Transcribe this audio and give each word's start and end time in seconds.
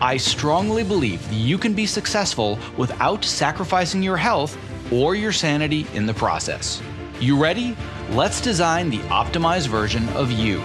I 0.00 0.16
strongly 0.16 0.84
believe 0.84 1.28
that 1.28 1.34
you 1.34 1.58
can 1.58 1.74
be 1.74 1.84
successful 1.84 2.56
without 2.76 3.24
sacrificing 3.24 4.00
your 4.00 4.16
health 4.16 4.56
or 4.92 5.16
your 5.16 5.32
sanity 5.32 5.88
in 5.92 6.06
the 6.06 6.14
process. 6.14 6.80
You 7.18 7.36
ready? 7.36 7.76
Let's 8.10 8.40
design 8.40 8.90
the 8.90 9.00
optimized 9.08 9.66
version 9.66 10.08
of 10.10 10.30
you. 10.30 10.60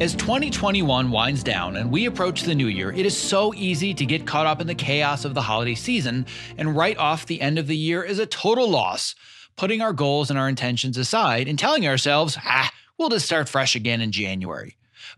As 0.00 0.14
2021 0.14 1.10
winds 1.10 1.42
down 1.42 1.76
and 1.76 1.90
we 1.90 2.06
approach 2.06 2.42
the 2.42 2.54
new 2.54 2.68
year, 2.68 2.92
it 2.92 3.06
is 3.06 3.16
so 3.16 3.52
easy 3.54 3.92
to 3.94 4.06
get 4.06 4.24
caught 4.24 4.46
up 4.46 4.60
in 4.60 4.68
the 4.68 4.74
chaos 4.74 5.24
of 5.24 5.34
the 5.34 5.42
holiday 5.42 5.74
season 5.74 6.26
and 6.56 6.76
write 6.76 6.98
off 6.98 7.26
the 7.26 7.40
end 7.40 7.58
of 7.58 7.66
the 7.66 7.76
year 7.76 8.04
as 8.04 8.20
a 8.20 8.26
total 8.26 8.70
loss, 8.70 9.16
putting 9.56 9.80
our 9.80 9.92
goals 9.92 10.30
and 10.30 10.38
our 10.38 10.48
intentions 10.48 10.96
aside 10.96 11.48
and 11.48 11.58
telling 11.58 11.88
ourselves, 11.88 12.38
ah, 12.44 12.70
we'll 12.98 13.08
just 13.08 13.26
start 13.26 13.48
fresh 13.48 13.74
again 13.74 14.00
in 14.00 14.12
January. 14.12 14.76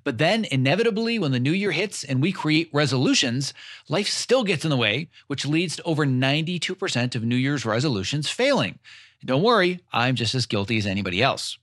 But 0.09 0.17
then, 0.17 0.47
inevitably, 0.47 1.19
when 1.19 1.33
the 1.33 1.39
new 1.39 1.53
year 1.53 1.71
hits 1.71 2.03
and 2.03 2.23
we 2.23 2.33
create 2.33 2.71
resolutions, 2.73 3.53
life 3.91 4.09
still 4.09 4.43
gets 4.43 4.65
in 4.65 4.71
the 4.71 4.77
way, 4.79 5.11
which 5.27 5.45
leads 5.45 5.77
to 5.77 5.83
over 5.83 6.07
92% 6.07 7.15
of 7.15 7.23
New 7.23 7.37
Year's 7.37 7.67
resolutions 7.67 8.31
failing. 8.31 8.79
Don't 9.23 9.43
worry, 9.43 9.81
I'm 9.93 10.15
just 10.15 10.35
as 10.35 10.47
guilty 10.47 10.79
as 10.79 10.87
anybody 10.87 11.23
else. 11.23 11.59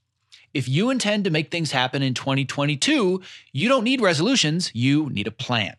If 0.54 0.68
you 0.68 0.90
intend 0.90 1.24
to 1.24 1.30
make 1.30 1.50
things 1.50 1.72
happen 1.72 2.04
in 2.04 2.14
2022, 2.14 3.20
you 3.50 3.68
don't 3.68 3.82
need 3.82 4.00
resolutions, 4.00 4.70
you 4.72 5.10
need 5.10 5.26
a 5.26 5.32
plan. 5.32 5.74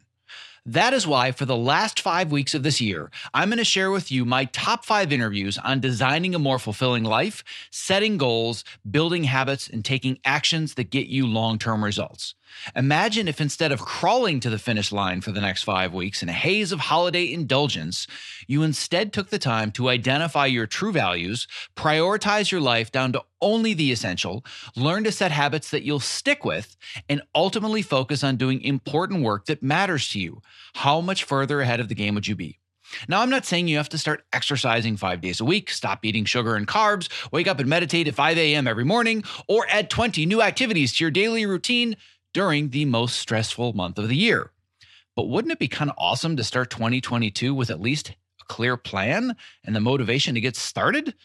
That 0.65 0.91
is 0.91 1.07
why, 1.07 1.31
for 1.31 1.45
the 1.45 1.55
last 1.55 2.01
five 2.01 2.33
weeks 2.33 2.53
of 2.53 2.63
this 2.63 2.81
year, 2.81 3.09
I'm 3.33 3.47
going 3.47 3.59
to 3.59 3.63
share 3.63 3.91
with 3.91 4.11
you 4.11 4.25
my 4.25 4.43
top 4.43 4.83
five 4.83 5.13
interviews 5.13 5.57
on 5.57 5.79
designing 5.79 6.35
a 6.35 6.39
more 6.39 6.59
fulfilling 6.59 7.05
life, 7.05 7.45
setting 7.71 8.17
goals, 8.17 8.65
building 8.91 9.23
habits, 9.23 9.69
and 9.69 9.85
taking 9.85 10.19
actions 10.25 10.73
that 10.73 10.89
get 10.89 11.07
you 11.07 11.25
long 11.25 11.57
term 11.57 11.81
results. 11.81 12.35
Imagine 12.75 13.27
if 13.27 13.39
instead 13.39 13.71
of 13.71 13.81
crawling 13.81 14.39
to 14.39 14.49
the 14.49 14.59
finish 14.59 14.91
line 14.91 15.21
for 15.21 15.31
the 15.31 15.41
next 15.41 15.63
five 15.63 15.93
weeks 15.93 16.21
in 16.21 16.29
a 16.29 16.33
haze 16.33 16.71
of 16.71 16.79
holiday 16.79 17.31
indulgence, 17.31 18.07
you 18.47 18.63
instead 18.63 19.13
took 19.13 19.29
the 19.29 19.39
time 19.39 19.71
to 19.71 19.89
identify 19.89 20.45
your 20.45 20.67
true 20.67 20.91
values, 20.91 21.47
prioritize 21.75 22.51
your 22.51 22.61
life 22.61 22.91
down 22.91 23.13
to 23.13 23.23
only 23.41 23.73
the 23.73 23.91
essential, 23.91 24.43
learn 24.75 25.03
to 25.03 25.11
set 25.11 25.31
habits 25.31 25.71
that 25.71 25.83
you'll 25.83 25.99
stick 25.99 26.43
with, 26.43 26.75
and 27.07 27.21
ultimately 27.35 27.81
focus 27.81 28.23
on 28.23 28.35
doing 28.35 28.61
important 28.61 29.23
work 29.23 29.45
that 29.45 29.63
matters 29.63 30.09
to 30.09 30.19
you. 30.19 30.41
How 30.75 31.01
much 31.01 31.23
further 31.23 31.61
ahead 31.61 31.79
of 31.79 31.89
the 31.89 31.95
game 31.95 32.15
would 32.15 32.27
you 32.27 32.35
be? 32.35 32.59
Now, 33.07 33.21
I'm 33.21 33.29
not 33.29 33.45
saying 33.45 33.67
you 33.67 33.77
have 33.77 33.89
to 33.89 33.97
start 33.97 34.23
exercising 34.31 34.97
five 34.97 35.21
days 35.21 35.39
a 35.39 35.45
week, 35.45 35.69
stop 35.69 36.05
eating 36.05 36.25
sugar 36.25 36.55
and 36.55 36.67
carbs, 36.67 37.09
wake 37.31 37.47
up 37.47 37.59
and 37.59 37.69
meditate 37.69 38.07
at 38.07 38.15
5 38.15 38.37
a.m. 38.37 38.67
every 38.67 38.85
morning, 38.85 39.23
or 39.47 39.65
add 39.69 39.89
20 39.89 40.25
new 40.25 40.41
activities 40.41 40.95
to 40.95 41.03
your 41.03 41.11
daily 41.11 41.45
routine 41.45 41.97
during 42.37 42.69
the 42.69 42.85
most 42.85 43.15
stressful 43.15 43.73
month 43.73 43.97
of 43.97 44.09
the 44.09 44.15
year. 44.15 44.51
But 45.15 45.27
wouldn't 45.27 45.51
it 45.51 45.57
be 45.57 45.67
kind 45.67 45.89
of 45.89 45.95
awesome 45.97 46.37
to 46.37 46.43
start 46.43 46.69
2022 46.69 47.51
with 47.51 47.71
at 47.71 47.81
least 47.81 48.11
a 48.11 48.45
clear 48.45 48.77
plan 48.77 49.35
and 49.65 49.75
the 49.75 49.79
motivation 49.79 50.35
to 50.35 50.39
get 50.39 50.55
started? 50.55 51.15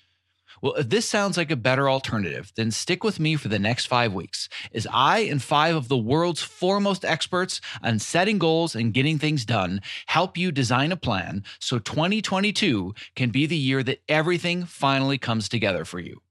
Well, 0.62 0.72
if 0.72 0.88
this 0.88 1.06
sounds 1.06 1.36
like 1.36 1.50
a 1.50 1.56
better 1.56 1.86
alternative, 1.90 2.50
then 2.56 2.70
stick 2.70 3.04
with 3.04 3.20
me 3.20 3.36
for 3.36 3.48
the 3.48 3.58
next 3.58 3.88
five 3.88 4.14
weeks 4.14 4.48
as 4.72 4.86
I 4.90 5.18
and 5.18 5.42
five 5.42 5.76
of 5.76 5.88
the 5.88 5.98
world's 5.98 6.40
foremost 6.40 7.04
experts 7.04 7.60
on 7.82 7.98
setting 7.98 8.38
goals 8.38 8.74
and 8.74 8.94
getting 8.94 9.18
things 9.18 9.44
done 9.44 9.82
help 10.06 10.38
you 10.38 10.50
design 10.50 10.92
a 10.92 10.96
plan 10.96 11.44
so 11.58 11.78
2022 11.78 12.94
can 13.16 13.28
be 13.28 13.44
the 13.44 13.54
year 13.54 13.82
that 13.82 14.00
everything 14.08 14.64
finally 14.64 15.18
comes 15.18 15.50
together 15.50 15.84
for 15.84 16.00
you. 16.00 16.22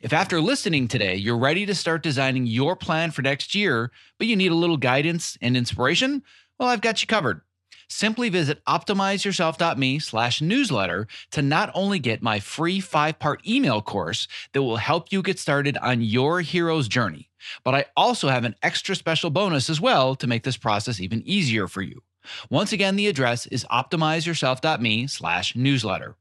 If 0.00 0.14
after 0.14 0.40
listening 0.40 0.88
today, 0.88 1.14
you're 1.16 1.36
ready 1.36 1.66
to 1.66 1.74
start 1.74 2.02
designing 2.02 2.46
your 2.46 2.74
plan 2.74 3.10
for 3.10 3.20
next 3.20 3.54
year, 3.54 3.90
but 4.16 4.26
you 4.26 4.34
need 4.34 4.50
a 4.50 4.54
little 4.54 4.78
guidance 4.78 5.36
and 5.42 5.58
inspiration, 5.58 6.22
well, 6.58 6.70
I've 6.70 6.80
got 6.80 7.02
you 7.02 7.06
covered. 7.06 7.42
Simply 7.86 8.30
visit 8.30 8.64
optimizeyourself.me 8.64 9.98
slash 9.98 10.40
newsletter 10.40 11.06
to 11.32 11.42
not 11.42 11.70
only 11.74 11.98
get 11.98 12.22
my 12.22 12.40
free 12.40 12.80
five 12.80 13.18
part 13.18 13.46
email 13.46 13.82
course 13.82 14.26
that 14.54 14.62
will 14.62 14.78
help 14.78 15.12
you 15.12 15.20
get 15.20 15.38
started 15.38 15.76
on 15.76 16.00
your 16.00 16.40
hero's 16.40 16.88
journey, 16.88 17.28
but 17.62 17.74
I 17.74 17.84
also 17.94 18.28
have 18.28 18.44
an 18.44 18.54
extra 18.62 18.96
special 18.96 19.28
bonus 19.28 19.68
as 19.68 19.82
well 19.82 20.14
to 20.14 20.26
make 20.26 20.44
this 20.44 20.56
process 20.56 20.98
even 20.98 21.22
easier 21.26 21.68
for 21.68 21.82
you. 21.82 22.00
Once 22.48 22.72
again, 22.72 22.96
the 22.96 23.08
address 23.08 23.44
is 23.48 23.66
optimizeyourself.me 23.70 25.08
slash 25.08 25.54
newsletter. 25.54 26.16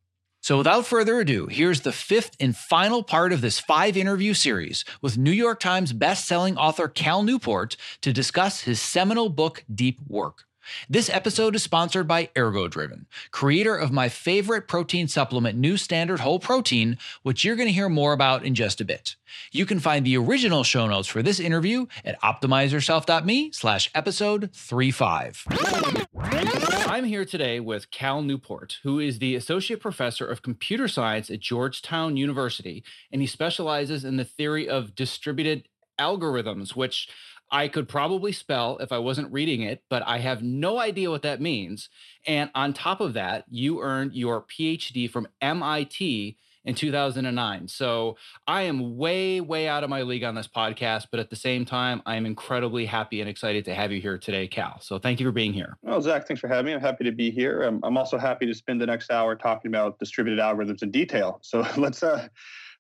So, 0.50 0.58
without 0.58 0.88
further 0.88 1.20
ado, 1.20 1.46
here's 1.46 1.82
the 1.82 1.92
fifth 1.92 2.36
and 2.40 2.58
final 2.58 3.04
part 3.04 3.32
of 3.32 3.42
this 3.42 3.60
five 3.60 3.96
interview 3.96 4.34
series 4.34 4.84
with 5.00 5.16
New 5.16 5.30
York 5.30 5.60
Times 5.60 5.94
bestselling 5.94 6.58
author 6.58 6.88
Cal 6.88 7.22
Newport 7.22 7.78
to 8.02 8.12
discuss 8.12 8.62
his 8.62 8.82
seminal 8.82 9.30
book, 9.30 9.64
Deep 9.72 10.00
Work. 10.08 10.49
This 10.90 11.09
episode 11.09 11.56
is 11.56 11.63
sponsored 11.63 12.07
by 12.07 12.28
Ergodriven, 12.35 13.06
creator 13.31 13.75
of 13.75 13.91
my 13.91 14.09
favorite 14.09 14.68
protein 14.68 15.07
supplement, 15.07 15.57
New 15.57 15.78
Standard 15.78 16.19
Whole 16.19 16.40
Protein, 16.40 16.97
which 17.24 17.44
you're 17.44 17.56
going 17.56 17.68
to 17.68 17.74
hear 17.74 17.90
more 17.90 18.13
about 18.13 18.44
in 18.44 18.56
just 18.56 18.81
a 18.81 18.85
bit. 18.85 19.16
You 19.52 19.66
can 19.66 19.79
find 19.79 20.06
the 20.06 20.18
original 20.18 20.63
show 20.63 20.88
notes 20.88 21.08
for 21.08 21.22
this 21.22 21.40
interview 21.40 21.85
at 22.03 22.19
optimizeyourself.me 22.22 23.52
slash 23.52 23.90
episode 23.94 24.52
35. 24.53 25.46
I'm 26.88 27.06
here 27.06 27.25
today 27.25 27.59
with 27.59 27.91
Cal 27.91 28.22
Newport, 28.22 28.79
who 28.84 29.00
is 29.00 29.19
the 29.19 29.35
Associate 29.35 29.79
Professor 29.79 30.25
of 30.25 30.41
Computer 30.41 30.88
Science 30.88 31.29
at 31.29 31.40
Georgetown 31.40 32.18
University, 32.18 32.84
and 33.12 33.22
he 33.22 33.28
specializes 33.28 34.03
in 34.03 34.18
the 34.18 34.25
theory 34.25 34.68
of 34.68 34.96
distributed 34.96 35.68
algorithms, 36.00 36.75
which 36.75 37.09
I 37.52 37.68
could 37.68 37.88
probably 37.88 38.32
spell 38.32 38.78
if 38.78 38.92
I 38.92 39.00
wasn't 39.00 39.32
reading 39.32 39.62
it, 39.62 39.84
but 39.90 40.04
I 40.06 40.20
have 40.20 40.44
no 40.44 40.80
idea 40.80 41.10
what 41.10 41.24
that 41.24 41.42
means. 41.42 41.90
And 42.26 42.52
on 42.54 42.74
top 42.74 43.02
of 43.02 43.14
that, 43.14 43.46
you 43.50 43.82
earned 43.82 44.14
your 44.14 44.42
PhD 44.42 45.10
from 45.10 45.28
MIT 45.42 46.38
in 46.66 46.76
2009. 46.76 47.68
So 47.68 48.18
I 48.48 48.64
am 48.64 48.98
way, 48.98 49.42
way 49.42 49.68
out 49.68 49.84
of 49.84 49.90
my 49.90 50.04
league 50.04 50.24
on 50.24 50.36
this 50.36 50.48
podcast, 50.48 51.08
but 51.09 51.20
at 51.20 51.30
the 51.30 51.36
same 51.36 51.66
time, 51.66 52.02
I 52.06 52.16
am 52.16 52.26
incredibly 52.26 52.86
happy 52.86 53.22
and 53.22 53.30
excited 53.30 53.66
to 53.66 53.74
have 53.74 53.92
you 53.92 54.02
here 54.02 54.18
today, 54.18 54.48
Cal. 54.48 54.80
So 54.82 55.00
thank 55.00 55.20
you 55.20 55.26
for 55.26 55.32
being 55.32 55.54
here. 55.54 55.78
Well, 55.82 56.02
Zach, 56.02 56.28
thanks 56.28 56.42
for 56.42 56.48
having 56.48 56.66
me. 56.68 56.74
I'm 56.74 56.82
happy 56.82 57.06
to 57.06 57.12
be 57.12 57.32
here. 57.32 57.64
I'm, 57.64 57.80
I'm 57.84 57.98
also 57.98 58.18
happy 58.18 58.46
to 58.46 58.54
spend 58.54 58.82
the 58.82 58.86
next 58.86 59.09
hour 59.09 59.36
talking 59.36 59.70
about 59.70 60.00
distributed 60.00 60.40
algorithms 60.40 60.84
in 60.84 60.92
detail. 60.92 61.40
So 61.42 61.66
let's 61.78 62.04
uh, 62.04 62.28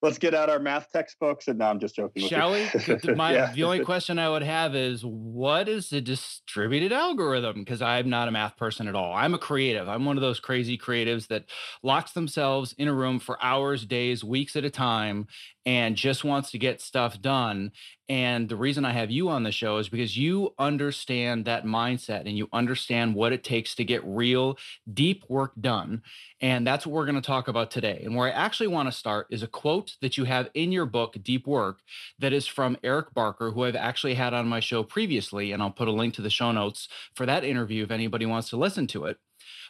let's 0.01 0.17
get 0.17 0.33
out 0.33 0.49
our 0.49 0.59
math 0.59 0.91
textbooks. 0.91 1.47
And 1.47 1.59
now 1.59 1.69
I'm 1.69 1.79
just 1.79 1.95
joking. 1.95 2.27
Shall 2.27 2.51
we? 2.51 2.67
My, 3.15 3.33
yeah. 3.33 3.51
The 3.53 3.63
only 3.63 3.83
question 3.83 4.19
I 4.19 4.29
would 4.29 4.43
have 4.43 4.75
is 4.75 5.03
what 5.03 5.67
is 5.67 5.91
a 5.91 6.01
distributed 6.01 6.91
algorithm? 6.91 7.63
Because 7.63 7.81
I'm 7.81 8.09
not 8.09 8.27
a 8.27 8.31
math 8.31 8.57
person 8.57 8.87
at 8.87 8.95
all. 8.95 9.13
I'm 9.13 9.33
a 9.33 9.39
creative. 9.39 9.89
I'm 9.89 10.05
one 10.05 10.17
of 10.17 10.21
those 10.21 10.39
crazy 10.39 10.77
creatives 10.77 11.27
that 11.27 11.45
locks 11.83 12.11
themselves 12.11 12.73
in 12.77 12.87
a 12.87 12.93
room 12.93 13.19
for 13.19 13.43
hours, 13.43 13.85
days, 13.85 14.23
weeks 14.23 14.55
at 14.55 14.65
a 14.65 14.69
time 14.69 15.27
and 15.69 15.95
just 15.95 16.23
wants 16.23 16.49
to 16.49 16.57
get 16.57 16.81
stuff 16.81 17.21
done. 17.21 17.71
And 18.09 18.49
the 18.49 18.55
reason 18.55 18.85
I 18.85 18.91
have 18.91 19.11
you 19.11 19.29
on 19.29 19.43
the 19.43 19.51
show 19.51 19.77
is 19.77 19.87
because 19.87 20.17
you 20.17 20.55
understand 20.57 21.45
that 21.45 21.63
mindset 21.63 22.21
and 22.21 22.35
you 22.35 22.49
understand 22.51 23.13
what 23.13 23.33
it 23.33 23.43
takes 23.43 23.75
to 23.75 23.83
get 23.83 24.03
real, 24.03 24.57
deep 24.91 25.25
work 25.29 25.51
done. 25.61 26.01
And 26.41 26.65
that's 26.65 26.87
what 26.87 26.95
we're 26.95 27.05
going 27.05 27.21
to 27.21 27.21
talk 27.21 27.47
about 27.47 27.69
today. 27.69 28.01
And 28.03 28.15
where 28.15 28.27
I 28.27 28.31
actually 28.31 28.65
want 28.65 28.87
to 28.87 28.91
start 28.91 29.27
is 29.29 29.43
a 29.43 29.47
quote 29.47 29.95
that 30.01 30.17
you 30.17 30.23
have 30.23 30.49
in 30.55 30.71
your 30.71 30.87
book, 30.87 31.15
Deep 31.21 31.45
Work, 31.45 31.81
that 32.17 32.33
is 32.33 32.47
from 32.47 32.75
Eric 32.83 33.13
Barker, 33.13 33.51
who 33.51 33.63
I've 33.63 33.75
actually 33.75 34.15
had 34.15 34.33
on 34.33 34.47
my 34.47 34.61
show 34.61 34.81
previously. 34.81 35.51
And 35.51 35.61
I'll 35.61 35.69
put 35.69 35.87
a 35.87 35.91
link 35.91 36.15
to 36.15 36.23
the 36.23 36.31
show 36.31 36.51
notes 36.51 36.89
for 37.13 37.27
that 37.27 37.43
interview 37.43 37.83
if 37.83 37.91
anybody 37.91 38.25
wants 38.25 38.49
to 38.49 38.57
listen 38.57 38.87
to 38.87 39.05
it. 39.05 39.19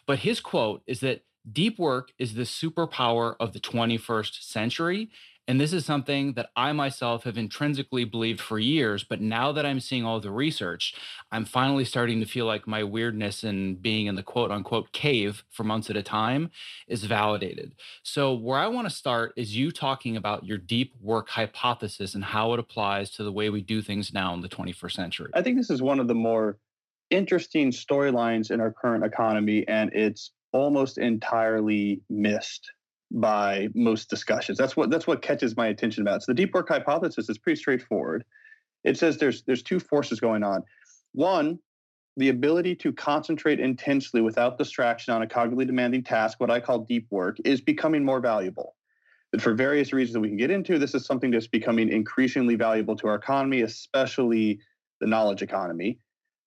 But 0.06 0.20
his 0.20 0.40
quote 0.40 0.80
is 0.86 1.00
that 1.00 1.24
deep 1.52 1.78
work 1.78 2.12
is 2.18 2.32
the 2.32 2.42
superpower 2.44 3.34
of 3.38 3.52
the 3.52 3.60
21st 3.60 4.42
century 4.42 5.10
and 5.50 5.60
this 5.60 5.72
is 5.72 5.84
something 5.84 6.34
that 6.34 6.50
I 6.54 6.70
myself 6.70 7.24
have 7.24 7.36
intrinsically 7.36 8.04
believed 8.04 8.40
for 8.40 8.60
years. 8.60 9.02
But 9.02 9.20
now 9.20 9.50
that 9.50 9.66
I'm 9.66 9.80
seeing 9.80 10.04
all 10.04 10.20
the 10.20 10.30
research, 10.30 10.94
I'm 11.32 11.44
finally 11.44 11.84
starting 11.84 12.20
to 12.20 12.24
feel 12.24 12.46
like 12.46 12.68
my 12.68 12.84
weirdness 12.84 13.42
and 13.42 13.82
being 13.82 14.06
in 14.06 14.14
the 14.14 14.22
quote 14.22 14.52
unquote 14.52 14.92
cave 14.92 15.42
for 15.50 15.64
months 15.64 15.90
at 15.90 15.96
a 15.96 16.04
time 16.04 16.52
is 16.86 17.02
validated. 17.02 17.74
So, 18.04 18.32
where 18.32 18.58
I 18.58 18.68
want 18.68 18.88
to 18.88 18.94
start 18.94 19.32
is 19.36 19.56
you 19.56 19.72
talking 19.72 20.16
about 20.16 20.46
your 20.46 20.56
deep 20.56 20.94
work 21.00 21.30
hypothesis 21.30 22.14
and 22.14 22.22
how 22.22 22.52
it 22.52 22.60
applies 22.60 23.10
to 23.16 23.24
the 23.24 23.32
way 23.32 23.50
we 23.50 23.60
do 23.60 23.82
things 23.82 24.12
now 24.12 24.32
in 24.34 24.42
the 24.42 24.48
21st 24.48 24.92
century. 24.92 25.30
I 25.34 25.42
think 25.42 25.56
this 25.56 25.70
is 25.70 25.82
one 25.82 25.98
of 25.98 26.06
the 26.06 26.14
more 26.14 26.58
interesting 27.10 27.72
storylines 27.72 28.52
in 28.52 28.60
our 28.60 28.70
current 28.70 29.04
economy, 29.04 29.66
and 29.66 29.92
it's 29.92 30.30
almost 30.52 30.96
entirely 30.96 32.02
missed 32.08 32.70
by 33.10 33.68
most 33.74 34.08
discussions. 34.08 34.58
That's 34.58 34.76
what 34.76 34.90
that's 34.90 35.06
what 35.06 35.22
catches 35.22 35.56
my 35.56 35.68
attention 35.68 36.02
about. 36.02 36.22
So 36.22 36.32
the 36.32 36.36
deep 36.36 36.54
work 36.54 36.68
hypothesis 36.68 37.28
is 37.28 37.38
pretty 37.38 37.58
straightforward. 37.58 38.24
It 38.84 38.98
says 38.98 39.18
there's 39.18 39.42
there's 39.42 39.62
two 39.62 39.80
forces 39.80 40.20
going 40.20 40.42
on. 40.42 40.62
One, 41.12 41.58
the 42.16 42.28
ability 42.28 42.76
to 42.76 42.92
concentrate 42.92 43.60
intensely 43.60 44.20
without 44.20 44.58
distraction 44.58 45.12
on 45.12 45.22
a 45.22 45.26
cognitively 45.26 45.66
demanding 45.66 46.04
task, 46.04 46.38
what 46.40 46.50
I 46.50 46.60
call 46.60 46.80
deep 46.80 47.06
work, 47.10 47.38
is 47.44 47.60
becoming 47.60 48.04
more 48.04 48.20
valuable. 48.20 48.76
But 49.32 49.40
for 49.40 49.54
various 49.54 49.92
reasons 49.92 50.14
that 50.14 50.20
we 50.20 50.28
can 50.28 50.36
get 50.36 50.50
into, 50.50 50.78
this 50.78 50.94
is 50.94 51.06
something 51.06 51.30
that's 51.30 51.46
becoming 51.46 51.88
increasingly 51.88 52.56
valuable 52.56 52.96
to 52.96 53.08
our 53.08 53.14
economy, 53.14 53.62
especially 53.62 54.58
the 55.00 55.06
knowledge 55.06 55.42
economy. 55.42 55.98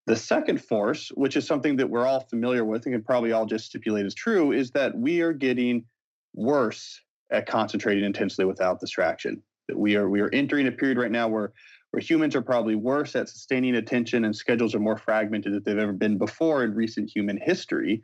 The 0.05 0.17
second 0.17 0.61
force, 0.61 1.09
which 1.15 1.37
is 1.37 1.47
something 1.47 1.77
that 1.77 1.89
we're 1.89 2.05
all 2.05 2.19
familiar 2.19 2.65
with 2.65 2.85
and 2.85 2.93
can 2.93 3.03
probably 3.03 3.31
all 3.31 3.45
just 3.45 3.67
stipulate 3.67 4.05
is 4.05 4.13
true, 4.13 4.51
is 4.51 4.71
that 4.71 4.97
we 4.97 5.21
are 5.21 5.31
getting 5.31 5.85
worse 6.33 7.01
at 7.31 7.47
concentrating 7.47 8.03
intensely 8.03 8.45
without 8.45 8.79
distraction. 8.79 9.41
That 9.67 9.77
we 9.77 9.95
are 9.95 10.09
we 10.09 10.21
are 10.21 10.29
entering 10.33 10.67
a 10.67 10.71
period 10.71 10.97
right 10.97 11.11
now 11.11 11.27
where 11.27 11.53
where 11.91 12.01
humans 12.01 12.35
are 12.35 12.41
probably 12.41 12.75
worse 12.75 13.15
at 13.15 13.29
sustaining 13.29 13.75
attention 13.75 14.25
and 14.25 14.35
schedules 14.35 14.73
are 14.73 14.79
more 14.79 14.97
fragmented 14.97 15.53
than 15.53 15.63
they've 15.63 15.77
ever 15.77 15.93
been 15.93 16.17
before 16.17 16.63
in 16.63 16.73
recent 16.73 17.09
human 17.13 17.37
history. 17.37 18.01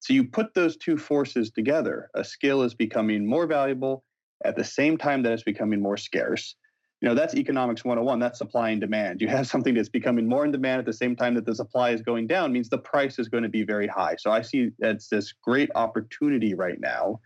So 0.00 0.12
you 0.12 0.24
put 0.24 0.52
those 0.54 0.76
two 0.76 0.98
forces 0.98 1.50
together, 1.50 2.10
a 2.14 2.22
skill 2.22 2.62
is 2.62 2.74
becoming 2.74 3.26
more 3.26 3.46
valuable 3.46 4.04
at 4.44 4.56
the 4.56 4.64
same 4.64 4.98
time 4.98 5.22
that 5.22 5.32
it's 5.32 5.42
becoming 5.42 5.80
more 5.80 5.96
scarce. 5.96 6.54
You 7.00 7.08
know, 7.08 7.14
that's 7.14 7.34
economics 7.34 7.82
101, 7.82 8.18
that's 8.18 8.38
supply 8.38 8.70
and 8.70 8.80
demand. 8.80 9.22
You 9.22 9.28
have 9.28 9.46
something 9.46 9.72
that's 9.72 9.88
becoming 9.88 10.28
more 10.28 10.44
in 10.44 10.52
demand 10.52 10.80
at 10.80 10.86
the 10.86 10.92
same 10.92 11.16
time 11.16 11.34
that 11.34 11.46
the 11.46 11.54
supply 11.54 11.90
is 11.90 12.02
going 12.02 12.26
down 12.26 12.52
means 12.52 12.68
the 12.68 12.78
price 12.78 13.18
is 13.18 13.28
going 13.28 13.42
to 13.42 13.48
be 13.48 13.64
very 13.64 13.86
high. 13.86 14.16
So 14.18 14.30
I 14.30 14.42
see 14.42 14.70
it's 14.80 15.08
this 15.08 15.32
great 15.32 15.70
opportunity 15.74 16.54
right 16.54 16.78
now 16.78 17.20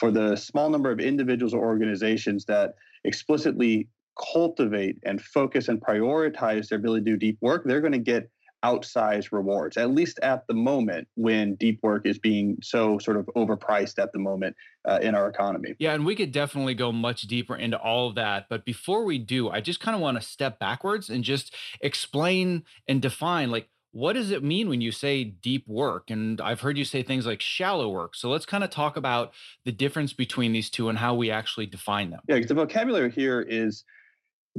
for 0.00 0.10
the 0.10 0.34
small 0.34 0.70
number 0.70 0.90
of 0.90 0.98
individuals 0.98 1.52
or 1.52 1.60
organizations 1.60 2.46
that 2.46 2.74
explicitly 3.04 3.86
cultivate 4.32 4.96
and 5.04 5.20
focus 5.20 5.68
and 5.68 5.78
prioritize 5.80 6.68
their 6.68 6.78
ability 6.78 7.04
to 7.04 7.10
do 7.12 7.16
deep 7.18 7.38
work, 7.42 7.62
they're 7.66 7.82
going 7.82 7.92
to 7.92 7.98
get 7.98 8.30
outsized 8.64 9.32
rewards, 9.32 9.76
at 9.76 9.90
least 9.90 10.18
at 10.22 10.46
the 10.46 10.54
moment 10.54 11.06
when 11.14 11.54
deep 11.54 11.78
work 11.82 12.06
is 12.06 12.18
being 12.18 12.56
so 12.62 12.98
sort 12.98 13.16
of 13.16 13.28
overpriced 13.36 13.98
at 13.98 14.12
the 14.12 14.18
moment 14.18 14.56
uh, 14.86 14.98
in 15.02 15.14
our 15.14 15.28
economy. 15.28 15.74
Yeah, 15.78 15.92
and 15.92 16.04
we 16.04 16.14
could 16.16 16.32
definitely 16.32 16.74
go 16.74 16.92
much 16.92 17.22
deeper 17.22 17.56
into 17.56 17.78
all 17.78 18.08
of 18.08 18.14
that. 18.16 18.46
But 18.48 18.64
before 18.64 19.04
we 19.04 19.18
do, 19.18 19.50
I 19.50 19.60
just 19.60 19.80
kind 19.80 19.94
of 19.94 20.00
want 20.00 20.20
to 20.20 20.26
step 20.26 20.58
backwards 20.58 21.10
and 21.10 21.24
just 21.24 21.54
explain 21.80 22.64
and 22.88 23.00
define 23.00 23.50
like, 23.50 23.68
what 23.92 24.12
does 24.12 24.30
it 24.30 24.42
mean 24.42 24.68
when 24.68 24.80
you 24.80 24.92
say 24.92 25.24
deep 25.24 25.66
work? 25.66 26.10
And 26.10 26.40
I've 26.40 26.60
heard 26.60 26.78
you 26.78 26.84
say 26.84 27.02
things 27.02 27.26
like 27.26 27.40
shallow 27.40 27.88
work. 27.88 28.14
So 28.14 28.30
let's 28.30 28.46
kind 28.46 28.62
of 28.62 28.70
talk 28.70 28.96
about 28.96 29.32
the 29.64 29.72
difference 29.72 30.12
between 30.12 30.52
these 30.52 30.70
two 30.70 30.88
and 30.88 30.98
how 30.98 31.14
we 31.14 31.30
actually 31.30 31.66
define 31.66 32.10
them. 32.10 32.20
Yeah, 32.28 32.38
the 32.40 32.54
vocabulary 32.54 33.10
here 33.10 33.40
is 33.40 33.84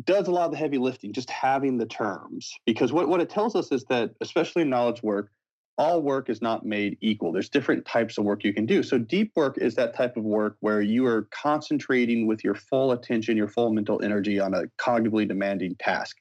does 0.05 0.27
a 0.27 0.31
lot 0.31 0.45
of 0.45 0.51
the 0.51 0.57
heavy 0.57 0.77
lifting, 0.77 1.13
just 1.13 1.29
having 1.29 1.77
the 1.77 1.85
terms. 1.85 2.53
Because 2.65 2.91
what, 2.93 3.07
what 3.09 3.21
it 3.21 3.29
tells 3.29 3.55
us 3.55 3.71
is 3.71 3.83
that, 3.85 4.11
especially 4.21 4.63
in 4.63 4.69
knowledge 4.69 5.03
work, 5.03 5.31
all 5.77 6.01
work 6.01 6.29
is 6.29 6.41
not 6.41 6.65
made 6.65 6.97
equal. 7.01 7.31
There's 7.31 7.49
different 7.49 7.85
types 7.85 8.17
of 8.17 8.25
work 8.25 8.43
you 8.43 8.53
can 8.53 8.65
do. 8.65 8.83
So, 8.83 8.97
deep 8.97 9.31
work 9.35 9.57
is 9.57 9.75
that 9.75 9.95
type 9.95 10.17
of 10.17 10.23
work 10.23 10.57
where 10.59 10.81
you 10.81 11.05
are 11.05 11.27
concentrating 11.31 12.27
with 12.27 12.43
your 12.43 12.55
full 12.55 12.91
attention, 12.91 13.37
your 13.37 13.47
full 13.47 13.73
mental 13.73 14.01
energy 14.03 14.39
on 14.39 14.53
a 14.53 14.63
cognitively 14.77 15.27
demanding 15.27 15.75
task. 15.75 16.17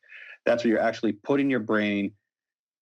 That's 0.46 0.64
where 0.64 0.72
you're 0.72 0.82
actually 0.82 1.12
putting 1.12 1.50
your 1.50 1.60
brain 1.60 2.12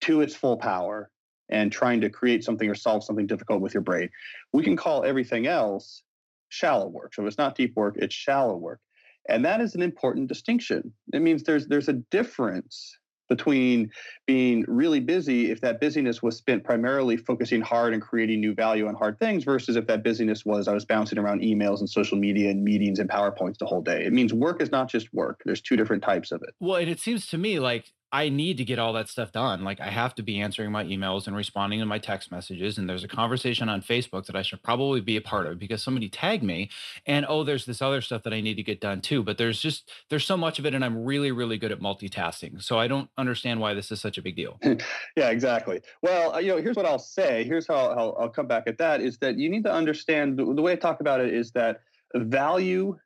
to 0.02 0.20
its 0.20 0.34
full 0.34 0.56
power 0.56 1.10
and 1.50 1.72
trying 1.72 2.00
to 2.02 2.10
create 2.10 2.44
something 2.44 2.68
or 2.68 2.74
solve 2.74 3.04
something 3.04 3.26
difficult 3.26 3.60
with 3.60 3.74
your 3.74 3.82
brain. 3.82 4.10
We 4.52 4.62
can 4.62 4.76
call 4.76 5.04
everything 5.04 5.46
else 5.46 6.02
shallow 6.50 6.88
work. 6.88 7.14
So, 7.14 7.26
it's 7.26 7.38
not 7.38 7.54
deep 7.54 7.74
work, 7.76 7.96
it's 7.98 8.14
shallow 8.14 8.56
work. 8.56 8.80
And 9.28 9.44
that 9.44 9.60
is 9.60 9.74
an 9.74 9.82
important 9.82 10.28
distinction. 10.28 10.92
It 11.12 11.20
means 11.20 11.42
there's 11.42 11.66
there's 11.66 11.88
a 11.88 11.94
difference 11.94 12.98
between 13.28 13.90
being 14.26 14.64
really 14.66 15.00
busy 15.00 15.50
if 15.50 15.60
that 15.60 15.80
busyness 15.80 16.22
was 16.22 16.36
spent 16.36 16.64
primarily 16.64 17.16
focusing 17.16 17.60
hard 17.60 17.92
and 17.92 18.02
creating 18.02 18.40
new 18.40 18.54
value 18.54 18.88
on 18.88 18.94
hard 18.94 19.18
things 19.18 19.44
versus 19.44 19.76
if 19.76 19.86
that 19.86 20.02
busyness 20.02 20.46
was 20.46 20.66
I 20.66 20.72
was 20.72 20.86
bouncing 20.86 21.18
around 21.18 21.42
emails 21.42 21.80
and 21.80 21.88
social 21.88 22.16
media 22.16 22.50
and 22.50 22.64
meetings 22.64 22.98
and 22.98 23.08
PowerPoints 23.08 23.58
the 23.58 23.66
whole 23.66 23.82
day. 23.82 24.04
It 24.04 24.12
means 24.12 24.32
work 24.32 24.62
is 24.62 24.70
not 24.70 24.88
just 24.88 25.12
work. 25.12 25.42
There's 25.44 25.60
two 25.60 25.76
different 25.76 26.02
types 26.02 26.32
of 26.32 26.42
it. 26.42 26.54
Well, 26.58 26.76
and 26.76 26.88
it 26.88 27.00
seems 27.00 27.26
to 27.26 27.38
me 27.38 27.58
like 27.58 27.92
I 28.10 28.31
need 28.31 28.56
to 28.56 28.64
get 28.64 28.78
all 28.78 28.94
that 28.94 29.08
stuff 29.08 29.32
done. 29.32 29.64
Like 29.64 29.81
I 29.81 29.90
have 29.90 30.14
to 30.14 30.22
be 30.22 30.40
answering 30.40 30.72
my 30.72 30.84
emails 30.84 31.26
and 31.26 31.37
responding 31.37 31.81
to 31.81 31.87
my 31.87 31.99
text 31.99 32.31
messages. 32.31 32.78
And 32.78 32.88
there's 32.88 33.05
a 33.05 33.08
conversation 33.08 33.69
on 33.69 33.82
Facebook 33.82 34.26
that 34.26 34.37
I 34.37 34.43
should 34.43 34.62
probably 34.62 35.00
be 35.02 35.16
a 35.16 35.20
part 35.20 35.46
of 35.46 35.58
because 35.58 35.82
somebody 35.82 36.08
tagged 36.08 36.43
me. 36.43 36.70
And 37.06 37.26
oh, 37.28 37.44
there's 37.44 37.66
this 37.66 37.82
other 37.82 38.00
stuff 38.00 38.22
that 38.22 38.32
I 38.32 38.40
need 38.40 38.55
to 38.55 38.62
get 38.62 38.81
done 38.81 39.02
too. 39.02 39.22
But 39.22 39.37
there's 39.37 39.60
just 39.60 39.90
there's 40.08 40.25
so 40.25 40.37
much 40.37 40.58
of 40.58 40.64
it, 40.64 40.75
and 40.75 40.84
I'm 40.84 41.05
really 41.05 41.32
really 41.32 41.58
good 41.58 41.72
at 41.72 41.81
multitasking. 41.81 42.62
So 42.62 42.78
I 42.78 42.88
don't 42.88 43.10
understand 43.19 43.60
why 43.60 43.75
this 43.75 43.93
is 43.93 44.00
such 44.00 44.16
a 44.16 44.22
big 44.22 44.37
deal. 44.37 44.58
yeah, 45.16 45.28
exactly. 45.28 45.81
Well, 46.02 46.34
uh, 46.34 46.38
you 46.38 46.49
know, 46.49 46.62
here's 46.62 46.76
what 46.76 46.87
I'll 46.87 46.99
say. 46.99 47.44
Here's 47.44 47.66
how 47.66 47.75
I'll, 47.75 48.16
I'll 48.19 48.31
come 48.31 48.46
back 48.46 48.64
at 48.66 48.78
that. 48.78 49.00
Is 49.00 49.19
that 49.19 49.37
you 49.37 49.50
need 49.50 49.64
to 49.64 49.72
understand 49.72 50.38
the, 50.38 50.44
the 50.55 50.62
way 50.62 50.72
I 50.72 50.76
talk 50.76 51.00
about 51.00 51.20
it 51.20 51.34
is 51.34 51.52
that 51.52 51.81
value 52.14 52.96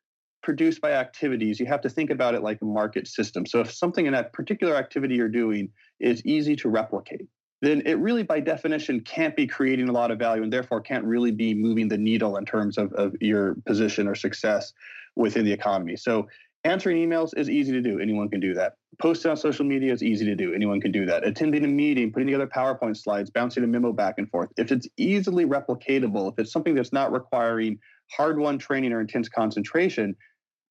produced 0.42 0.80
by 0.80 0.92
activities, 0.92 1.60
you 1.60 1.66
have 1.66 1.80
to 1.82 1.88
think 1.88 2.10
about 2.10 2.34
it 2.34 2.42
like 2.42 2.60
a 2.62 2.64
market 2.64 3.06
system. 3.06 3.46
So 3.46 3.60
if 3.60 3.72
something 3.72 4.06
in 4.06 4.12
that 4.12 4.32
particular 4.32 4.76
activity 4.76 5.14
you're 5.14 5.28
doing 5.28 5.70
is 6.00 6.24
easy 6.24 6.56
to 6.56 6.68
replicate, 6.68 7.28
then 7.60 7.82
it 7.86 7.94
really 7.98 8.24
by 8.24 8.40
definition 8.40 9.00
can't 9.00 9.36
be 9.36 9.46
creating 9.46 9.88
a 9.88 9.92
lot 9.92 10.10
of 10.10 10.18
value 10.18 10.42
and 10.42 10.52
therefore 10.52 10.80
can't 10.80 11.04
really 11.04 11.30
be 11.30 11.54
moving 11.54 11.88
the 11.88 11.98
needle 11.98 12.36
in 12.36 12.44
terms 12.44 12.76
of, 12.76 12.92
of 12.94 13.14
your 13.20 13.54
position 13.66 14.08
or 14.08 14.16
success 14.16 14.72
within 15.14 15.44
the 15.44 15.52
economy. 15.52 15.96
So 15.96 16.26
answering 16.64 16.96
emails 16.96 17.36
is 17.36 17.48
easy 17.48 17.72
to 17.72 17.80
do. 17.80 18.00
Anyone 18.00 18.28
can 18.28 18.40
do 18.40 18.54
that. 18.54 18.74
Posting 19.00 19.30
on 19.30 19.36
social 19.36 19.64
media 19.64 19.92
is 19.92 20.02
easy 20.02 20.24
to 20.26 20.34
do. 20.34 20.52
Anyone 20.52 20.80
can 20.80 20.92
do 20.92 21.06
that. 21.06 21.26
Attending 21.26 21.64
a 21.64 21.68
meeting, 21.68 22.12
putting 22.12 22.26
together 22.26 22.46
PowerPoint 22.46 22.96
slides, 22.96 23.30
bouncing 23.30 23.62
a 23.62 23.66
memo 23.66 23.92
back 23.92 24.16
and 24.18 24.28
forth. 24.30 24.50
If 24.56 24.72
it's 24.72 24.88
easily 24.96 25.44
replicatable, 25.44 26.32
if 26.32 26.38
it's 26.38 26.52
something 26.52 26.74
that's 26.74 26.92
not 26.92 27.12
requiring 27.12 27.78
hard 28.10 28.38
won 28.38 28.58
training 28.58 28.92
or 28.92 29.00
intense 29.00 29.28
concentration, 29.28 30.14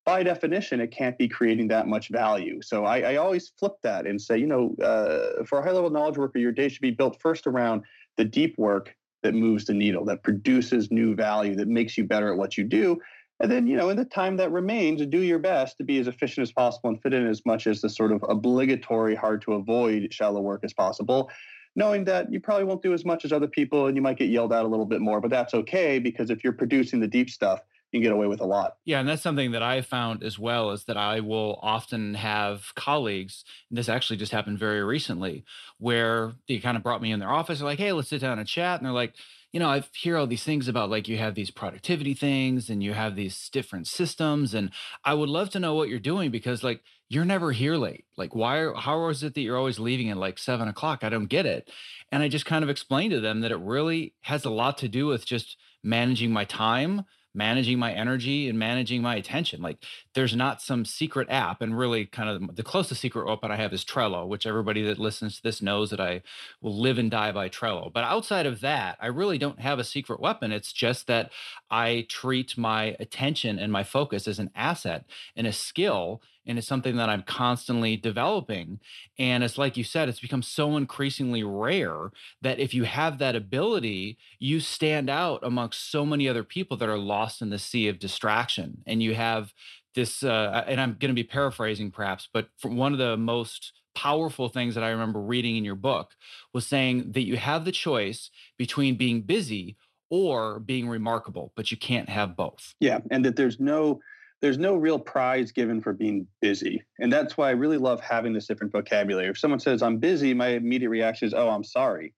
by 0.04 0.22
definition, 0.22 0.80
it 0.80 0.90
can't 0.90 1.16
be 1.16 1.28
creating 1.28 1.68
that 1.68 1.86
much 1.86 2.08
value. 2.08 2.60
So 2.62 2.84
I, 2.84 3.12
I 3.12 3.16
always 3.16 3.52
flip 3.58 3.74
that 3.82 4.06
and 4.06 4.20
say, 4.20 4.38
you 4.38 4.46
know, 4.46 4.74
uh, 4.82 5.44
for 5.44 5.60
a 5.60 5.62
high 5.62 5.70
level 5.70 5.90
knowledge 5.90 6.18
worker, 6.18 6.38
your 6.38 6.52
day 6.52 6.68
should 6.68 6.82
be 6.82 6.90
built 6.90 7.20
first 7.20 7.46
around 7.46 7.82
the 8.16 8.24
deep 8.24 8.58
work 8.58 8.94
that 9.22 9.34
moves 9.34 9.66
the 9.66 9.74
needle, 9.74 10.04
that 10.06 10.24
produces 10.24 10.90
new 10.90 11.14
value, 11.14 11.54
that 11.54 11.68
makes 11.68 11.96
you 11.96 12.04
better 12.04 12.32
at 12.32 12.36
what 12.36 12.58
you 12.58 12.64
do. 12.64 13.00
And 13.40 13.50
then, 13.50 13.66
you 13.66 13.76
know, 13.76 13.90
in 13.90 13.96
the 13.96 14.04
time 14.04 14.36
that 14.36 14.52
remains, 14.52 15.04
do 15.06 15.20
your 15.20 15.38
best 15.38 15.78
to 15.78 15.84
be 15.84 15.98
as 15.98 16.08
efficient 16.08 16.42
as 16.42 16.52
possible 16.52 16.90
and 16.90 17.00
fit 17.00 17.14
in 17.14 17.26
as 17.26 17.42
much 17.46 17.66
as 17.66 17.80
the 17.80 17.88
sort 17.88 18.12
of 18.12 18.24
obligatory, 18.28 19.14
hard 19.14 19.42
to 19.42 19.54
avoid 19.54 20.12
shallow 20.12 20.40
work 20.40 20.62
as 20.64 20.72
possible 20.72 21.30
knowing 21.74 22.04
that 22.04 22.30
you 22.32 22.40
probably 22.40 22.64
won't 22.64 22.82
do 22.82 22.92
as 22.92 23.04
much 23.04 23.24
as 23.24 23.32
other 23.32 23.46
people 23.46 23.86
and 23.86 23.96
you 23.96 24.02
might 24.02 24.18
get 24.18 24.28
yelled 24.28 24.52
at 24.52 24.64
a 24.64 24.68
little 24.68 24.86
bit 24.86 25.00
more, 25.00 25.20
but 25.20 25.30
that's 25.30 25.54
okay 25.54 25.98
because 25.98 26.30
if 26.30 26.44
you're 26.44 26.52
producing 26.52 27.00
the 27.00 27.08
deep 27.08 27.30
stuff, 27.30 27.60
you 27.92 27.98
can 27.98 28.02
get 28.02 28.12
away 28.12 28.26
with 28.26 28.40
a 28.40 28.46
lot. 28.46 28.78
Yeah, 28.84 28.98
and 28.98 29.08
that's 29.08 29.22
something 29.22 29.52
that 29.52 29.62
I 29.62 29.80
found 29.80 30.24
as 30.24 30.40
well 30.40 30.72
is 30.72 30.84
that 30.86 30.96
I 30.96 31.20
will 31.20 31.60
often 31.62 32.14
have 32.14 32.74
colleagues, 32.74 33.44
and 33.70 33.78
this 33.78 33.88
actually 33.88 34.16
just 34.16 34.32
happened 34.32 34.58
very 34.58 34.82
recently, 34.82 35.44
where 35.78 36.32
they 36.48 36.58
kind 36.58 36.76
of 36.76 36.82
brought 36.82 37.00
me 37.00 37.12
in 37.12 37.20
their 37.20 37.30
office. 37.30 37.60
They're 37.60 37.68
like, 37.68 37.78
"Hey, 37.78 37.92
let's 37.92 38.08
sit 38.08 38.20
down 38.20 38.40
and 38.40 38.48
chat," 38.48 38.80
and 38.80 38.86
they're 38.86 38.92
like, 38.92 39.14
"You 39.52 39.60
know, 39.60 39.68
I 39.68 39.84
hear 39.94 40.16
all 40.16 40.26
these 40.26 40.42
things 40.42 40.66
about 40.66 40.90
like 40.90 41.06
you 41.06 41.16
have 41.18 41.36
these 41.36 41.52
productivity 41.52 42.12
things 42.12 42.68
and 42.68 42.82
you 42.82 42.92
have 42.92 43.14
these 43.14 43.48
different 43.50 43.86
systems, 43.86 44.52
and 44.52 44.72
I 45.04 45.14
would 45.14 45.28
love 45.28 45.50
to 45.50 45.60
know 45.60 45.74
what 45.74 45.88
you're 45.88 46.00
doing 46.00 46.32
because 46.32 46.64
like 46.64 46.82
you're 47.08 47.24
never 47.24 47.52
here 47.52 47.76
late. 47.76 48.04
Like, 48.16 48.34
why? 48.34 48.72
How 48.76 49.08
is 49.10 49.22
it 49.22 49.34
that 49.34 49.42
you're 49.42 49.56
always 49.56 49.78
leaving 49.78 50.10
at 50.10 50.16
like 50.16 50.38
seven 50.38 50.66
o'clock? 50.66 51.04
I 51.04 51.08
don't 51.08 51.26
get 51.26 51.46
it." 51.46 51.70
And 52.10 52.20
I 52.24 52.28
just 52.28 52.46
kind 52.46 52.64
of 52.64 52.70
explained 52.70 53.12
to 53.12 53.20
them 53.20 53.42
that 53.42 53.52
it 53.52 53.58
really 53.58 54.14
has 54.22 54.44
a 54.44 54.50
lot 54.50 54.78
to 54.78 54.88
do 54.88 55.06
with 55.06 55.24
just 55.24 55.56
managing 55.84 56.32
my 56.32 56.44
time 56.44 57.04
managing 57.34 57.78
my 57.78 57.92
energy 57.92 58.48
and 58.48 58.58
managing 58.58 59.02
my 59.02 59.16
attention. 59.16 59.62
Like 59.62 59.78
there's 60.14 60.36
not 60.36 60.60
some 60.60 60.84
secret 60.84 61.28
app. 61.30 61.62
And 61.62 61.76
really, 61.76 62.06
kind 62.06 62.28
of 62.28 62.56
the 62.56 62.62
closest 62.62 63.00
secret 63.00 63.26
weapon 63.26 63.50
I 63.50 63.56
have 63.56 63.72
is 63.72 63.84
Trello, 63.84 64.26
which 64.26 64.46
everybody 64.46 64.82
that 64.82 64.98
listens 64.98 65.36
to 65.36 65.42
this 65.42 65.62
knows 65.62 65.90
that 65.90 66.00
I 66.00 66.22
will 66.60 66.78
live 66.78 66.98
and 66.98 67.10
die 67.10 67.32
by 67.32 67.48
Trello. 67.48 67.92
But 67.92 68.04
outside 68.04 68.46
of 68.46 68.60
that, 68.60 68.98
I 69.00 69.06
really 69.06 69.38
don't 69.38 69.60
have 69.60 69.78
a 69.78 69.84
secret 69.84 70.20
weapon. 70.20 70.52
It's 70.52 70.72
just 70.72 71.06
that 71.06 71.32
I 71.70 72.06
treat 72.08 72.56
my 72.58 72.96
attention 73.00 73.58
and 73.58 73.72
my 73.72 73.84
focus 73.84 74.28
as 74.28 74.38
an 74.38 74.50
asset 74.54 75.04
and 75.36 75.46
a 75.46 75.52
skill 75.52 76.22
and 76.46 76.58
it's 76.58 76.66
something 76.66 76.96
that 76.96 77.08
I'm 77.08 77.22
constantly 77.22 77.96
developing. 77.96 78.80
And 79.18 79.44
it's 79.44 79.58
like 79.58 79.76
you 79.76 79.84
said, 79.84 80.08
it's 80.08 80.20
become 80.20 80.42
so 80.42 80.76
increasingly 80.76 81.42
rare 81.42 82.10
that 82.40 82.58
if 82.58 82.74
you 82.74 82.84
have 82.84 83.18
that 83.18 83.36
ability, 83.36 84.18
you 84.38 84.60
stand 84.60 85.08
out 85.08 85.40
amongst 85.42 85.90
so 85.90 86.04
many 86.04 86.28
other 86.28 86.44
people 86.44 86.76
that 86.78 86.88
are 86.88 86.98
lost 86.98 87.42
in 87.42 87.50
the 87.50 87.58
sea 87.58 87.88
of 87.88 87.98
distraction. 87.98 88.82
And 88.86 89.02
you 89.02 89.14
have 89.14 89.52
this, 89.94 90.22
uh, 90.22 90.64
and 90.66 90.80
I'm 90.80 90.96
going 90.98 91.10
to 91.10 91.14
be 91.14 91.24
paraphrasing 91.24 91.90
perhaps, 91.90 92.28
but 92.32 92.48
one 92.62 92.92
of 92.92 92.98
the 92.98 93.16
most 93.16 93.72
powerful 93.94 94.48
things 94.48 94.74
that 94.74 94.84
I 94.84 94.90
remember 94.90 95.20
reading 95.20 95.56
in 95.56 95.64
your 95.64 95.74
book 95.74 96.12
was 96.52 96.66
saying 96.66 97.12
that 97.12 97.26
you 97.26 97.36
have 97.36 97.64
the 97.64 97.72
choice 97.72 98.30
between 98.56 98.96
being 98.96 99.22
busy 99.22 99.76
or 100.10 100.60
being 100.60 100.88
remarkable, 100.88 101.52
but 101.56 101.70
you 101.70 101.76
can't 101.76 102.08
have 102.08 102.36
both. 102.36 102.74
Yeah, 102.80 102.98
and 103.10 103.24
that 103.24 103.36
there's 103.36 103.60
no 103.60 104.00
there's 104.42 104.58
no 104.58 104.74
real 104.74 104.98
prize 104.98 105.52
given 105.52 105.80
for 105.80 105.92
being 105.92 106.26
busy. 106.40 106.82
And 106.98 107.12
that's 107.12 107.36
why 107.36 107.48
I 107.48 107.52
really 107.52 107.78
love 107.78 108.00
having 108.00 108.32
this 108.32 108.46
different 108.46 108.72
vocabulary. 108.72 109.28
If 109.28 109.38
someone 109.38 109.60
says 109.60 109.82
I'm 109.82 109.98
busy, 109.98 110.34
my 110.34 110.48
immediate 110.48 110.90
reaction 110.90 111.28
is, 111.28 111.34
"Oh, 111.34 111.48
I'm 111.48 111.64
sorry." 111.64 112.12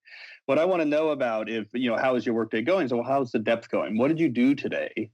What 0.46 0.58
I 0.58 0.64
want 0.64 0.80
to 0.80 0.88
know 0.88 1.10
about 1.10 1.48
if, 1.48 1.68
you 1.72 1.90
know, 1.90 1.96
how 1.96 2.16
is 2.16 2.26
your 2.26 2.34
workday 2.34 2.62
going? 2.62 2.88
So, 2.88 2.96
well, 2.96 3.06
how's 3.06 3.30
the 3.30 3.38
depth 3.38 3.70
going? 3.70 3.96
What 3.96 4.08
did 4.08 4.20
you 4.20 4.28
do 4.28 4.54
today 4.54 5.10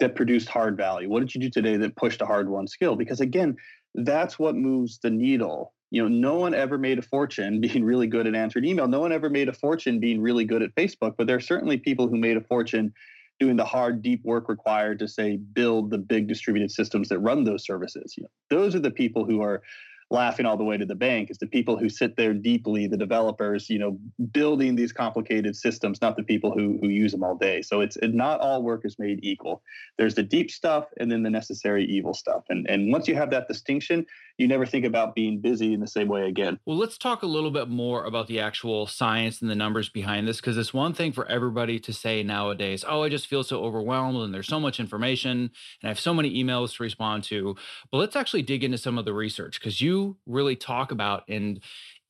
that 0.00 0.16
produced 0.16 0.48
hard 0.48 0.76
value? 0.76 1.08
What 1.08 1.20
did 1.20 1.34
you 1.34 1.40
do 1.40 1.50
today 1.50 1.76
that 1.76 1.96
pushed 1.96 2.22
a 2.22 2.26
hard 2.26 2.48
won 2.48 2.66
skill? 2.66 2.96
Because 2.96 3.20
again, 3.20 3.56
that's 3.94 4.38
what 4.38 4.56
moves 4.56 4.98
the 4.98 5.10
needle. 5.10 5.74
You 5.90 6.02
know, 6.02 6.08
no 6.08 6.34
one 6.36 6.54
ever 6.54 6.76
made 6.78 6.98
a 6.98 7.02
fortune 7.02 7.60
being 7.66 7.84
really 7.84 8.06
good 8.06 8.26
at 8.26 8.34
answering 8.34 8.64
email. 8.64 8.88
No 8.88 9.00
one 9.00 9.12
ever 9.12 9.30
made 9.30 9.48
a 9.48 9.52
fortune 9.52 10.00
being 10.00 10.20
really 10.20 10.44
good 10.44 10.62
at 10.62 10.74
Facebook, 10.74 11.14
but 11.16 11.26
there 11.26 11.36
are 11.36 11.40
certainly 11.40 11.78
people 11.78 12.08
who 12.08 12.16
made 12.16 12.36
a 12.36 12.40
fortune 12.40 12.92
doing 13.40 13.56
the 13.56 13.64
hard, 13.64 14.02
deep 14.02 14.24
work 14.24 14.48
required 14.48 14.98
to 15.00 15.08
say 15.08 15.36
build 15.36 15.90
the 15.90 15.98
big 15.98 16.28
distributed 16.28 16.70
systems 16.70 17.08
that 17.08 17.18
run 17.18 17.44
those 17.44 17.64
services. 17.64 18.14
You 18.16 18.24
know, 18.24 18.30
those 18.50 18.74
are 18.74 18.80
the 18.80 18.90
people 18.90 19.24
who 19.24 19.42
are 19.42 19.62
laughing 20.10 20.46
all 20.46 20.56
the 20.56 20.64
way 20.64 20.76
to 20.76 20.86
the 20.86 20.94
bank 20.94 21.30
is 21.30 21.38
the 21.38 21.46
people 21.46 21.78
who 21.78 21.88
sit 21.88 22.16
there 22.16 22.34
deeply 22.34 22.86
the 22.86 22.96
developers 22.96 23.68
you 23.70 23.78
know 23.78 23.98
building 24.32 24.76
these 24.76 24.92
complicated 24.92 25.56
systems 25.56 26.00
not 26.00 26.16
the 26.16 26.22
people 26.22 26.52
who 26.52 26.78
who 26.80 26.88
use 26.88 27.12
them 27.12 27.22
all 27.22 27.36
day. 27.36 27.62
So 27.62 27.80
it's 27.80 27.96
it, 27.96 28.14
not 28.14 28.40
all 28.40 28.62
work 28.62 28.82
is 28.84 28.98
made 28.98 29.20
equal. 29.22 29.62
There's 29.98 30.14
the 30.14 30.22
deep 30.22 30.50
stuff 30.50 30.86
and 30.98 31.10
then 31.10 31.22
the 31.22 31.30
necessary 31.30 31.84
evil 31.86 32.14
stuff. 32.14 32.44
And 32.48 32.68
and 32.68 32.92
once 32.92 33.08
you 33.08 33.14
have 33.14 33.30
that 33.30 33.48
distinction 33.48 34.06
you 34.36 34.48
never 34.48 34.66
think 34.66 34.84
about 34.84 35.14
being 35.14 35.40
busy 35.40 35.72
in 35.72 35.78
the 35.78 35.86
same 35.86 36.08
way 36.08 36.28
again. 36.28 36.58
Well 36.66 36.76
let's 36.76 36.98
talk 36.98 37.22
a 37.22 37.26
little 37.26 37.50
bit 37.50 37.68
more 37.68 38.04
about 38.04 38.26
the 38.26 38.40
actual 38.40 38.86
science 38.86 39.40
and 39.40 39.50
the 39.50 39.54
numbers 39.54 39.88
behind 39.88 40.26
this 40.26 40.40
because 40.40 40.58
it's 40.58 40.74
one 40.74 40.92
thing 40.92 41.12
for 41.12 41.24
everybody 41.26 41.78
to 41.80 41.92
say 41.92 42.22
nowadays 42.22 42.84
oh 42.86 43.02
i 43.02 43.08
just 43.08 43.26
feel 43.26 43.44
so 43.44 43.62
overwhelmed 43.62 44.18
and 44.18 44.34
there's 44.34 44.48
so 44.48 44.58
much 44.58 44.80
information 44.80 45.30
and 45.30 45.50
i 45.84 45.88
have 45.88 46.00
so 46.00 46.12
many 46.12 46.42
emails 46.42 46.76
to 46.76 46.82
respond 46.82 47.22
to. 47.24 47.54
But 47.90 47.98
let's 47.98 48.16
actually 48.16 48.42
dig 48.42 48.64
into 48.64 48.78
some 48.78 48.98
of 48.98 49.04
the 49.04 49.14
research 49.14 49.60
because 49.60 49.80
you 49.80 49.93
really 50.26 50.56
talk 50.56 50.92
about 50.92 51.24
and 51.28 51.60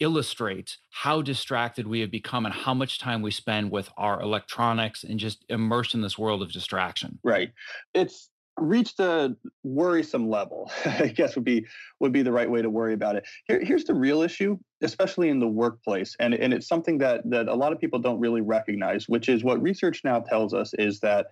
illustrate 0.01 0.77
how 0.91 1.23
distracted 1.23 1.87
we 1.87 2.01
have 2.01 2.11
become 2.11 2.45
and 2.45 2.55
how 2.55 2.75
much 2.75 2.99
time 2.99 3.23
we 3.23 3.31
spend 3.31 3.71
with 3.71 3.89
our 3.97 4.21
electronics 4.21 5.05
and 5.05 5.19
just 5.19 5.45
immersed 5.49 5.95
in 5.95 6.03
this 6.03 6.19
world 6.19 6.43
of 6.43 6.53
distraction. 6.53 7.19
Right. 7.23 7.53
It's 7.95 8.31
reached 8.57 9.01
a 9.01 9.35
worrisome 9.65 10.29
level 10.29 10.71
i 10.85 11.09
guess 11.09 11.35
would 11.35 11.45
be 11.45 11.67
would 11.99 12.13
be 12.13 12.23
the 12.23 12.31
right 12.31 12.49
way 12.49 12.63
to 12.63 12.71
worry 12.71 12.95
about 12.95 13.17
it 13.17 13.25
Here, 13.49 13.61
here's 13.65 13.83
the 13.83 13.95
real 13.95 14.23
issue 14.23 14.57
especially 14.81 15.29
in 15.29 15.41
the 15.41 15.49
workplace 15.49 16.15
and, 16.21 16.35
and 16.35 16.55
it's 16.55 16.69
something 16.69 16.99
that 16.99 17.29
that 17.31 17.49
a 17.49 17.55
lot 17.55 17.73
of 17.73 17.81
people 17.81 17.99
don't 17.99 18.21
really 18.21 18.43
recognize 18.43 19.09
which 19.09 19.29
is 19.29 19.43
what 19.43 19.61
research 19.61 20.03
now 20.05 20.21
tells 20.21 20.55
us 20.55 20.73
is 20.75 21.01
that 21.01 21.27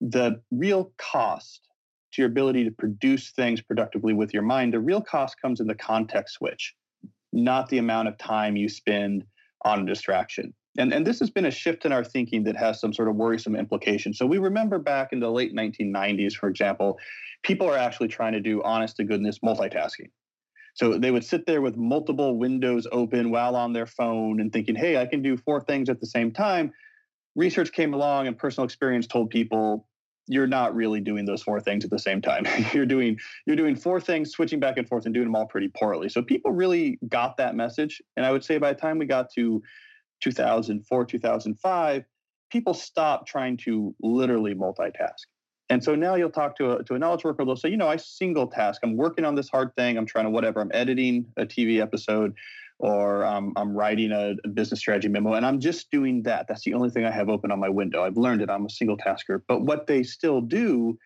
the 0.00 0.40
real 0.50 0.92
cost 0.96 1.68
to 2.12 2.22
your 2.22 2.28
ability 2.28 2.64
to 2.64 2.70
produce 2.70 3.30
things 3.30 3.60
productively 3.60 4.12
with 4.12 4.32
your 4.34 4.42
mind, 4.42 4.72
the 4.72 4.80
real 4.80 5.00
cost 5.00 5.40
comes 5.40 5.60
in 5.60 5.66
the 5.66 5.74
context 5.74 6.34
switch, 6.34 6.74
not 7.32 7.68
the 7.68 7.78
amount 7.78 8.08
of 8.08 8.18
time 8.18 8.56
you 8.56 8.68
spend 8.68 9.24
on 9.64 9.82
a 9.82 9.86
distraction. 9.86 10.52
And, 10.78 10.92
and 10.92 11.06
this 11.06 11.18
has 11.20 11.30
been 11.30 11.46
a 11.46 11.50
shift 11.50 11.84
in 11.84 11.92
our 11.92 12.04
thinking 12.04 12.44
that 12.44 12.56
has 12.56 12.80
some 12.80 12.92
sort 12.92 13.08
of 13.08 13.16
worrisome 13.16 13.56
implications. 13.56 14.18
So 14.18 14.26
we 14.26 14.38
remember 14.38 14.78
back 14.78 15.12
in 15.12 15.20
the 15.20 15.30
late 15.30 15.54
1990s, 15.54 16.34
for 16.34 16.48
example, 16.48 16.98
people 17.42 17.68
are 17.68 17.76
actually 17.76 18.08
trying 18.08 18.32
to 18.32 18.40
do 18.40 18.62
honest 18.62 18.96
to 18.96 19.04
goodness 19.04 19.40
multitasking. 19.40 20.10
So 20.74 20.96
they 20.96 21.10
would 21.10 21.24
sit 21.24 21.44
there 21.44 21.60
with 21.60 21.76
multiple 21.76 22.38
windows 22.38 22.86
open 22.90 23.30
while 23.30 23.54
on 23.56 23.74
their 23.74 23.86
phone 23.86 24.40
and 24.40 24.50
thinking, 24.50 24.74
hey, 24.74 24.96
I 24.96 25.04
can 25.04 25.20
do 25.20 25.36
four 25.36 25.60
things 25.60 25.90
at 25.90 26.00
the 26.00 26.06
same 26.06 26.32
time. 26.32 26.72
Research 27.34 27.72
came 27.72 27.92
along 27.92 28.26
and 28.26 28.38
personal 28.38 28.64
experience 28.64 29.06
told 29.06 29.28
people 29.28 29.86
you're 30.28 30.46
not 30.46 30.74
really 30.74 31.00
doing 31.00 31.24
those 31.24 31.42
four 31.42 31.60
things 31.60 31.84
at 31.84 31.90
the 31.90 31.98
same 31.98 32.20
time. 32.20 32.46
you're 32.72 32.86
doing 32.86 33.18
you're 33.46 33.56
doing 33.56 33.76
four 33.76 34.00
things, 34.00 34.30
switching 34.30 34.60
back 34.60 34.76
and 34.78 34.88
forth, 34.88 35.04
and 35.04 35.14
doing 35.14 35.26
them 35.26 35.36
all 35.36 35.46
pretty 35.46 35.68
poorly. 35.68 36.08
So 36.08 36.22
people 36.22 36.52
really 36.52 36.98
got 37.08 37.36
that 37.38 37.54
message, 37.54 38.00
and 38.16 38.24
I 38.24 38.32
would 38.32 38.44
say 38.44 38.58
by 38.58 38.72
the 38.72 38.80
time 38.80 38.98
we 38.98 39.06
got 39.06 39.30
to 39.34 39.62
2004, 40.20 41.04
2005, 41.04 42.04
people 42.50 42.74
stopped 42.74 43.28
trying 43.28 43.56
to 43.58 43.94
literally 44.00 44.54
multitask. 44.54 45.26
And 45.68 45.82
so 45.82 45.94
now 45.94 46.16
you'll 46.16 46.30
talk 46.30 46.56
to 46.56 46.72
a, 46.72 46.84
to 46.84 46.94
a 46.94 46.98
knowledge 46.98 47.24
worker, 47.24 47.44
they'll 47.46 47.56
say, 47.56 47.70
you 47.70 47.78
know, 47.78 47.88
I 47.88 47.96
single 47.96 48.46
task. 48.46 48.82
I'm 48.84 48.96
working 48.96 49.24
on 49.24 49.34
this 49.34 49.48
hard 49.48 49.74
thing. 49.74 49.96
I'm 49.96 50.04
trying 50.04 50.26
to 50.26 50.30
whatever. 50.30 50.60
I'm 50.60 50.70
editing 50.74 51.24
a 51.38 51.46
TV 51.46 51.80
episode 51.80 52.34
or 52.82 53.24
um, 53.24 53.52
I'm 53.54 53.74
writing 53.74 54.10
a, 54.10 54.34
a, 54.44 54.48
business 54.48 54.80
strategy 54.80 55.06
memo 55.06 55.34
and 55.34 55.46
I'm 55.46 55.60
just 55.60 55.88
doing 55.92 56.24
that. 56.24 56.46
That's 56.48 56.64
the 56.64 56.74
only 56.74 56.90
thing 56.90 57.04
I 57.04 57.12
have 57.12 57.28
open 57.28 57.52
on 57.52 57.60
my 57.60 57.68
window. 57.68 58.02
I've 58.02 58.16
learned 58.16 58.42
it. 58.42 58.50
I'm 58.50 58.66
a 58.66 58.70
single 58.70 58.96
tasker. 58.96 59.44
But 59.46 59.62
what 59.62 59.86
they 59.86 60.02
still 60.02 60.40
do 60.40 60.98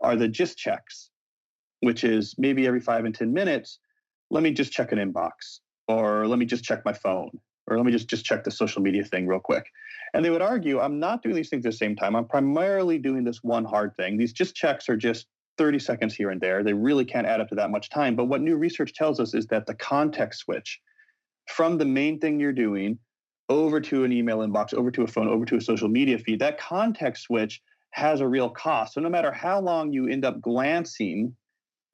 are 0.00 0.14
the 0.14 0.28
just 0.28 0.56
checks, 0.56 1.10
which 1.80 2.04
is 2.04 2.36
maybe 2.38 2.68
every 2.68 2.80
five 2.80 3.04
and 3.04 3.12
10 3.12 3.32
minutes, 3.32 3.80
let 4.30 4.44
me 4.44 4.52
just 4.52 4.70
check 4.70 4.92
an 4.92 4.98
inbox 4.98 5.58
or 5.88 6.28
let 6.28 6.38
me 6.38 6.46
just 6.46 6.62
check 6.62 6.84
my 6.84 6.92
phone 6.92 7.30
or 7.66 7.76
let 7.76 7.84
me 7.84 7.90
just, 7.90 8.06
just 8.08 8.24
check 8.24 8.44
the 8.44 8.52
social 8.52 8.80
media 8.80 9.02
thing 9.02 9.26
real 9.26 9.40
quick. 9.40 9.66
And 10.14 10.24
they 10.24 10.30
would 10.30 10.40
argue, 10.40 10.78
I'm 10.78 11.00
not 11.00 11.24
doing 11.24 11.34
these 11.34 11.48
things 11.48 11.66
at 11.66 11.72
the 11.72 11.76
same 11.76 11.96
time. 11.96 12.14
I'm 12.14 12.26
primarily 12.26 12.96
doing 12.96 13.24
this 13.24 13.42
one 13.42 13.64
hard 13.64 13.96
thing. 13.96 14.18
These 14.18 14.32
just 14.32 14.54
checks 14.54 14.88
are 14.88 14.96
just 14.96 15.26
30 15.58 15.80
seconds 15.80 16.14
here 16.14 16.30
and 16.30 16.40
there. 16.40 16.62
They 16.62 16.74
really 16.74 17.04
can't 17.04 17.26
add 17.26 17.40
up 17.40 17.48
to 17.48 17.56
that 17.56 17.72
much 17.72 17.90
time. 17.90 18.14
But 18.14 18.26
what 18.26 18.40
new 18.40 18.54
research 18.54 18.94
tells 18.94 19.18
us 19.18 19.34
is 19.34 19.48
that 19.48 19.66
the 19.66 19.74
context 19.74 20.42
switch, 20.42 20.80
from 21.48 21.78
the 21.78 21.84
main 21.84 22.18
thing 22.18 22.38
you're 22.38 22.52
doing 22.52 22.98
over 23.48 23.80
to 23.80 24.04
an 24.04 24.12
email 24.12 24.38
inbox, 24.38 24.74
over 24.74 24.90
to 24.90 25.02
a 25.02 25.06
phone, 25.06 25.28
over 25.28 25.44
to 25.46 25.56
a 25.56 25.60
social 25.60 25.88
media 25.88 26.18
feed, 26.18 26.38
that 26.40 26.58
context 26.58 27.24
switch 27.24 27.60
has 27.90 28.20
a 28.20 28.28
real 28.28 28.50
cost. 28.50 28.94
So 28.94 29.00
no 29.00 29.08
matter 29.08 29.32
how 29.32 29.60
long 29.60 29.92
you 29.92 30.08
end 30.08 30.24
up 30.24 30.40
glancing 30.40 31.34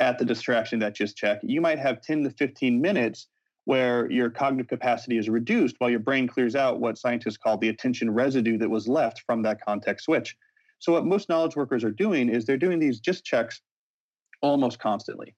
at 0.01 0.19
the 0.19 0.25
distraction 0.25 0.81
that 0.81 0.95
just 0.95 1.17
checked, 1.17 1.45
you 1.45 1.61
might 1.61 1.79
have 1.79 2.03
10 2.03 2.25
to 2.25 2.31
15 2.31 2.81
minutes 2.81 3.29
where 3.67 4.11
your 4.11 4.29
cognitive 4.29 4.69
capacity 4.69 5.17
is 5.17 5.29
reduced 5.29 5.77
while 5.79 5.89
your 5.89 6.01
brain 6.01 6.29
clears 6.29 6.55
out 6.55 6.81
what 6.81 6.99
scientists 6.99 7.39
call 7.39 7.57
the 7.57 7.69
attention 7.69 8.11
residue 8.11 8.59
that 8.59 8.69
was 8.69 8.89
left 8.89 9.23
from 9.25 9.43
that 9.43 9.65
context 9.65 10.05
switch. 10.05 10.37
So 10.81 10.93
what 10.93 11.07
most 11.07 11.29
knowledge 11.29 11.57
workers 11.57 11.83
are 11.85 11.91
doing 11.91 12.29
is 12.29 12.45
they're 12.45 12.59
doing 12.59 12.79
these 12.79 13.01
just 13.01 13.25
checks 13.25 13.63
almost 14.43 14.79
constantly. 14.79 15.35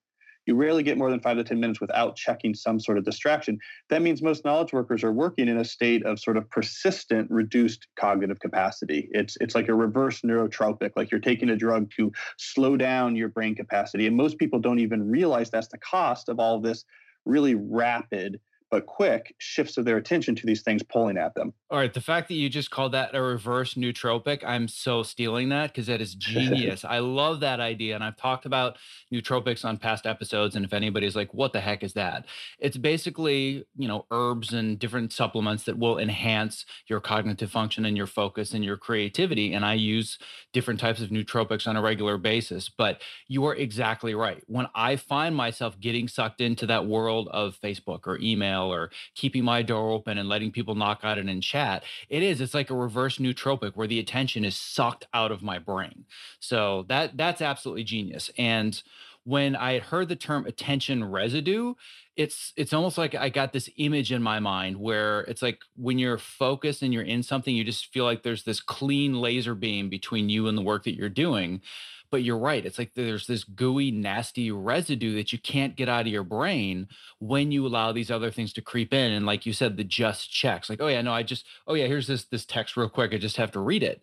You 0.47 0.55
rarely 0.55 0.83
get 0.83 0.97
more 0.97 1.11
than 1.11 1.21
five 1.21 1.37
to 1.37 1.45
10 1.45 1.61
minutes 1.61 1.81
without 1.81 2.17
checking 2.17 2.55
some 2.55 2.81
sort 2.81 2.99
of 2.99 3.05
distraction. 3.05 3.59
That 3.91 4.03
means 4.03 4.23
most 4.23 4.45
knowledge 4.45 4.73
workers 4.73 5.05
are 5.05 5.13
working 5.13 5.49
in 5.49 5.59
a 5.59 5.65
state 5.65 6.07
of 6.07 6.21
sort 6.21 6.37
of 6.37 6.49
persistent 6.51 7.31
reduced 7.31 7.87
cognitive 7.97 8.41
capacity. 8.41 9.09
It's, 9.13 9.37
it's 9.41 9.55
like 9.55 9.69
a 9.69 9.75
reverse 9.75 10.21
nootropic, 10.23 10.93
like 10.97 11.11
you're 11.11 11.21
taking 11.21 11.51
a 11.51 11.57
drug 11.57 11.91
to 11.97 12.13
slow 12.39 12.77
down 12.77 13.17
your 13.17 13.29
brain 13.29 13.55
capacity. 13.55 14.07
And 14.07 14.17
most 14.17 14.39
people 14.39 14.61
don't 14.61 14.79
even 14.79 15.11
realize 15.11 15.51
that's 15.51 15.69
the 15.69 15.79
cost 15.79 16.29
of 16.29 16.39
all 16.39 16.61
this 16.61 16.85
really 17.25 17.55
rapid 17.55 18.41
but 18.71 18.87
quick 18.87 19.35
shifts 19.39 19.77
of 19.77 19.85
their 19.85 19.97
attention 19.97 20.35
to 20.35 20.47
these 20.47 20.63
things 20.63 20.83
pulling 20.83 21.17
at 21.17 21.35
them. 21.35 21.53
All 21.71 21.79
right. 21.79 21.93
The 21.93 22.01
fact 22.01 22.29
that 22.29 22.35
you 22.35 22.49
just 22.49 22.71
called 22.71 22.93
that 22.93 23.15
a 23.15 23.23
reverse 23.23 23.75
nootropic, 23.75 24.45
I'm 24.45 24.67
so 24.69 25.03
stealing 25.03 25.49
that 25.51 25.73
because 25.73 25.87
that 25.87 26.01
is 26.01 26.15
genius. 26.17 26.85
I 26.85 26.99
love 26.99 27.41
that 27.41 27.61
idea. 27.61 27.95
And 27.95 28.03
I've 28.03 28.17
talked 28.17 28.45
about 28.45 28.77
nootropics 29.13 29.65
on 29.65 29.79
past 29.79 30.07
episodes. 30.07 30.57
And 30.57 30.65
if 30.65 30.73
anybody's 30.73 31.15
like, 31.15 31.33
what 31.33 31.53
the 31.53 31.61
heck 31.61 31.83
is 31.83 31.93
that? 31.95 32.27
It's 32.59 32.77
basically, 32.77 33.65
you 33.77 33.89
know, 33.89 34.07
herbs 34.11 34.53
and 34.53 34.79
different 34.79 35.13
supplements 35.13 35.65
that 35.65 35.79
will 35.79 35.99
enhance 35.99 36.67
your 36.89 37.01
cognitive 37.01 37.51
function 37.51 37.85
and 37.85 37.97
your 37.97 38.07
focus 38.07 38.53
and 38.53 38.65
your 38.65 38.77
creativity. 38.77 39.53
And 39.53 39.65
I 39.65 39.75
use 39.75 40.19
different 40.53 40.81
types 40.81 41.01
of 41.01 41.11
nootropics 41.11 41.67
on 41.67 41.77
a 41.77 41.83
regular 41.83 42.19
basis. 42.19 42.69
But 42.69 43.03
you 43.29 43.45
are 43.47 43.55
exactly 43.55 44.15
right. 44.15 44.43
When 44.47 44.67
I 44.75 44.97
find 44.97 45.37
myself 45.37 45.79
getting 45.79 46.09
sucked 46.09 46.41
into 46.41 46.67
that 46.67 46.87
world 46.87 47.29
of 47.33 47.59
Facebook 47.63 48.07
or 48.07 48.19
email, 48.19 48.66
email 48.67 48.73
or 48.73 48.91
keeping 49.15 49.45
my 49.45 49.63
door 49.63 49.91
open 49.91 50.19
and 50.19 50.29
letting 50.29 50.51
people 50.51 50.75
knock 50.75 51.01
on 51.03 51.19
it 51.19 51.27
and 51.27 51.43
chat. 51.43 51.85
It 52.09 52.23
is. 52.23 52.41
It's 52.41 52.55
like 52.55 52.71
a 52.71 52.77
reverse 52.77 53.19
nootropic 53.19 53.73
where 53.75 53.87
the 53.87 53.99
attention 53.99 54.45
is 54.45 54.57
sucked 54.57 55.07
out 55.15 55.33
of 55.33 55.43
my 55.43 55.59
brain. 55.59 56.05
So 56.41 56.85
that 56.89 57.17
that's 57.17 57.41
absolutely 57.41 57.85
genius. 57.85 58.31
And 58.39 58.81
when 59.25 59.57
I 59.57 59.73
had 59.73 59.83
heard 59.83 60.09
the 60.09 60.17
term 60.17 60.47
attention 60.47 61.05
residue, 61.05 61.75
it's 62.17 62.53
it's 62.57 62.73
almost 62.73 62.97
like 62.97 63.15
I 63.15 63.29
got 63.29 63.53
this 63.53 63.69
image 63.77 64.13
in 64.13 64.23
my 64.23 64.39
mind 64.39 64.77
where 64.77 65.21
it's 65.23 65.43
like 65.43 65.59
when 65.77 65.99
you're 65.99 66.17
focused 66.19 66.83
and 66.83 66.95
you're 66.95 67.03
in 67.03 67.23
something, 67.23 67.55
you 67.55 67.65
just 67.65 67.93
feel 67.93 68.05
like 68.05 68.23
there's 68.23 68.45
this 68.45 68.61
clean 68.61 69.21
laser 69.21 69.55
beam 69.55 69.89
between 69.91 70.29
you 70.29 70.47
and 70.47 70.57
the 70.57 70.63
work 70.63 70.85
that 70.85 70.95
you're 70.95 71.09
doing. 71.09 71.61
But 72.11 72.23
you're 72.23 72.39
right. 72.39 72.65
It's 72.65 72.79
like 72.79 72.93
there's 72.95 73.27
this 73.27 73.45
gooey, 73.45 73.91
nasty 73.91 74.51
residue 74.51 75.15
that 75.17 75.33
you 75.33 75.39
can't 75.39 75.77
get 75.77 75.89
out 75.89 76.03
of 76.03 76.13
your 76.13 76.25
brain 76.25 76.89
when 77.19 77.53
you 77.53 77.67
allow 77.67 77.93
these 77.93 78.11
other 78.11 78.31
things 78.31 78.53
to 78.55 78.63
creep 78.63 78.93
in. 78.95 79.13
And 79.13 79.27
like 79.27 79.47
you 79.47 79.53
said, 79.53 79.77
the 79.77 79.85
just 79.85 80.31
checks, 80.31 80.71
like, 80.71 80.81
oh 80.81 80.89
yeah, 80.89 81.03
no, 81.03 81.13
I 81.13 81.23
just, 81.23 81.45
oh 81.67 81.75
yeah, 81.75 81.87
here's 81.87 82.07
this 82.07 82.25
this 82.25 82.45
text 82.45 82.77
real 82.77 82.89
quick. 82.89 83.13
I 83.13 83.19
just 83.19 83.37
have 83.37 83.53
to 83.53 83.61
read 83.61 83.83
it. 83.83 84.03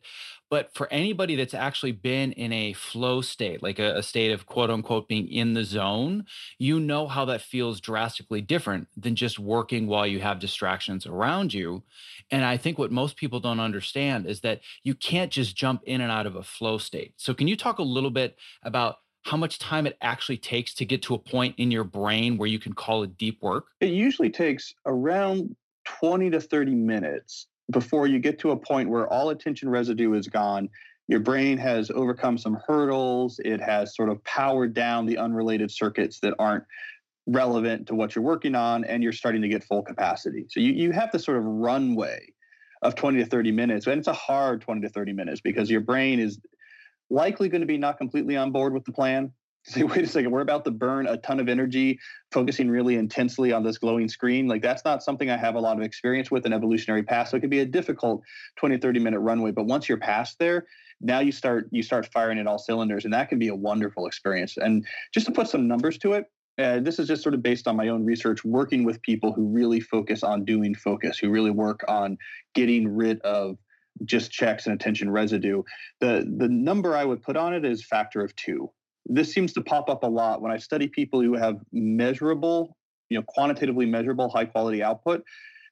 But 0.53 0.72
for 0.75 0.88
anybody 0.93 1.36
that's 1.36 1.55
actually 1.55 1.93
been 1.93 2.31
in 2.33 2.53
a 2.53 2.74
flow 2.74 3.22
state, 3.22 3.63
like 3.63 3.79
a, 3.79 3.95
a 3.95 4.03
state 4.03 4.31
of 4.31 4.45
quote 4.45 4.69
unquote 4.69 5.07
being 5.07 5.27
in 5.27 5.55
the 5.55 5.63
zone, 5.63 6.27
you 6.60 6.79
know 6.79 7.07
how 7.07 7.25
that 7.25 7.41
feels 7.41 7.81
drastically 7.81 8.39
different 8.39 8.88
than 8.95 9.15
just 9.15 9.39
working 9.39 9.88
while 9.88 10.05
you 10.05 10.19
have 10.19 10.38
distractions 10.38 11.07
around 11.07 11.55
you. 11.55 11.81
And 12.29 12.45
I 12.45 12.57
think 12.57 12.77
what 12.77 12.91
most 12.91 13.17
people 13.17 13.39
don't 13.39 13.60
understand 13.60 14.27
is 14.27 14.41
that 14.41 14.62
you 14.83 14.93
can't 14.93 15.31
just 15.31 15.55
jump 15.55 15.81
in 15.86 16.01
and 16.01 16.12
out 16.12 16.27
of 16.27 16.36
a 16.36 16.43
flow 16.43 16.77
state. 16.77 17.15
So, 17.17 17.33
can 17.33 17.48
you 17.48 17.57
talk 17.57 17.79
a 17.79 17.81
little 17.81 18.12
bit 18.12 18.38
about 18.62 18.98
how 19.24 19.38
much 19.38 19.57
time 19.57 19.88
it 19.88 19.98
actually 20.01 20.38
takes 20.38 20.75
to 20.75 20.86
get 20.86 21.01
to 21.01 21.15
a 21.15 21.17
point 21.17 21.55
in 21.57 21.72
your 21.72 21.83
brain 21.83 22.38
where 22.38 22.48
you 22.48 22.60
can 22.60 22.74
call 22.74 23.01
it 23.01 23.17
deep 23.17 23.41
work? 23.41 23.69
It 23.79 23.89
usually 23.89 24.29
takes 24.29 24.72
around 24.86 25.55
20 25.86 26.29
to 26.29 26.39
30 26.39 26.75
minutes 26.75 27.48
before 27.72 28.08
you 28.08 28.20
get 28.20 28.39
to 28.39 28.51
a 28.51 28.58
point 28.58 28.89
where 28.89 29.08
all 29.08 29.29
attention 29.29 29.70
residue 29.70 30.13
is 30.13 30.27
gone. 30.27 30.70
Your 31.08 31.20
brain 31.20 31.58
has 31.58 31.91
overcome 31.91 32.38
some 32.38 32.60
hurdles. 32.67 33.39
It 33.43 33.62
has 33.62 33.96
sort 33.96 34.10
of 34.10 34.24
powered 34.24 34.74
down 34.74 35.05
the 35.05 35.17
unrelated 35.17 35.72
circuits 35.72 36.20
that 36.22 36.34
aren't 36.39 36.63
relevant 37.25 37.88
to 37.88 37.96
what 37.96 38.15
you're 38.15 38.24
working 38.24 38.55
on, 38.55 38.84
and 38.84 39.01
you're 39.01 39.13
starting 39.13 39.41
to 39.41 39.48
get 39.48 39.63
full 39.63 39.82
capacity. 39.82 40.46
So 40.50 40.60
you, 40.60 40.74
you 40.74 40.91
have 40.91 41.12
this 41.12 41.24
sort 41.24 41.38
of 41.38 41.46
runway 41.46 42.34
of 42.82 42.96
20 42.96 43.20
to 43.20 43.25
30 43.25 43.51
minutes, 43.51 43.88
and 43.88 43.98
it's 43.98 44.08
a 44.08 44.13
hard 44.13 44.62
20 44.62 44.82
to 44.82 44.89
30 44.89 45.13
minutes 45.13 45.41
because 45.41 45.70
your 45.70 45.82
brain 45.82 46.20
is 46.20 46.39
likely 47.10 47.48
going 47.48 47.62
to 47.62 47.67
be 47.67 47.77
not 47.77 47.98
completely 47.98 48.36
on 48.36 48.51
board 48.51 48.74
with 48.74 48.84
the 48.84 48.91
plan. 48.91 49.32
Say, 49.65 49.84
wait 49.84 50.03
a 50.03 50.08
second, 50.08 50.32
we're 50.32 50.41
about 50.41 50.65
to 50.65 50.72
burn 50.72 51.08
a 51.08 51.17
ton 51.17 51.39
of 51.39 51.48
energy 51.48 51.98
focusing 52.32 52.70
really 52.70 52.96
intensely 52.96 53.53
on 53.53 53.63
this 53.63 53.77
glowing 53.77 54.10
screen. 54.10 54.48
Like, 54.48 54.62
that's 54.62 54.84
not 54.84 55.03
something 55.03 55.29
I 55.29 55.38
have 55.38 55.55
a 55.55 55.60
lot 55.60 55.77
of 55.77 55.84
experience 55.84 56.29
with 56.29 56.46
in 56.46 56.51
evolutionary 56.51 57.03
path. 57.03 57.29
So 57.29 57.38
it 57.38 57.39
could 57.39 57.50
be 57.50 57.60
a 57.60 57.65
difficult 57.65 58.24
20, 58.58 58.77
30 58.77 59.00
minute 59.00 59.20
runway. 59.20 59.51
But 59.51 59.65
once 59.65 59.88
you're 59.88 59.98
past 59.98 60.38
there, 60.39 60.65
now 61.00 61.20
you 61.20 61.32
start 61.32 61.67
you 61.72 61.84
start 61.84 62.10
firing 62.13 62.39
at 62.39 62.48
all 62.48 62.58
cylinders 62.58 63.03
and 63.03 63.13
that 63.13 63.27
can 63.27 63.38
be 63.38 63.50
a 63.50 63.55
wonderful 63.55 64.08
experience 64.08 64.55
and 64.55 64.86
just 65.13 65.25
to 65.25 65.34
put 65.34 65.50
some 65.50 65.67
numbers 65.67 65.98
to 65.98 66.13
it 66.13 66.25
uh, 66.60 66.79
this 66.79 67.00
is 67.00 67.08
just 67.08 67.24
sort 67.24 67.34
of 67.34 67.41
based 67.41 67.67
on 67.67 67.75
my 67.75 67.89
own 67.89 68.05
research 68.05 68.46
working 68.46 68.84
with 68.86 69.01
people 69.01 69.34
who 69.34 69.48
really 69.48 69.82
focus 69.82 70.24
on 70.24 70.46
doing 70.46 70.74
focus 70.74 71.17
who 71.17 71.29
really 71.29 71.51
work 71.51 71.84
on 71.89 72.17
getting 72.53 72.88
rid 72.88 73.20
of 73.22 73.58
just 74.05 74.32
checks 74.32 74.65
and 74.65 74.75
attention 74.75 75.10
residue. 75.10 75.63
The 76.00 76.32
the 76.38 76.48
number 76.48 76.96
I 76.96 77.05
would 77.05 77.22
put 77.22 77.38
on 77.38 77.53
it 77.53 77.65
is 77.65 77.84
factor 77.84 78.24
of 78.24 78.36
two. 78.36 78.72
This 79.05 79.33
seems 79.33 79.53
to 79.53 79.62
pop 79.62 79.89
up 79.89 80.03
a 80.03 80.07
lot 80.07 80.41
when 80.41 80.51
I 80.51 80.57
study 80.57 80.88
people 80.88 81.22
who 81.22 81.36
have 81.36 81.57
measurable, 81.72 82.77
you 83.10 83.17
know, 83.17 83.24
quantitatively 83.27 83.86
measurable 83.86 84.29
high 84.29 84.45
quality 84.45 84.81
output. 84.81 85.24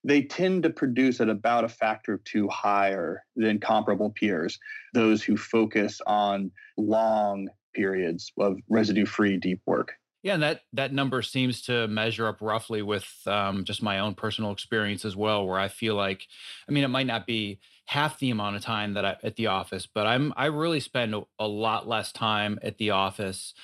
They 0.03 0.23
tend 0.23 0.63
to 0.63 0.69
produce 0.69 1.21
at 1.21 1.29
about 1.29 1.63
a 1.63 1.69
factor 1.69 2.13
of 2.13 2.23
two 2.23 2.47
higher 2.47 3.23
than 3.35 3.59
comparable 3.59 4.09
peers, 4.09 4.57
those 4.93 5.23
who 5.23 5.37
focus 5.37 6.01
on 6.07 6.51
long 6.77 7.47
periods 7.75 8.31
of 8.39 8.57
residue 8.67 9.05
free 9.05 9.37
deep 9.37 9.61
work. 9.65 9.93
Yeah, 10.23 10.35
and 10.35 10.43
that 10.43 10.61
that 10.73 10.93
number 10.93 11.23
seems 11.23 11.63
to 11.63 11.87
measure 11.87 12.27
up 12.27 12.41
roughly 12.41 12.83
with 12.83 13.07
um, 13.25 13.63
just 13.65 13.81
my 13.81 13.99
own 13.99 14.13
personal 14.13 14.51
experience 14.51 15.03
as 15.03 15.15
well, 15.15 15.47
where 15.47 15.59
I 15.59 15.67
feel 15.67 15.95
like, 15.95 16.27
I 16.69 16.71
mean, 16.71 16.83
it 16.83 16.89
might 16.89 17.07
not 17.07 17.25
be 17.25 17.59
half 17.85 18.19
the 18.19 18.29
amount 18.29 18.55
of 18.55 18.61
time 18.61 18.93
that 18.93 19.03
I 19.05 19.17
at 19.23 19.35
the 19.35 19.47
office, 19.47 19.87
but 19.87 20.05
I'm 20.05 20.31
I 20.37 20.45
really 20.45 20.79
spend 20.79 21.15
a, 21.39 21.47
lot 21.47 21.87
less 21.87 22.11
time 22.11 22.59
at 22.61 22.77
the 22.77 22.91
office 22.91 23.55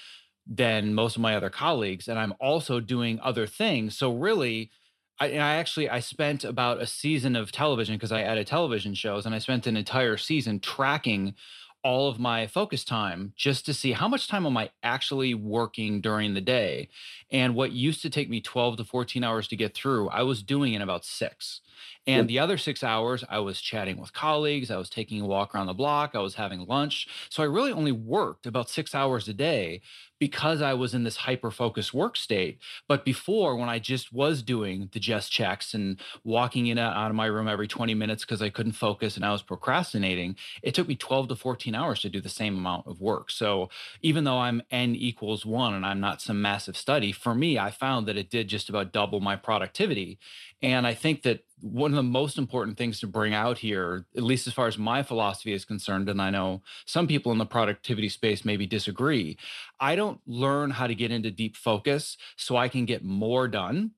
than 0.48 0.94
most 0.96 1.16
of 1.16 1.22
my 1.22 1.36
other 1.36 1.50
colleagues, 1.52 2.08
and 2.08 2.18
I'm 2.18 2.34
also 2.40 2.80
doing 2.80 3.20
other 3.22 3.46
things. 3.48 3.98
So 3.98 4.14
really, 4.16 4.72
I, 5.20 5.28
I 5.34 5.56
actually 5.58 5.90
I 5.90 6.00
spent 6.00 6.44
about 6.44 6.82
a 6.82 6.88
season 6.88 7.36
of 7.36 7.52
television 7.52 7.96
because 7.96 8.12
I 8.12 8.22
added 8.24 8.48
television 8.48 8.96
shows, 8.96 9.26
and 9.28 9.36
I 9.36 9.40
spent 9.40 9.68
an 9.68 9.78
entire 9.78 10.18
season 10.18 10.60
tracking 10.60 11.36
all 11.84 12.10
of 12.10 12.20
my 12.20 12.48
focus 12.48 12.84
time 12.84 13.34
just 13.36 13.66
to 13.66 13.74
see 13.74 13.92
how 13.92 14.08
much 14.08 14.28
time 14.28 14.46
am 14.46 14.58
I 14.58 14.72
actually 14.84 15.34
working 15.34 16.02
during 16.02 16.34
the 16.34 16.42
day. 16.42 16.90
And 17.32 17.56
what 17.56 17.72
used 17.72 18.02
to 18.02 18.10
take 18.10 18.30
me 18.30 18.42
12 18.42 18.78
to 18.78 18.84
14 18.84 19.24
hours 19.24 19.48
to 19.50 19.56
get 19.56 19.74
through, 19.74 20.10
I 20.10 20.24
was 20.24 20.44
doing 20.44 20.74
in 20.74 20.82
about 20.82 21.06
six. 21.06 21.62
And 22.08 22.30
the 22.30 22.40
other 22.40 22.58
six 22.58 22.84
hours, 22.84 23.26
I 23.30 23.40
was 23.40 23.60
chatting 23.62 23.98
with 23.98 24.14
colleagues, 24.14 24.72
I 24.72 24.78
was 24.78 24.90
taking 24.90 25.20
a 25.22 25.26
walk 25.28 25.54
around 25.54 25.68
the 25.68 25.74
block, 25.74 26.12
I 26.16 26.20
was 26.20 26.36
having 26.36 26.66
lunch. 26.66 27.06
So 27.30 27.44
I 27.44 27.48
really 27.48 27.74
only 27.74 27.92
worked 27.92 28.46
about 28.48 28.70
six 28.70 28.96
hours 28.96 29.28
a 29.28 29.34
day 29.34 29.82
because 30.20 30.62
I 30.62 30.74
was 30.74 30.94
in 30.94 31.04
this 31.04 31.18
hyper 31.18 31.52
focused 31.52 31.94
work 31.94 32.16
state. 32.16 32.60
But 32.88 33.06
before, 33.06 33.56
when 33.56 33.70
I 33.70 33.78
just 33.80 34.12
was 34.12 34.42
doing 34.42 34.90
the 34.92 35.00
just 35.00 35.32
checks 35.32 35.74
and 35.74 36.00
walking 36.24 36.68
in 36.68 36.78
and 36.78 36.94
out 36.96 37.10
of 37.12 37.16
my 37.16 37.26
room 37.28 37.48
every 37.48 37.68
20 37.68 37.94
minutes 37.94 38.24
because 38.24 38.42
I 38.42 38.50
couldn't 38.50 38.72
focus 38.72 39.16
and 39.16 39.26
I 39.26 39.32
was 39.32 39.44
procrastinating, 39.44 40.38
it 40.64 40.74
took 40.74 40.88
me 40.88 40.96
12 40.96 41.28
to 41.28 41.36
14 41.36 41.76
hours 41.76 42.00
to 42.02 42.10
do 42.10 42.22
the 42.22 42.30
same 42.30 42.58
amount 42.58 42.88
of 42.88 43.00
work. 43.02 43.30
So 43.30 43.70
even 44.02 44.24
though 44.24 44.40
I'm 44.40 44.62
n 44.72 44.96
equals 44.96 45.46
one 45.46 45.74
and 45.74 45.86
I'm 45.86 46.00
not 46.00 46.22
some 46.22 46.42
massive 46.42 46.78
study, 46.78 47.12
for 47.12 47.36
me, 47.36 47.60
I 47.60 47.70
found 47.70 48.08
that 48.08 48.18
it 48.18 48.30
did 48.30 48.48
just 48.48 48.70
about 48.70 48.94
double 48.94 49.20
my 49.20 49.36
productivity. 49.36 50.20
And 50.62 50.88
I 50.88 50.94
think 50.94 51.22
that 51.24 51.42
one 51.62 51.92
of 51.92 51.96
the 51.96 52.04
most 52.04 52.38
important 52.38 52.78
things 52.78 53.00
to 53.00 53.08
bring 53.08 53.34
out 53.34 53.58
here, 53.58 54.06
at 54.16 54.24
least 54.24 54.48
as 54.48 54.54
far 54.54 54.68
as 54.68 54.78
my 54.78 55.02
philosophy 55.04 55.54
is 55.54 55.66
concerned, 55.66 56.08
and 56.10 56.22
I 56.22 56.30
know 56.30 56.62
some 56.86 57.08
people 57.08 57.32
in 57.32 57.38
the 57.38 57.46
productivity 57.46 58.10
space 58.10 58.46
maybe 58.46 58.68
disagree, 58.68 59.38
I 59.80 59.96
don't 59.96 60.22
learn 60.28 60.72
how 60.72 60.88
to 60.88 60.96
get 60.96 61.12
into 61.12 61.32
deep 61.32 61.56
focus 61.56 62.18
so 62.36 62.56
I 62.58 62.68
can 62.68 62.86
get 62.86 63.04
more 63.04 63.48
done. 63.48 63.92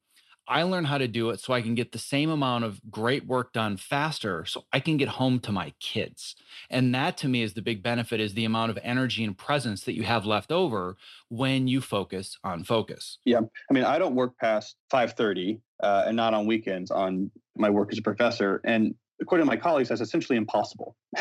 I 0.49 0.63
learn 0.63 0.85
how 0.85 0.97
to 0.97 1.07
do 1.07 1.29
it 1.29 1.39
so 1.39 1.53
I 1.53 1.61
can 1.61 1.75
get 1.75 1.91
the 1.91 1.99
same 1.99 2.31
amount 2.31 2.63
of 2.63 2.81
great 2.89 3.27
work 3.27 3.53
done 3.53 3.77
faster 3.77 4.45
so 4.45 4.65
I 4.73 4.79
can 4.79 4.97
get 4.97 5.07
home 5.09 5.39
to 5.41 5.51
my 5.51 5.73
kids. 5.79 6.35
And 6.71 6.93
that 6.95 7.17
to 7.17 7.29
me 7.29 7.43
is 7.43 7.53
the 7.53 7.61
big 7.61 7.83
benefit 7.83 8.19
is 8.19 8.33
the 8.33 8.45
amount 8.45 8.71
of 8.71 8.79
energy 8.81 9.23
and 9.23 9.37
presence 9.37 9.83
that 9.83 9.93
you 9.93 10.03
have 10.03 10.25
left 10.25 10.51
over 10.51 10.97
when 11.29 11.67
you 11.67 11.81
focus 11.81 12.37
on 12.43 12.63
focus. 12.63 13.19
Yeah. 13.25 13.41
I 13.69 13.73
mean, 13.73 13.83
I 13.83 13.99
don't 13.99 14.15
work 14.15 14.37
past 14.39 14.75
5:30 14.91 15.61
uh, 15.83 16.03
and 16.07 16.17
not 16.17 16.33
on 16.33 16.47
weekends 16.47 16.89
on 16.89 17.29
my 17.55 17.69
work 17.69 17.91
as 17.91 17.99
a 17.99 18.01
professor 18.01 18.59
and 18.63 18.95
according 19.21 19.45
to 19.45 19.49
my 19.49 19.57
colleagues 19.57 19.89
that's 19.89 20.01
essentially 20.01 20.37
impossible. 20.37 20.95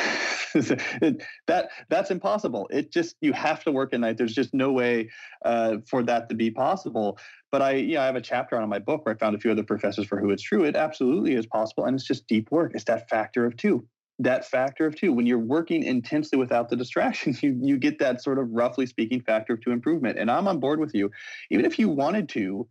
that 0.54 1.68
that's 1.88 2.10
impossible. 2.10 2.68
It 2.70 2.92
just 2.92 3.16
you 3.20 3.32
have 3.32 3.64
to 3.64 3.72
work 3.72 3.92
at 3.92 4.00
night. 4.00 4.16
There's 4.16 4.34
just 4.34 4.54
no 4.54 4.72
way 4.72 5.10
uh, 5.44 5.78
for 5.86 6.02
that 6.04 6.28
to 6.28 6.34
be 6.34 6.50
possible. 6.50 7.18
But 7.50 7.62
I, 7.62 7.72
yeah, 7.74 8.02
I 8.02 8.06
have 8.06 8.16
a 8.16 8.20
chapter 8.20 8.60
on 8.60 8.68
my 8.68 8.78
book 8.78 9.04
where 9.04 9.14
I 9.14 9.18
found 9.18 9.34
a 9.34 9.38
few 9.38 9.50
other 9.50 9.62
professors 9.62 10.06
for 10.06 10.20
who 10.20 10.30
it's 10.30 10.42
true. 10.42 10.64
It 10.64 10.76
absolutely 10.76 11.34
is 11.34 11.46
possible, 11.46 11.84
and 11.84 11.94
it's 11.94 12.06
just 12.06 12.26
deep 12.26 12.50
work. 12.50 12.72
It's 12.74 12.84
that 12.84 13.08
factor 13.08 13.46
of 13.46 13.56
two. 13.56 13.86
That 14.18 14.44
factor 14.44 14.86
of 14.86 14.96
two. 14.96 15.12
When 15.12 15.26
you're 15.26 15.38
working 15.38 15.82
intensely 15.84 16.38
without 16.38 16.68
the 16.68 16.76
distractions, 16.76 17.42
you 17.42 17.58
you 17.60 17.78
get 17.78 17.98
that 17.98 18.22
sort 18.22 18.38
of 18.38 18.48
roughly 18.50 18.86
speaking 18.86 19.20
factor 19.20 19.54
of 19.54 19.60
two 19.60 19.70
improvement. 19.70 20.18
And 20.18 20.30
I'm 20.30 20.48
on 20.48 20.60
board 20.60 20.80
with 20.80 20.94
you. 20.94 21.10
Even 21.50 21.64
if 21.64 21.78
you 21.78 21.88
wanted 21.88 22.28
to 22.30 22.68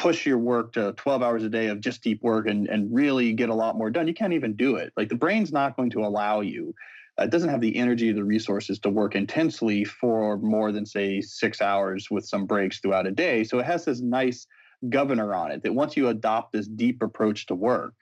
push 0.00 0.24
your 0.24 0.38
work 0.38 0.72
to 0.72 0.92
12 0.94 1.22
hours 1.22 1.44
a 1.44 1.48
day 1.48 1.66
of 1.66 1.80
just 1.80 2.02
deep 2.02 2.22
work 2.22 2.46
and, 2.46 2.68
and 2.68 2.92
really 2.94 3.32
get 3.32 3.50
a 3.50 3.54
lot 3.54 3.76
more 3.76 3.90
done, 3.90 4.08
you 4.08 4.14
can't 4.14 4.32
even 4.32 4.54
do 4.54 4.76
it. 4.76 4.92
Like 4.96 5.10
the 5.10 5.14
brain's 5.14 5.52
not 5.52 5.76
going 5.76 5.90
to 5.90 6.00
allow 6.00 6.40
you 6.40 6.74
uh, 7.20 7.24
it 7.24 7.30
doesn't 7.30 7.48
have 7.50 7.60
the 7.60 7.76
energy 7.76 8.12
the 8.12 8.24
resources 8.24 8.78
to 8.78 8.90
work 8.90 9.14
intensely 9.14 9.84
for 9.84 10.38
more 10.38 10.72
than 10.72 10.86
say 10.86 11.20
six 11.20 11.60
hours 11.60 12.10
with 12.10 12.24
some 12.24 12.46
breaks 12.46 12.80
throughout 12.80 13.06
a 13.06 13.10
day 13.10 13.44
so 13.44 13.58
it 13.58 13.66
has 13.66 13.84
this 13.84 14.00
nice 14.00 14.46
governor 14.88 15.34
on 15.34 15.50
it 15.50 15.62
that 15.62 15.74
once 15.74 15.96
you 15.96 16.08
adopt 16.08 16.52
this 16.52 16.66
deep 16.66 17.02
approach 17.02 17.46
to 17.46 17.54
work 17.54 17.94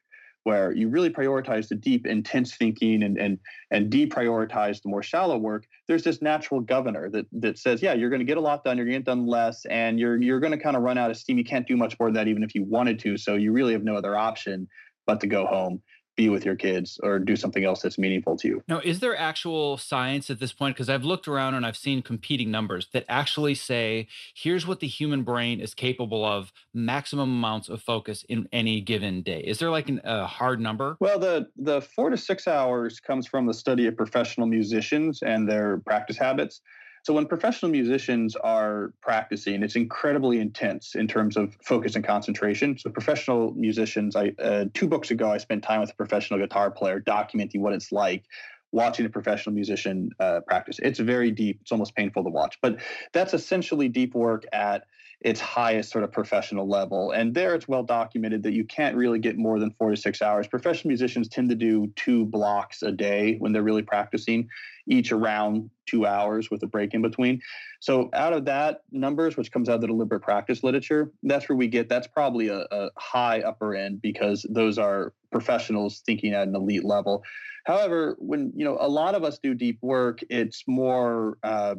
where 0.44 0.72
you 0.72 0.88
really 0.88 1.10
prioritize 1.10 1.68
the 1.68 1.74
deep 1.74 2.06
intense 2.06 2.56
thinking 2.56 3.02
and 3.02 3.18
and 3.18 3.38
and 3.70 3.90
deprioritize 3.92 4.80
the 4.82 4.88
more 4.88 5.02
shallow 5.02 5.36
work 5.36 5.66
there's 5.86 6.04
this 6.04 6.22
natural 6.22 6.60
governor 6.60 7.10
that 7.10 7.26
that 7.32 7.58
says 7.58 7.82
yeah 7.82 7.92
you're 7.92 8.10
going 8.10 8.20
to 8.20 8.24
get 8.24 8.36
a 8.36 8.40
lot 8.40 8.64
done 8.64 8.76
you're 8.76 8.86
going 8.86 8.94
to 8.94 9.00
get 9.00 9.06
done 9.06 9.26
less 9.26 9.64
and 9.66 9.98
you're 9.98 10.20
you're 10.20 10.40
going 10.40 10.52
to 10.52 10.58
kind 10.58 10.76
of 10.76 10.82
run 10.82 10.98
out 10.98 11.10
of 11.10 11.16
steam. 11.16 11.38
You 11.38 11.44
can't 11.44 11.66
do 11.66 11.76
much 11.76 11.98
more 11.98 12.08
than 12.08 12.14
that 12.14 12.28
even 12.28 12.42
if 12.42 12.54
you 12.54 12.64
wanted 12.64 12.98
to 13.00 13.16
so 13.16 13.34
you 13.34 13.52
really 13.52 13.72
have 13.72 13.84
no 13.84 13.96
other 13.96 14.16
option 14.16 14.68
but 15.06 15.20
to 15.20 15.26
go 15.26 15.46
home 15.46 15.82
be 16.18 16.28
with 16.28 16.44
your 16.44 16.56
kids 16.56 16.98
or 17.02 17.20
do 17.20 17.36
something 17.36 17.64
else 17.64 17.80
that's 17.80 17.96
meaningful 17.96 18.36
to 18.36 18.48
you. 18.48 18.62
Now, 18.66 18.80
is 18.80 18.98
there 18.98 19.16
actual 19.16 19.78
science 19.78 20.28
at 20.30 20.40
this 20.40 20.52
point? 20.52 20.74
Because 20.74 20.90
I've 20.90 21.04
looked 21.04 21.28
around 21.28 21.54
and 21.54 21.64
I've 21.64 21.76
seen 21.76 22.02
competing 22.02 22.50
numbers 22.50 22.88
that 22.92 23.04
actually 23.08 23.54
say, 23.54 24.08
here's 24.34 24.66
what 24.66 24.80
the 24.80 24.88
human 24.88 25.22
brain 25.22 25.60
is 25.60 25.74
capable 25.74 26.24
of 26.24 26.52
maximum 26.74 27.30
amounts 27.30 27.68
of 27.68 27.80
focus 27.80 28.24
in 28.28 28.48
any 28.52 28.80
given 28.80 29.22
day. 29.22 29.40
Is 29.46 29.60
there 29.60 29.70
like 29.70 29.88
an, 29.88 30.00
a 30.02 30.26
hard 30.26 30.60
number? 30.60 30.96
Well, 30.98 31.20
the, 31.20 31.46
the 31.56 31.80
four 31.80 32.10
to 32.10 32.16
six 32.16 32.48
hours 32.48 32.98
comes 32.98 33.28
from 33.28 33.46
the 33.46 33.54
study 33.54 33.86
of 33.86 33.96
professional 33.96 34.48
musicians 34.48 35.22
and 35.22 35.48
their 35.48 35.78
practice 35.86 36.18
habits. 36.18 36.60
So 37.08 37.14
when 37.14 37.24
professional 37.24 37.70
musicians 37.70 38.36
are 38.36 38.92
practicing, 39.00 39.62
it's 39.62 39.76
incredibly 39.76 40.40
intense 40.40 40.94
in 40.94 41.08
terms 41.08 41.38
of 41.38 41.56
focus 41.64 41.96
and 41.96 42.04
concentration. 42.04 42.76
So 42.76 42.90
professional 42.90 43.54
musicians, 43.54 44.14
I 44.14 44.34
uh, 44.38 44.66
two 44.74 44.86
books 44.86 45.10
ago, 45.10 45.32
I 45.32 45.38
spent 45.38 45.64
time 45.64 45.80
with 45.80 45.88
a 45.88 45.94
professional 45.94 46.38
guitar 46.38 46.70
player 46.70 47.00
documenting 47.00 47.60
what 47.60 47.72
it's 47.72 47.92
like 47.92 48.26
watching 48.72 49.06
a 49.06 49.08
professional 49.08 49.54
musician 49.54 50.10
uh, 50.20 50.40
practice. 50.46 50.80
It's 50.82 50.98
very 50.98 51.30
deep. 51.30 51.60
It's 51.62 51.72
almost 51.72 51.94
painful 51.94 52.24
to 52.24 52.28
watch, 52.28 52.58
but 52.60 52.76
that's 53.14 53.32
essentially 53.32 53.88
deep 53.88 54.14
work 54.14 54.44
at 54.52 54.84
its 55.20 55.40
highest 55.40 55.90
sort 55.90 56.04
of 56.04 56.12
professional 56.12 56.68
level. 56.68 57.10
And 57.10 57.34
there 57.34 57.54
it's 57.54 57.66
well 57.66 57.82
documented 57.82 58.44
that 58.44 58.52
you 58.52 58.64
can't 58.64 58.94
really 58.94 59.18
get 59.18 59.36
more 59.36 59.58
than 59.58 59.72
four 59.72 59.90
to 59.90 59.96
six 59.96 60.22
hours. 60.22 60.46
Professional 60.46 60.88
musicians 60.88 61.28
tend 61.28 61.48
to 61.50 61.56
do 61.56 61.88
two 61.96 62.24
blocks 62.26 62.82
a 62.82 62.92
day 62.92 63.36
when 63.38 63.52
they're 63.52 63.64
really 63.64 63.82
practicing, 63.82 64.48
each 64.86 65.10
around 65.10 65.70
two 65.86 66.06
hours 66.06 66.50
with 66.50 66.62
a 66.62 66.68
break 66.68 66.94
in 66.94 67.02
between. 67.02 67.40
So 67.80 68.10
out 68.12 68.32
of 68.32 68.44
that 68.44 68.82
numbers, 68.92 69.36
which 69.36 69.50
comes 69.50 69.68
out 69.68 69.76
of 69.76 69.80
the 69.80 69.88
deliberate 69.88 70.20
practice 70.20 70.62
literature, 70.62 71.10
that's 71.24 71.48
where 71.48 71.56
we 71.56 71.66
get 71.66 71.88
that's 71.88 72.06
probably 72.06 72.48
a, 72.48 72.66
a 72.70 72.90
high 72.96 73.40
upper 73.40 73.74
end 73.74 74.00
because 74.00 74.46
those 74.48 74.78
are 74.78 75.14
professionals 75.32 76.00
thinking 76.06 76.32
at 76.32 76.46
an 76.46 76.54
elite 76.54 76.84
level. 76.84 77.24
However, 77.64 78.16
when 78.20 78.52
you 78.54 78.64
know 78.64 78.78
a 78.80 78.88
lot 78.88 79.16
of 79.16 79.24
us 79.24 79.40
do 79.42 79.52
deep 79.52 79.78
work, 79.82 80.20
it's 80.30 80.62
more 80.68 81.38
uh, 81.42 81.74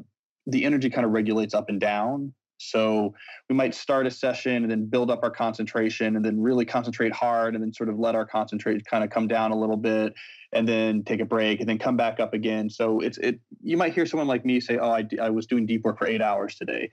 the 0.46 0.66
energy 0.66 0.90
kind 0.90 1.06
of 1.06 1.12
regulates 1.14 1.54
up 1.54 1.70
and 1.70 1.80
down 1.80 2.34
so 2.60 3.14
we 3.50 3.56
might 3.56 3.74
start 3.74 4.06
a 4.06 4.12
session 4.12 4.64
and 4.64 4.70
then 4.70 4.86
build 4.86 5.10
up 5.10 5.22
our 5.24 5.32
concentration 5.32 6.16
and 6.16 6.24
then 6.24 6.40
really 6.40 6.66
concentrate 6.66 7.14
hard 7.14 7.56
and 7.56 7.64
then 7.64 7.74
sort 7.74 7.90
of 7.90 7.98
let 7.98 8.16
our 8.16 8.26
concentrate 8.26 8.86
kind 8.86 9.04
of 9.04 9.10
come 9.10 9.28
down 9.28 9.52
a 9.52 9.56
little 9.56 9.78
bit 9.78 10.14
and 10.52 10.68
then 10.68 11.04
take 11.04 11.20
a 11.20 11.26
break 11.26 11.60
and 11.60 11.70
then 11.70 11.78
come 11.78 11.96
back 11.96 12.20
up 12.20 12.34
again. 12.34 12.70
So 12.70 13.00
it's 13.00 13.18
it 13.20 13.40
you 13.62 13.78
might 13.78 13.94
hear 13.94 14.06
someone 14.06 14.28
like 14.28 14.46
me 14.46 14.60
say, 14.60 14.78
"Oh, 14.78 14.92
I, 14.92 15.08
I 15.22 15.30
was 15.30 15.48
doing 15.48 15.66
deep 15.66 15.84
work 15.84 15.98
for 15.98 16.08
8 16.08 16.22
hours 16.22 16.56
today." 16.56 16.92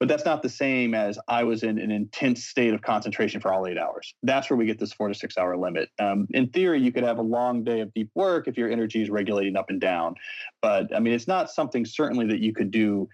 But 0.00 0.08
that's 0.08 0.24
not 0.24 0.42
the 0.42 0.48
same 0.48 0.92
as 0.92 1.18
I 1.28 1.44
was 1.44 1.62
in 1.62 1.78
an 1.78 1.90
intense 1.90 2.44
state 2.44 2.74
of 2.74 2.82
concentration 2.82 3.40
for 3.40 3.52
all 3.52 3.66
eight 3.66 3.78
hours. 3.78 4.12
That's 4.22 4.50
where 4.50 4.56
we 4.56 4.66
get 4.66 4.78
this 4.78 4.92
four 4.92 5.08
to 5.08 5.14
six 5.14 5.38
hour 5.38 5.56
limit. 5.56 5.88
Um, 6.00 6.26
in 6.30 6.48
theory, 6.48 6.80
you 6.80 6.90
could 6.90 7.04
have 7.04 7.18
a 7.18 7.22
long 7.22 7.62
day 7.62 7.80
of 7.80 7.94
deep 7.94 8.10
work 8.14 8.48
if 8.48 8.58
your 8.58 8.70
energy 8.70 9.02
is 9.02 9.08
regulating 9.08 9.56
up 9.56 9.70
and 9.70 9.80
down. 9.80 10.16
But 10.60 10.94
I 10.94 10.98
mean, 10.98 11.14
it's 11.14 11.28
not 11.28 11.50
something 11.50 11.84
certainly 11.84 12.26
that 12.26 12.40
you 12.40 12.52
could 12.52 12.70
do 12.70 13.08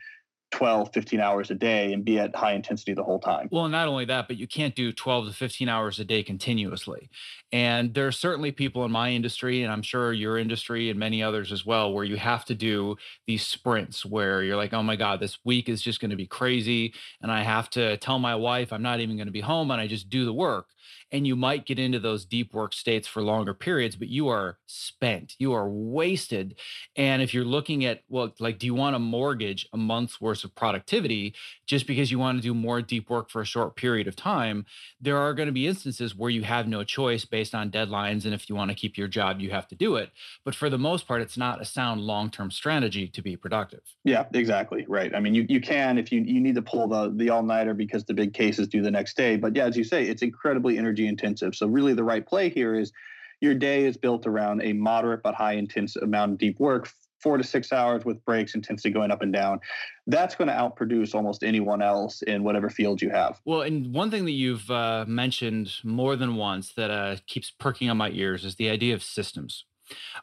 12 0.50 0.92
15 0.92 1.20
hours 1.20 1.50
a 1.50 1.54
day 1.54 1.92
and 1.92 2.04
be 2.04 2.18
at 2.18 2.34
high 2.34 2.52
intensity 2.52 2.92
the 2.92 3.04
whole 3.04 3.20
time. 3.20 3.48
Well 3.50 3.68
not 3.68 3.88
only 3.88 4.04
that 4.06 4.28
but 4.28 4.36
you 4.36 4.46
can't 4.46 4.74
do 4.74 4.92
12 4.92 5.28
to 5.28 5.32
15 5.32 5.68
hours 5.68 5.98
a 5.98 6.04
day 6.04 6.22
continuously. 6.22 7.10
And 7.52 7.94
there 7.94 8.06
are 8.06 8.12
certainly 8.12 8.52
people 8.52 8.84
in 8.84 8.92
my 8.92 9.10
industry 9.10 9.62
and 9.62 9.72
i'm 9.72 9.82
sure 9.82 10.12
your 10.12 10.38
industry 10.38 10.90
and 10.90 10.98
many 10.98 11.22
others 11.22 11.52
as 11.52 11.66
well 11.66 11.92
where 11.92 12.04
you 12.04 12.16
have 12.16 12.44
to 12.44 12.54
do 12.54 12.96
these 13.26 13.46
sprints 13.46 14.04
where 14.04 14.42
you're 14.42 14.56
like 14.56 14.72
oh 14.72 14.82
my 14.82 14.96
god 14.96 15.20
this 15.20 15.38
week 15.44 15.68
is 15.68 15.82
just 15.82 16.00
going 16.00 16.10
to 16.10 16.16
be 16.16 16.26
crazy 16.26 16.94
and 17.22 17.32
i 17.32 17.42
have 17.42 17.68
to 17.70 17.96
tell 17.98 18.18
my 18.18 18.34
wife 18.34 18.72
i'm 18.72 18.82
not 18.82 19.00
even 19.00 19.16
going 19.16 19.26
to 19.26 19.32
be 19.32 19.40
home 19.40 19.70
and 19.70 19.80
i 19.80 19.86
just 19.86 20.08
do 20.08 20.24
the 20.24 20.32
work 20.32 20.66
and 21.12 21.26
you 21.26 21.36
might 21.36 21.66
get 21.66 21.78
into 21.78 21.98
those 21.98 22.24
deep 22.24 22.52
work 22.54 22.72
states 22.72 23.08
for 23.08 23.22
longer 23.22 23.54
periods 23.54 23.96
but 23.96 24.08
you 24.08 24.28
are 24.28 24.58
spent 24.66 25.34
you 25.38 25.52
are 25.52 25.68
wasted. 25.68 26.56
And 26.96 27.22
if 27.22 27.34
you're 27.34 27.44
looking 27.44 27.84
at 27.84 28.02
well 28.08 28.32
like 28.38 28.58
do 28.58 28.66
you 28.66 28.74
want 28.74 28.94
to 28.94 28.98
mortgage 28.98 29.68
a 29.72 29.76
month's 29.76 30.20
worth 30.20 30.44
of 30.44 30.54
productivity 30.54 31.34
just 31.66 31.86
because 31.86 32.10
you 32.10 32.18
want 32.18 32.38
to 32.38 32.42
do 32.42 32.54
more 32.54 32.82
deep 32.82 33.10
work 33.10 33.30
for 33.30 33.40
a 33.40 33.46
short 33.46 33.76
period 33.76 34.06
of 34.06 34.16
time? 34.16 34.66
There 35.00 35.16
are 35.16 35.34
going 35.34 35.46
to 35.46 35.52
be 35.52 35.66
instances 35.66 36.14
where 36.14 36.30
you 36.30 36.42
have 36.42 36.68
no 36.68 36.84
choice 36.84 37.24
based 37.24 37.54
on 37.54 37.70
deadlines 37.70 38.24
and 38.24 38.34
if 38.34 38.48
you 38.48 38.54
want 38.54 38.70
to 38.70 38.74
keep 38.74 38.96
your 38.96 39.08
job 39.08 39.40
you 39.40 39.50
have 39.50 39.68
to 39.68 39.74
do 39.74 39.96
it. 39.96 40.10
But 40.44 40.54
for 40.54 40.70
the 40.70 40.78
most 40.78 41.06
part 41.06 41.22
it's 41.22 41.36
not 41.36 41.60
a 41.60 41.64
sound 41.64 42.00
long-term 42.00 42.50
strategy 42.50 43.08
to 43.08 43.22
be 43.22 43.36
productive. 43.36 43.82
Yeah 44.04 44.26
exactly 44.34 44.84
right. 44.88 45.14
I 45.14 45.20
mean 45.20 45.34
you, 45.34 45.46
you 45.48 45.60
can 45.60 45.98
if 45.98 46.12
you, 46.12 46.20
you 46.20 46.40
need 46.40 46.54
to 46.54 46.62
pull 46.62 46.88
the 46.88 47.12
the 47.14 47.30
all-nighter 47.30 47.74
because 47.74 48.04
the 48.04 48.14
big 48.14 48.34
cases 48.34 48.68
due 48.68 48.82
the 48.82 48.90
next 48.90 49.16
day. 49.16 49.36
But 49.36 49.56
yeah 49.56 49.66
as 49.66 49.76
you 49.76 49.84
say 49.84 50.04
it's 50.04 50.22
incredibly 50.22 50.78
energy 50.78 50.99
intensive. 51.06 51.54
So 51.54 51.66
really 51.66 51.94
the 51.94 52.04
right 52.04 52.26
play 52.26 52.48
here 52.48 52.74
is 52.74 52.92
your 53.40 53.54
day 53.54 53.84
is 53.84 53.96
built 53.96 54.26
around 54.26 54.62
a 54.62 54.72
moderate 54.72 55.22
but 55.22 55.34
high 55.34 55.54
intense 55.54 55.96
amount 55.96 56.32
of 56.32 56.38
deep 56.38 56.60
work, 56.60 56.90
four 57.20 57.36
to 57.36 57.44
six 57.44 57.72
hours 57.72 58.04
with 58.04 58.22
breaks, 58.24 58.54
intensity 58.54 58.90
going 58.90 59.10
up 59.10 59.22
and 59.22 59.32
down. 59.32 59.60
That's 60.06 60.34
going 60.34 60.48
to 60.48 60.54
outproduce 60.54 61.14
almost 61.14 61.42
anyone 61.42 61.82
else 61.82 62.22
in 62.22 62.42
whatever 62.42 62.68
field 62.68 63.00
you 63.00 63.10
have. 63.10 63.40
Well, 63.44 63.62
and 63.62 63.92
one 63.94 64.10
thing 64.10 64.24
that 64.26 64.32
you've 64.32 64.70
uh, 64.70 65.04
mentioned 65.06 65.72
more 65.84 66.16
than 66.16 66.36
once 66.36 66.72
that 66.74 66.90
uh, 66.90 67.16
keeps 67.26 67.50
perking 67.50 67.88
on 67.90 67.96
my 67.96 68.10
ears 68.10 68.44
is 68.44 68.56
the 68.56 68.68
idea 68.68 68.94
of 68.94 69.02
systems. 69.02 69.64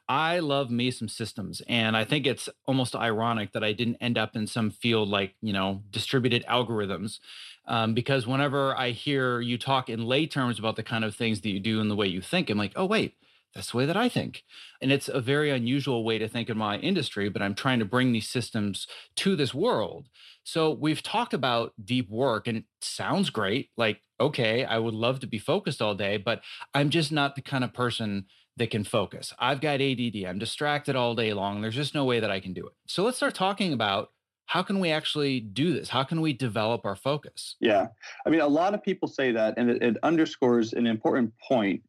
I 0.08 0.40
love 0.40 0.72
me 0.72 0.92
some 0.92 1.10
systems. 1.10 1.62
And 1.68 1.98
I 1.98 2.06
think 2.06 2.26
it's 2.26 2.50
almost 2.66 2.96
ironic 2.96 3.52
that 3.54 3.64
I 3.64 3.74
didn't 3.74 3.98
end 4.00 4.18
up 4.18 4.36
in 4.36 4.48
some 4.48 4.72
field 4.72 5.10
like, 5.10 5.36
you 5.42 5.54
know, 5.54 5.84
distributed 5.92 6.46
algorithms. 6.48 7.20
Um, 7.68 7.94
because 7.94 8.26
whenever 8.26 8.78
I 8.78 8.92
hear 8.92 9.42
you 9.42 9.58
talk 9.58 9.90
in 9.90 10.06
lay 10.06 10.26
terms 10.26 10.58
about 10.60 10.76
the 10.76 10.84
kind 10.84 11.04
of 11.04 11.16
things 11.16 11.42
that 11.42 11.50
you 11.50 11.60
do 11.60 11.82
and 11.82 11.92
the 11.92 11.96
way 11.96 12.08
you 12.08 12.22
think, 12.22 12.50
I'm 12.50 12.58
like, 12.58 12.74
oh, 12.76 12.86
wait, 12.86 13.16
that's 13.54 13.72
the 13.72 13.78
way 13.78 13.86
that 13.86 13.98
I 13.98 14.08
think. 14.08 14.44
And 14.82 14.92
it's 14.92 15.08
a 15.08 15.20
very 15.20 15.50
unusual 15.50 16.04
way 16.04 16.18
to 16.18 16.28
think 16.28 16.50
in 16.50 16.58
my 16.58 16.78
industry, 16.78 17.28
but 17.28 17.42
I'm 17.42 17.56
trying 17.56 17.80
to 17.80 17.86
bring 17.86 18.12
these 18.12 18.30
systems 18.30 18.88
to 19.18 19.36
this 19.36 19.54
world. 19.54 20.08
So 20.44 20.72
we've 20.72 21.04
talked 21.04 21.34
about 21.34 21.74
deep 21.84 22.10
work 22.10 22.48
and 22.48 22.60
it 22.60 22.66
sounds 22.82 23.30
great. 23.30 23.70
Like, 23.76 24.02
okay, 24.20 24.64
I 24.64 24.78
would 24.78 24.94
love 24.94 25.20
to 25.22 25.28
be 25.28 25.40
focused 25.40 25.82
all 25.82 25.96
day, 25.96 26.18
but 26.18 26.42
I'm 26.74 26.90
just 26.90 27.12
not 27.12 27.36
the 27.36 27.42
kind 27.42 27.64
of 27.64 27.74
person 27.74 28.26
that 28.58 28.72
can 28.72 28.84
focus. 28.84 29.34
I've 29.40 29.62
got 29.62 29.82
ADD. 29.82 30.26
I'm 30.26 30.40
distracted 30.40 30.96
all 30.96 31.16
day 31.16 31.34
long. 31.34 31.62
There's 31.62 31.76
just 31.76 31.96
no 31.96 32.06
way 32.06 32.20
that 32.20 32.32
I 32.32 32.40
can 32.40 32.54
do 32.54 32.66
it. 32.66 32.74
So 32.88 33.04
let's 33.04 33.18
start 33.18 33.36
talking 33.36 33.74
about 33.74 34.10
how 34.48 34.64
can 34.64 34.80
we 34.80 34.92
actually 34.92 35.42
do 35.42 35.74
this? 35.74 35.90
How 35.90 36.04
can 36.04 36.22
we 36.22 36.32
develop 36.32 36.86
our 36.86 36.96
focus? 36.96 37.56
Yeah. 37.60 37.88
I 38.26 38.30
mean, 38.30 38.40
a 38.40 38.48
lot 38.48 38.74
of 38.74 38.82
people 38.82 39.10
say 39.10 39.34
that, 39.34 39.56
and 39.58 39.70
it, 39.70 39.84
it 39.84 39.98
underscores 40.04 40.72
an 40.72 40.88
important 40.88 41.34
point 41.46 41.84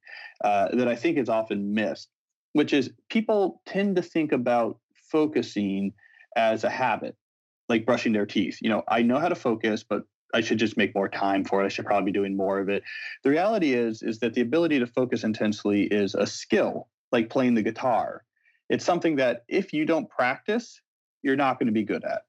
uh, 0.44 0.74
that 0.74 0.88
I 0.88 0.96
think 0.96 1.18
is 1.18 1.28
often 1.28 1.72
missed, 1.72 2.08
which 2.54 2.72
is 2.72 2.90
people 3.10 3.62
tend 3.64 3.94
to 3.96 4.02
think 4.02 4.32
about 4.32 4.78
focusing 5.10 5.92
as 6.36 6.64
a 6.64 6.68
habit, 6.68 7.16
like 7.68 7.86
brushing 7.86 8.12
their 8.12 8.26
teeth. 8.26 8.58
You 8.60 8.70
know, 8.70 8.82
I 8.88 9.02
know 9.02 9.20
how 9.20 9.28
to 9.28 9.36
focus, 9.36 9.84
but 9.88 10.02
I 10.34 10.40
should 10.40 10.58
just 10.58 10.76
make 10.76 10.96
more 10.96 11.08
time 11.08 11.44
for 11.44 11.62
it. 11.62 11.66
I 11.66 11.68
should 11.68 11.86
probably 11.86 12.10
be 12.10 12.18
doing 12.18 12.36
more 12.36 12.58
of 12.58 12.68
it. 12.68 12.82
The 13.22 13.30
reality 13.30 13.72
is 13.72 14.02
is 14.02 14.18
that 14.18 14.34
the 14.34 14.40
ability 14.40 14.80
to 14.80 14.86
focus 14.86 15.22
intensely 15.22 15.84
is 15.84 16.16
a 16.16 16.26
skill, 16.26 16.88
like 17.12 17.30
playing 17.30 17.54
the 17.54 17.62
guitar. 17.62 18.24
It's 18.68 18.84
something 18.84 19.14
that 19.16 19.44
if 19.48 19.72
you 19.72 19.86
don't 19.86 20.10
practice, 20.10 20.80
you're 21.22 21.36
not 21.36 21.60
going 21.60 21.68
to 21.68 21.72
be 21.72 21.84
good 21.84 22.04
at. 22.04 22.22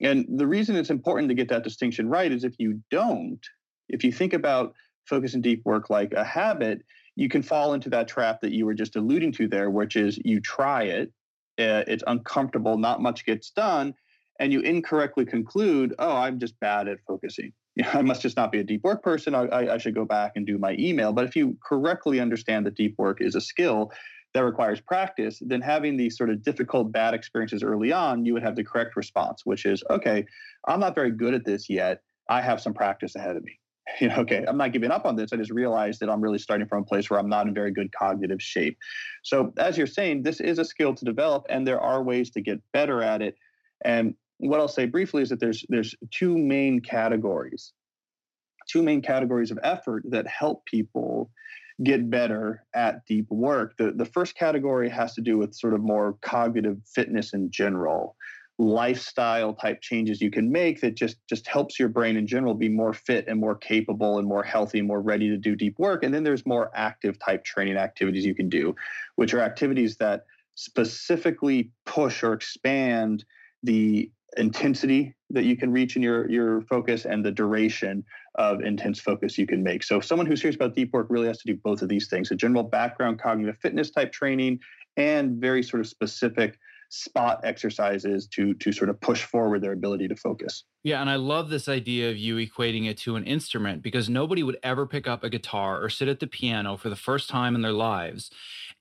And 0.00 0.26
the 0.28 0.46
reason 0.46 0.76
it's 0.76 0.90
important 0.90 1.28
to 1.28 1.34
get 1.34 1.48
that 1.48 1.64
distinction 1.64 2.08
right 2.08 2.30
is 2.30 2.44
if 2.44 2.54
you 2.58 2.80
don't, 2.90 3.40
if 3.88 4.04
you 4.04 4.12
think 4.12 4.34
about 4.34 4.74
focus 5.06 5.34
and 5.34 5.42
deep 5.42 5.62
work 5.64 5.88
like 5.88 6.12
a 6.12 6.24
habit, 6.24 6.82
you 7.14 7.28
can 7.28 7.42
fall 7.42 7.72
into 7.72 7.88
that 7.90 8.08
trap 8.08 8.40
that 8.42 8.52
you 8.52 8.66
were 8.66 8.74
just 8.74 8.96
alluding 8.96 9.32
to 9.32 9.48
there, 9.48 9.70
which 9.70 9.96
is 9.96 10.18
you 10.24 10.40
try 10.40 10.82
it, 10.82 11.12
uh, 11.58 11.84
it's 11.86 12.04
uncomfortable, 12.06 12.76
not 12.76 13.00
much 13.00 13.24
gets 13.24 13.50
done, 13.50 13.94
and 14.38 14.52
you 14.52 14.60
incorrectly 14.60 15.24
conclude, 15.24 15.94
oh, 15.98 16.14
I'm 16.14 16.38
just 16.38 16.58
bad 16.60 16.88
at 16.88 16.98
focusing. 17.08 17.52
I 17.92 18.02
must 18.02 18.22
just 18.22 18.36
not 18.36 18.52
be 18.52 18.60
a 18.60 18.64
deep 18.64 18.84
work 18.84 19.02
person. 19.02 19.34
I, 19.34 19.74
I, 19.74 19.78
should 19.78 19.94
go 19.94 20.04
back 20.04 20.32
and 20.36 20.46
do 20.46 20.58
my 20.58 20.76
email. 20.78 21.12
But 21.12 21.24
if 21.24 21.36
you 21.36 21.56
correctly 21.66 22.20
understand 22.20 22.66
that 22.66 22.74
deep 22.74 22.94
work 22.98 23.20
is 23.20 23.34
a 23.34 23.40
skill 23.40 23.92
that 24.36 24.44
requires 24.44 24.82
practice, 24.82 25.40
then 25.40 25.62
having 25.62 25.96
these 25.96 26.14
sort 26.14 26.28
of 26.28 26.42
difficult, 26.42 26.92
bad 26.92 27.14
experiences 27.14 27.62
early 27.62 27.90
on, 27.90 28.26
you 28.26 28.34
would 28.34 28.42
have 28.42 28.54
the 28.54 28.62
correct 28.62 28.94
response, 28.94 29.46
which 29.46 29.64
is, 29.64 29.82
okay, 29.88 30.26
I'm 30.68 30.78
not 30.78 30.94
very 30.94 31.10
good 31.10 31.32
at 31.32 31.46
this 31.46 31.70
yet. 31.70 32.02
I 32.28 32.42
have 32.42 32.60
some 32.60 32.74
practice 32.74 33.16
ahead 33.16 33.36
of 33.36 33.42
me. 33.44 33.58
You 34.00 34.08
know, 34.08 34.16
okay, 34.16 34.44
I'm 34.46 34.58
not 34.58 34.72
giving 34.72 34.90
up 34.90 35.06
on 35.06 35.14
this. 35.14 35.32
I 35.32 35.36
just 35.36 35.52
realized 35.52 36.00
that 36.00 36.10
I'm 36.10 36.20
really 36.20 36.40
starting 36.40 36.66
from 36.66 36.82
a 36.82 36.84
place 36.84 37.08
where 37.08 37.20
I'm 37.20 37.28
not 37.28 37.46
in 37.46 37.54
very 37.54 37.70
good 37.70 37.92
cognitive 37.92 38.42
shape. 38.42 38.76
So, 39.22 39.52
as 39.58 39.78
you're 39.78 39.86
saying, 39.86 40.24
this 40.24 40.40
is 40.40 40.58
a 40.58 40.64
skill 40.64 40.92
to 40.92 41.04
develop, 41.04 41.46
and 41.48 41.64
there 41.64 41.80
are 41.80 42.02
ways 42.02 42.30
to 42.32 42.40
get 42.40 42.60
better 42.72 43.00
at 43.00 43.22
it. 43.22 43.36
And 43.84 44.14
what 44.38 44.58
I'll 44.58 44.66
say 44.66 44.86
briefly 44.86 45.22
is 45.22 45.28
that 45.28 45.38
there's 45.38 45.64
there's 45.68 45.94
two 46.10 46.36
main 46.36 46.80
categories, 46.80 47.72
two 48.68 48.82
main 48.82 49.02
categories 49.02 49.52
of 49.52 49.58
effort 49.62 50.02
that 50.08 50.26
help 50.26 50.66
people 50.66 51.30
get 51.84 52.08
better 52.08 52.64
at 52.74 53.04
deep 53.06 53.26
work. 53.30 53.76
The 53.76 53.92
the 53.92 54.04
first 54.04 54.34
category 54.34 54.88
has 54.88 55.14
to 55.14 55.20
do 55.20 55.38
with 55.38 55.54
sort 55.54 55.74
of 55.74 55.80
more 55.80 56.16
cognitive 56.22 56.78
fitness 56.86 57.34
in 57.34 57.50
general, 57.50 58.16
lifestyle 58.58 59.52
type 59.52 59.82
changes 59.82 60.20
you 60.20 60.30
can 60.30 60.50
make 60.50 60.80
that 60.80 60.94
just 60.94 61.16
just 61.28 61.46
helps 61.46 61.78
your 61.78 61.88
brain 61.88 62.16
in 62.16 62.26
general 62.26 62.54
be 62.54 62.68
more 62.68 62.92
fit 62.92 63.26
and 63.28 63.38
more 63.38 63.54
capable 63.54 64.18
and 64.18 64.26
more 64.26 64.42
healthy, 64.42 64.78
and 64.78 64.88
more 64.88 65.02
ready 65.02 65.28
to 65.28 65.36
do 65.36 65.54
deep 65.54 65.78
work. 65.78 66.02
And 66.02 66.14
then 66.14 66.24
there's 66.24 66.46
more 66.46 66.70
active 66.74 67.18
type 67.18 67.44
training 67.44 67.76
activities 67.76 68.24
you 68.24 68.34
can 68.34 68.48
do, 68.48 68.74
which 69.16 69.34
are 69.34 69.40
activities 69.40 69.96
that 69.96 70.24
specifically 70.54 71.70
push 71.84 72.22
or 72.22 72.32
expand 72.32 73.24
the 73.62 74.10
intensity 74.38 75.14
that 75.30 75.44
you 75.44 75.56
can 75.56 75.72
reach 75.72 75.96
in 75.96 76.02
your 76.02 76.30
your 76.30 76.62
focus 76.62 77.04
and 77.04 77.24
the 77.24 77.32
duration 77.32 78.04
of 78.36 78.60
intense 78.60 79.00
focus 79.00 79.36
you 79.38 79.46
can 79.46 79.62
make. 79.62 79.82
So 79.82 80.00
someone 80.00 80.26
who's 80.26 80.40
serious 80.40 80.56
about 80.56 80.74
deep 80.74 80.92
work 80.92 81.08
really 81.10 81.26
has 81.26 81.38
to 81.38 81.52
do 81.52 81.58
both 81.62 81.82
of 81.82 81.88
these 81.88 82.08
things: 82.08 82.30
a 82.30 82.36
general 82.36 82.62
background 82.62 83.20
cognitive 83.20 83.56
fitness 83.60 83.90
type 83.90 84.12
training 84.12 84.60
and 84.96 85.40
very 85.40 85.62
sort 85.62 85.80
of 85.80 85.86
specific 85.86 86.58
spot 86.88 87.40
exercises 87.42 88.28
to 88.28 88.54
to 88.54 88.72
sort 88.72 88.88
of 88.88 89.00
push 89.00 89.24
forward 89.24 89.60
their 89.60 89.72
ability 89.72 90.06
to 90.08 90.16
focus. 90.16 90.64
Yeah, 90.84 91.00
and 91.00 91.10
I 91.10 91.16
love 91.16 91.50
this 91.50 91.68
idea 91.68 92.10
of 92.10 92.16
you 92.16 92.36
equating 92.36 92.88
it 92.88 92.96
to 92.98 93.16
an 93.16 93.24
instrument 93.24 93.82
because 93.82 94.08
nobody 94.08 94.42
would 94.42 94.58
ever 94.62 94.86
pick 94.86 95.08
up 95.08 95.24
a 95.24 95.30
guitar 95.30 95.82
or 95.82 95.90
sit 95.90 96.08
at 96.08 96.20
the 96.20 96.28
piano 96.28 96.76
for 96.76 96.88
the 96.88 96.96
first 96.96 97.28
time 97.28 97.54
in 97.54 97.62
their 97.62 97.72
lives 97.72 98.30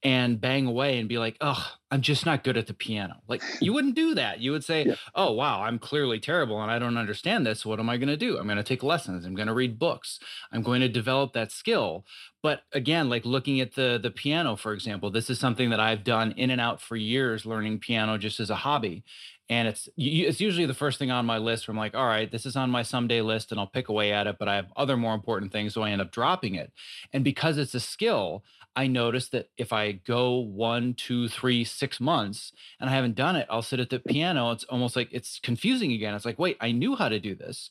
and 0.05 0.39
bang 0.39 0.67
away 0.67 0.99
and 0.99 1.09
be 1.09 1.17
like, 1.17 1.35
oh, 1.41 1.67
I'm 1.89 2.01
just 2.01 2.27
not 2.27 2.43
good 2.43 2.57
at 2.57 2.67
the 2.67 2.75
piano. 2.75 3.15
Like, 3.27 3.41
you 3.59 3.73
wouldn't 3.73 3.95
do 3.95 4.13
that. 4.13 4.39
You 4.39 4.51
would 4.51 4.63
say, 4.63 4.85
yeah. 4.85 4.95
oh, 5.15 5.31
wow, 5.31 5.63
I'm 5.63 5.79
clearly 5.79 6.19
terrible 6.19 6.61
and 6.61 6.69
I 6.69 6.77
don't 6.77 6.97
understand 6.97 7.43
this. 7.43 7.65
What 7.65 7.79
am 7.79 7.89
I 7.89 7.97
going 7.97 8.09
to 8.09 8.15
do? 8.15 8.37
I'm 8.37 8.45
going 8.45 8.57
to 8.57 8.63
take 8.63 8.83
lessons. 8.83 9.25
I'm 9.25 9.33
going 9.33 9.47
to 9.47 9.53
read 9.55 9.79
books. 9.79 10.19
I'm 10.51 10.61
going 10.61 10.81
to 10.81 10.87
develop 10.87 11.33
that 11.33 11.51
skill. 11.51 12.05
But 12.43 12.61
again, 12.71 13.09
like 13.09 13.25
looking 13.25 13.59
at 13.59 13.73
the 13.73 13.99
the 13.99 14.11
piano, 14.11 14.55
for 14.55 14.73
example, 14.73 15.09
this 15.09 15.31
is 15.31 15.39
something 15.39 15.71
that 15.71 15.79
I've 15.79 16.03
done 16.03 16.33
in 16.33 16.51
and 16.51 16.61
out 16.61 16.79
for 16.79 16.95
years, 16.95 17.43
learning 17.43 17.79
piano 17.79 18.19
just 18.19 18.39
as 18.39 18.51
a 18.51 18.55
hobby 18.55 19.03
and 19.49 19.67
it's 19.67 19.87
it's 19.97 20.41
usually 20.41 20.65
the 20.65 20.73
first 20.73 20.97
thing 20.97 21.11
on 21.11 21.25
my 21.25 21.37
list 21.37 21.65
from 21.65 21.77
like 21.77 21.93
all 21.93 22.07
right 22.07 22.31
this 22.31 22.45
is 22.45 22.55
on 22.55 22.69
my 22.69 22.81
someday 22.81 23.21
list 23.21 23.51
and 23.51 23.59
i'll 23.59 23.67
pick 23.67 23.89
away 23.89 24.11
at 24.11 24.27
it 24.27 24.37
but 24.39 24.47
i 24.47 24.55
have 24.55 24.71
other 24.75 24.97
more 24.97 25.13
important 25.13 25.51
things 25.51 25.73
so 25.73 25.83
i 25.83 25.91
end 25.91 26.01
up 26.01 26.11
dropping 26.11 26.55
it. 26.55 26.71
And 27.13 27.23
because 27.23 27.57
it's 27.57 27.75
a 27.75 27.79
skill 27.79 28.43
i 28.75 28.87
notice 28.87 29.29
that 29.29 29.49
if 29.57 29.71
i 29.71 29.91
go 29.91 30.37
one 30.37 30.93
two 30.93 31.27
three 31.27 31.63
six 31.63 31.99
months 31.99 32.51
and 32.79 32.89
i 32.89 32.93
haven't 32.93 33.15
done 33.15 33.35
it 33.35 33.47
i'll 33.49 33.61
sit 33.61 33.79
at 33.79 33.89
the 33.89 33.99
piano 33.99 34.51
it's 34.51 34.63
almost 34.65 34.95
like 34.95 35.09
it's 35.11 35.39
confusing 35.39 35.91
again. 35.91 36.15
It's 36.15 36.25
like 36.25 36.39
wait 36.39 36.57
i 36.59 36.71
knew 36.71 36.95
how 36.95 37.09
to 37.09 37.19
do 37.19 37.35
this. 37.35 37.69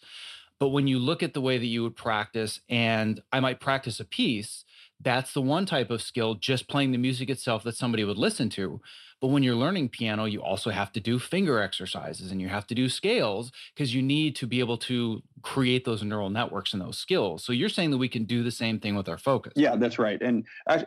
But 0.60 0.68
when 0.68 0.86
you 0.86 1.00
look 1.00 1.22
at 1.22 1.34
the 1.34 1.40
way 1.40 1.58
that 1.58 1.66
you 1.66 1.82
would 1.82 1.96
practice 1.96 2.60
and 2.68 3.20
i 3.32 3.40
might 3.40 3.60
practice 3.60 3.98
a 3.98 4.04
piece 4.04 4.64
that's 5.04 5.32
the 5.32 5.42
one 5.42 5.66
type 5.66 5.90
of 5.90 6.02
skill 6.02 6.34
just 6.34 6.68
playing 6.68 6.92
the 6.92 6.98
music 6.98 7.30
itself 7.30 7.62
that 7.62 7.76
somebody 7.76 8.04
would 8.04 8.18
listen 8.18 8.48
to 8.48 8.80
but 9.24 9.28
when 9.28 9.42
you're 9.42 9.54
learning 9.54 9.88
piano, 9.88 10.26
you 10.26 10.42
also 10.42 10.68
have 10.68 10.92
to 10.92 11.00
do 11.00 11.18
finger 11.18 11.58
exercises 11.58 12.30
and 12.30 12.42
you 12.42 12.48
have 12.48 12.66
to 12.66 12.74
do 12.74 12.90
scales 12.90 13.52
because 13.74 13.94
you 13.94 14.02
need 14.02 14.36
to 14.36 14.46
be 14.46 14.60
able 14.60 14.76
to 14.76 15.22
create 15.40 15.86
those 15.86 16.02
neural 16.02 16.28
networks 16.28 16.74
and 16.74 16.82
those 16.82 16.98
skills. 16.98 17.42
So 17.42 17.54
you're 17.54 17.70
saying 17.70 17.90
that 17.92 17.96
we 17.96 18.08
can 18.10 18.24
do 18.24 18.42
the 18.42 18.50
same 18.50 18.80
thing 18.80 18.96
with 18.96 19.08
our 19.08 19.16
focus. 19.16 19.54
Yeah, 19.56 19.76
that's 19.76 19.98
right. 19.98 20.20
And 20.20 20.44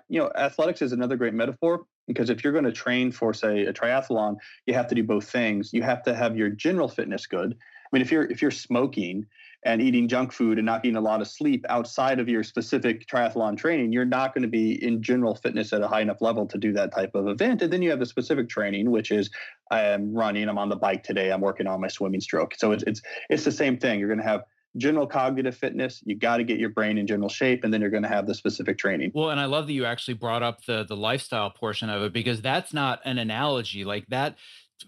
you 0.08 0.20
know, 0.20 0.32
athletics 0.36 0.84
is 0.84 0.92
another 0.92 1.16
great 1.16 1.34
metaphor 1.34 1.86
because 2.06 2.30
if 2.30 2.44
you're 2.44 2.54
going 2.54 2.66
to 2.66 2.72
train 2.72 3.12
for 3.12 3.34
say 3.34 3.62
a 3.62 3.74
triathlon, 3.74 4.36
you 4.68 4.76
have 4.76 4.88
to 4.90 4.94
do 4.94 5.04
both 5.04 5.28
things. 5.28 5.74
You 5.74 5.82
have 5.82 6.04
to 6.04 6.14
have 6.14 6.38
your 6.38 6.50
general 6.50 6.88
fitness 6.88 7.26
good. 7.26 7.54
I 7.54 7.90
mean, 7.92 8.04
if 8.04 8.12
you're 8.12 8.26
if 8.26 8.44
you're 8.44 8.52
smoking 8.52 9.26
and 9.68 9.82
eating 9.82 10.08
junk 10.08 10.32
food 10.32 10.58
and 10.58 10.66
not 10.66 10.82
getting 10.82 10.96
a 10.96 11.02
lot 11.02 11.20
of 11.20 11.28
sleep 11.28 11.66
outside 11.68 12.22
of 12.22 12.30
your 12.30 12.42
specific 12.42 13.06
triathlon 13.06 13.58
training, 13.58 13.92
you're 13.92 14.06
not 14.06 14.34
going 14.34 14.42
to 14.42 14.48
be 14.48 14.82
in 14.82 15.04
general 15.04 15.36
fitness 15.36 15.74
at 15.74 15.82
a 15.82 15.88
high 15.88 16.00
enough 16.00 16.22
level 16.22 16.48
to 16.48 16.58
do 16.58 16.72
that 16.72 16.94
type 16.94 17.14
of 17.16 17.28
event. 17.28 17.62
And 17.62 17.72
then 17.72 17.82
you 17.82 17.90
have 17.90 18.00
the 18.00 18.06
specific 18.06 18.48
training, 18.48 18.90
which 18.90 19.12
is 19.12 19.30
I 19.70 19.82
am 19.82 20.14
running, 20.14 20.48
I'm 20.48 20.58
on 20.58 20.70
the 20.70 20.78
bike 20.78 21.04
today, 21.04 21.34
I'm 21.34 21.42
working 21.42 21.68
on 21.68 21.82
my 21.82 21.90
swimming 21.90 22.22
stroke. 22.22 22.56
So 22.58 22.72
it's 22.72 22.84
it's 22.88 23.02
it's 23.30 23.44
the 23.44 23.52
same 23.52 23.78
thing. 23.78 24.00
You're 24.00 24.08
going 24.08 24.22
to 24.22 24.26
have 24.26 24.44
general 24.76 25.08
cognitive 25.08 25.58
fitness 25.58 26.04
you 26.06 26.16
got 26.16 26.38
to 26.38 26.44
get 26.44 26.60
your 26.60 26.70
brain 26.70 27.00
in 27.00 27.08
general 27.08 27.30
shape 27.30 27.64
and 27.64 27.74
then 27.74 27.82
you're 27.82 27.90
going 27.90 28.04
to 28.04 28.10
have 28.10 28.28
the 28.28 28.36
specific 28.36 28.78
training 28.78 29.12
well 29.16 29.32
and 29.32 29.40
i 29.40 29.46
love 29.46 29.66
that 29.66 29.74
you 29.74 29.86
actually 29.86 30.14
brought 30.14 30.44
up 30.44 30.64
the 30.66 30.84
the 30.84 30.96
lifestyle 30.96 31.50
portion 31.50 31.90
of 31.90 32.04
it 32.04 32.14
because 32.14 32.42
that's 32.42 32.74
not 32.74 33.00
an 33.04 33.18
analogy 33.18 33.84
like 33.84 34.06
that 34.08 34.36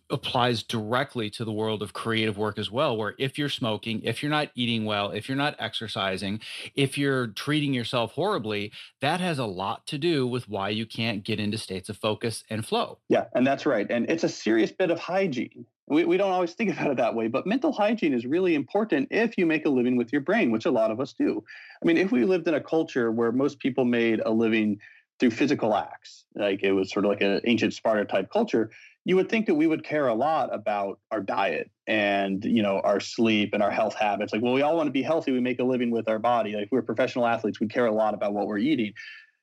applies 0.10 0.64
directly 0.64 1.30
to 1.30 1.46
the 1.46 1.52
world 1.52 1.82
of 1.82 1.94
creative 1.94 2.38
work 2.38 2.58
as 2.60 2.70
well 2.72 2.96
where 2.96 3.16
if 3.18 3.38
you're 3.38 3.50
smoking 3.50 4.02
if 4.04 4.22
you're 4.22 4.30
not 4.30 4.50
eating 4.56 4.86
well 4.86 5.12
if 5.12 5.28
you're 5.28 5.38
not 5.38 5.56
exercising 5.60 6.40
if 6.76 6.98
you're 6.98 7.28
treating 7.28 7.74
yourself 7.74 8.12
horribly 8.14 8.72
that 9.02 9.20
has 9.20 9.40
a 9.40 9.46
lot 9.46 9.86
to 9.88 9.98
do 9.98 10.28
with 10.28 10.48
why 10.48 10.70
you 10.70 10.86
can't 10.86 11.24
get 11.24 11.40
into 11.40 11.58
states 11.58 11.90
of 11.90 11.98
focus 11.98 12.44
and 12.50 12.66
flow. 12.66 12.98
Yeah 13.10 13.26
and 13.34 13.46
that's 13.46 13.66
right 13.66 13.88
and 13.90 14.10
it's 14.10 14.24
a 14.24 14.30
serious 14.30 14.72
bit 14.72 14.92
of 14.92 15.00
hygiene. 15.00 15.66
We, 15.88 16.06
we 16.06 16.18
don't 16.18 16.32
always 16.32 16.54
think 16.60 16.72
about 16.72 16.92
it 16.92 16.98
that 16.98 17.16
way 17.16 17.28
but 17.28 17.48
mental 17.48 17.72
hygiene 17.72 18.14
is 18.14 18.26
really 18.26 18.56
important 18.56 19.08
if 19.12 19.38
you 19.38 19.46
make 19.46 19.66
a 19.66 19.70
living 19.70 19.98
with 19.98 20.12
your 20.12 20.22
brain 20.22 20.52
which 20.52 20.66
a 20.66 20.72
lot 20.72 20.92
of 20.92 21.00
us 21.00 21.14
do. 21.14 21.44
I 21.82 21.86
mean 21.86 21.98
if 21.98 22.12
we 22.12 22.26
lived 22.26 22.48
in 22.48 22.54
a 22.54 22.62
culture 22.62 23.12
where 23.12 23.32
most 23.32 23.60
people 23.60 23.86
made 23.86 24.22
a 24.26 24.32
living 24.32 24.80
through 25.20 25.32
physical 25.32 25.76
acts 25.76 26.26
like 26.36 26.64
it 26.64 26.72
was 26.72 26.92
sort 26.92 27.06
of 27.06 27.10
like 27.10 27.22
an 27.22 27.42
ancient 27.44 27.74
sparta 27.74 28.06
type 28.06 28.32
culture 28.32 28.72
you 29.10 29.16
would 29.16 29.28
think 29.28 29.48
that 29.48 29.56
we 29.56 29.66
would 29.66 29.84
care 29.84 30.08
a 30.08 30.14
lot 30.14 30.54
about 30.54 31.00
our 31.10 31.20
diet 31.20 31.72
and 31.88 32.46
you 32.46 32.62
know 32.62 32.80
our 32.82 33.00
sleep 33.00 33.56
and 33.56 33.64
our 33.64 33.72
health 33.72 33.96
habits. 33.96 34.32
Like 34.32 34.44
well 34.44 34.54
we 34.54 34.62
all 34.62 34.78
want 34.78 34.86
to 34.86 34.92
be 34.92 35.02
healthy 35.02 35.32
we 35.32 35.40
make 35.40 35.60
a 35.60 35.64
living 35.64 35.90
with 35.90 36.08
our 36.08 36.20
body. 36.20 36.54
Like 36.54 36.68
we're 36.72 36.84
professional 36.84 37.26
athletes 37.26 37.60
we 37.60 37.68
care 37.68 37.88
a 37.88 37.92
lot 37.92 38.14
about 38.14 38.36
what 38.36 38.46
we're 38.46 38.60
eating. 38.60 38.94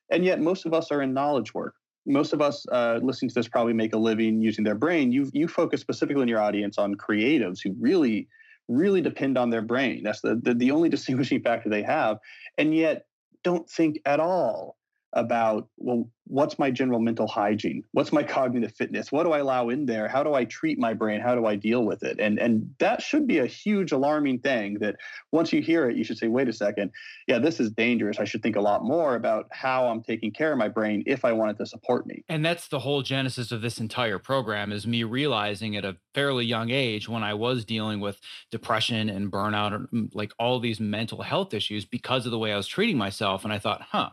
And 0.09 0.25
yet 0.25 0.41
most 0.41 0.67
of 0.67 0.73
us 0.73 0.93
are 0.93 1.03
in 1.03 1.13
knowledge 1.13 1.53
work. 1.53 1.75
Most 2.07 2.33
of 2.33 2.41
us 2.41 2.65
uh, 2.71 3.01
listening 3.03 3.31
to 3.31 3.35
this 3.35 3.49
probably 3.49 3.73
make 3.73 3.93
a 3.93 3.99
living 3.99 4.41
using 4.41 4.63
their 4.63 4.77
brain. 4.77 5.11
You 5.11 5.29
you 5.33 5.49
focus 5.49 5.81
specifically 5.81 6.23
in 6.23 6.29
your 6.29 6.41
audience 6.41 6.79
on 6.79 6.95
creatives 6.95 7.59
who 7.65 7.75
really 7.81 8.29
really 8.69 9.01
depend 9.01 9.37
on 9.37 9.51
their 9.51 9.63
brain. 9.63 10.05
That's 10.05 10.21
the, 10.21 10.39
the, 10.41 10.55
the 10.55 10.71
only 10.71 10.89
distinguishing 10.97 11.43
factor 11.43 11.71
they 11.71 11.83
have. 11.83 12.19
And 12.57 12.73
yet 12.73 13.07
don't 13.43 13.69
think 13.69 13.99
at 14.07 14.21
all 14.21 14.77
about 15.17 15.67
well 15.79 16.09
what's 16.29 16.59
my 16.59 16.71
general 16.71 16.99
mental 16.99 17.29
hygiene? 17.29 17.85
What's 17.93 18.13
my 18.13 18.23
cognitive 18.23 18.75
fitness? 18.75 19.13
What 19.13 19.25
do 19.25 19.33
i 19.33 19.39
allow 19.39 19.69
in 19.69 19.87
there? 19.87 20.09
How 20.09 20.23
do 20.23 20.35
i 20.35 20.45
treat 20.45 20.79
my 20.79 20.93
brain? 20.93 21.21
How 21.21 21.35
do 21.35 21.47
i 21.47 21.57
deal 21.57 21.85
with 21.85 22.03
it? 22.03 22.21
And 22.21 22.39
and 22.39 22.75
that 22.79 23.01
should 23.01 23.27
be 23.27 23.39
a 23.39 23.47
huge 23.47 23.93
alarming 23.93 24.41
thing 24.41 24.79
that 24.81 24.97
once 25.33 25.53
you 25.53 25.63
hear 25.63 25.89
it 25.89 25.97
you 25.97 26.05
should 26.05 26.19
say 26.19 26.29
wait 26.29 26.49
a 26.49 26.53
second. 26.53 26.91
Yeah 27.27 27.39
this 27.39 27.59
is 27.61 27.71
dangerous. 27.71 28.19
I 28.19 28.25
should 28.25 28.43
think 28.43 28.57
a 28.57 28.61
lot 28.61 28.85
more 28.85 29.15
about 29.15 29.47
how 29.51 29.89
i'm 29.89 30.03
taking 30.03 30.31
care 30.33 30.53
of 30.53 30.59
my 30.59 30.69
brain 30.69 31.03
if 31.07 31.25
i 31.25 31.33
want 31.33 31.53
it 31.53 31.59
to 31.59 31.67
support 31.67 32.07
me. 32.07 32.23
And 32.29 32.45
that's 32.45 32.69
the 32.69 32.81
whole 32.81 33.03
genesis 33.03 33.51
of 33.53 33.63
this 33.63 33.79
entire 33.79 34.19
program 34.19 34.71
is 34.71 34.87
me 34.87 35.03
realizing 35.03 35.77
at 35.77 35.85
a 35.85 35.97
fairly 36.15 36.45
young 36.45 36.71
age 36.71 37.09
when 37.09 37.23
i 37.23 37.33
was 37.33 37.65
dealing 37.65 38.01
with 38.01 38.21
depression 38.51 39.09
and 39.09 39.33
burnout 39.33 39.87
like 40.13 40.33
all 40.39 40.61
these 40.61 40.81
mental 40.81 41.23
health 41.23 41.55
issues 41.55 41.85
because 41.87 42.27
of 42.27 42.33
the 42.33 42.39
way 42.39 42.53
i 42.53 42.57
was 42.57 42.67
treating 42.67 42.99
myself 42.99 43.45
and 43.45 43.53
i 43.53 43.59
thought 43.59 43.81
huh 43.91 44.11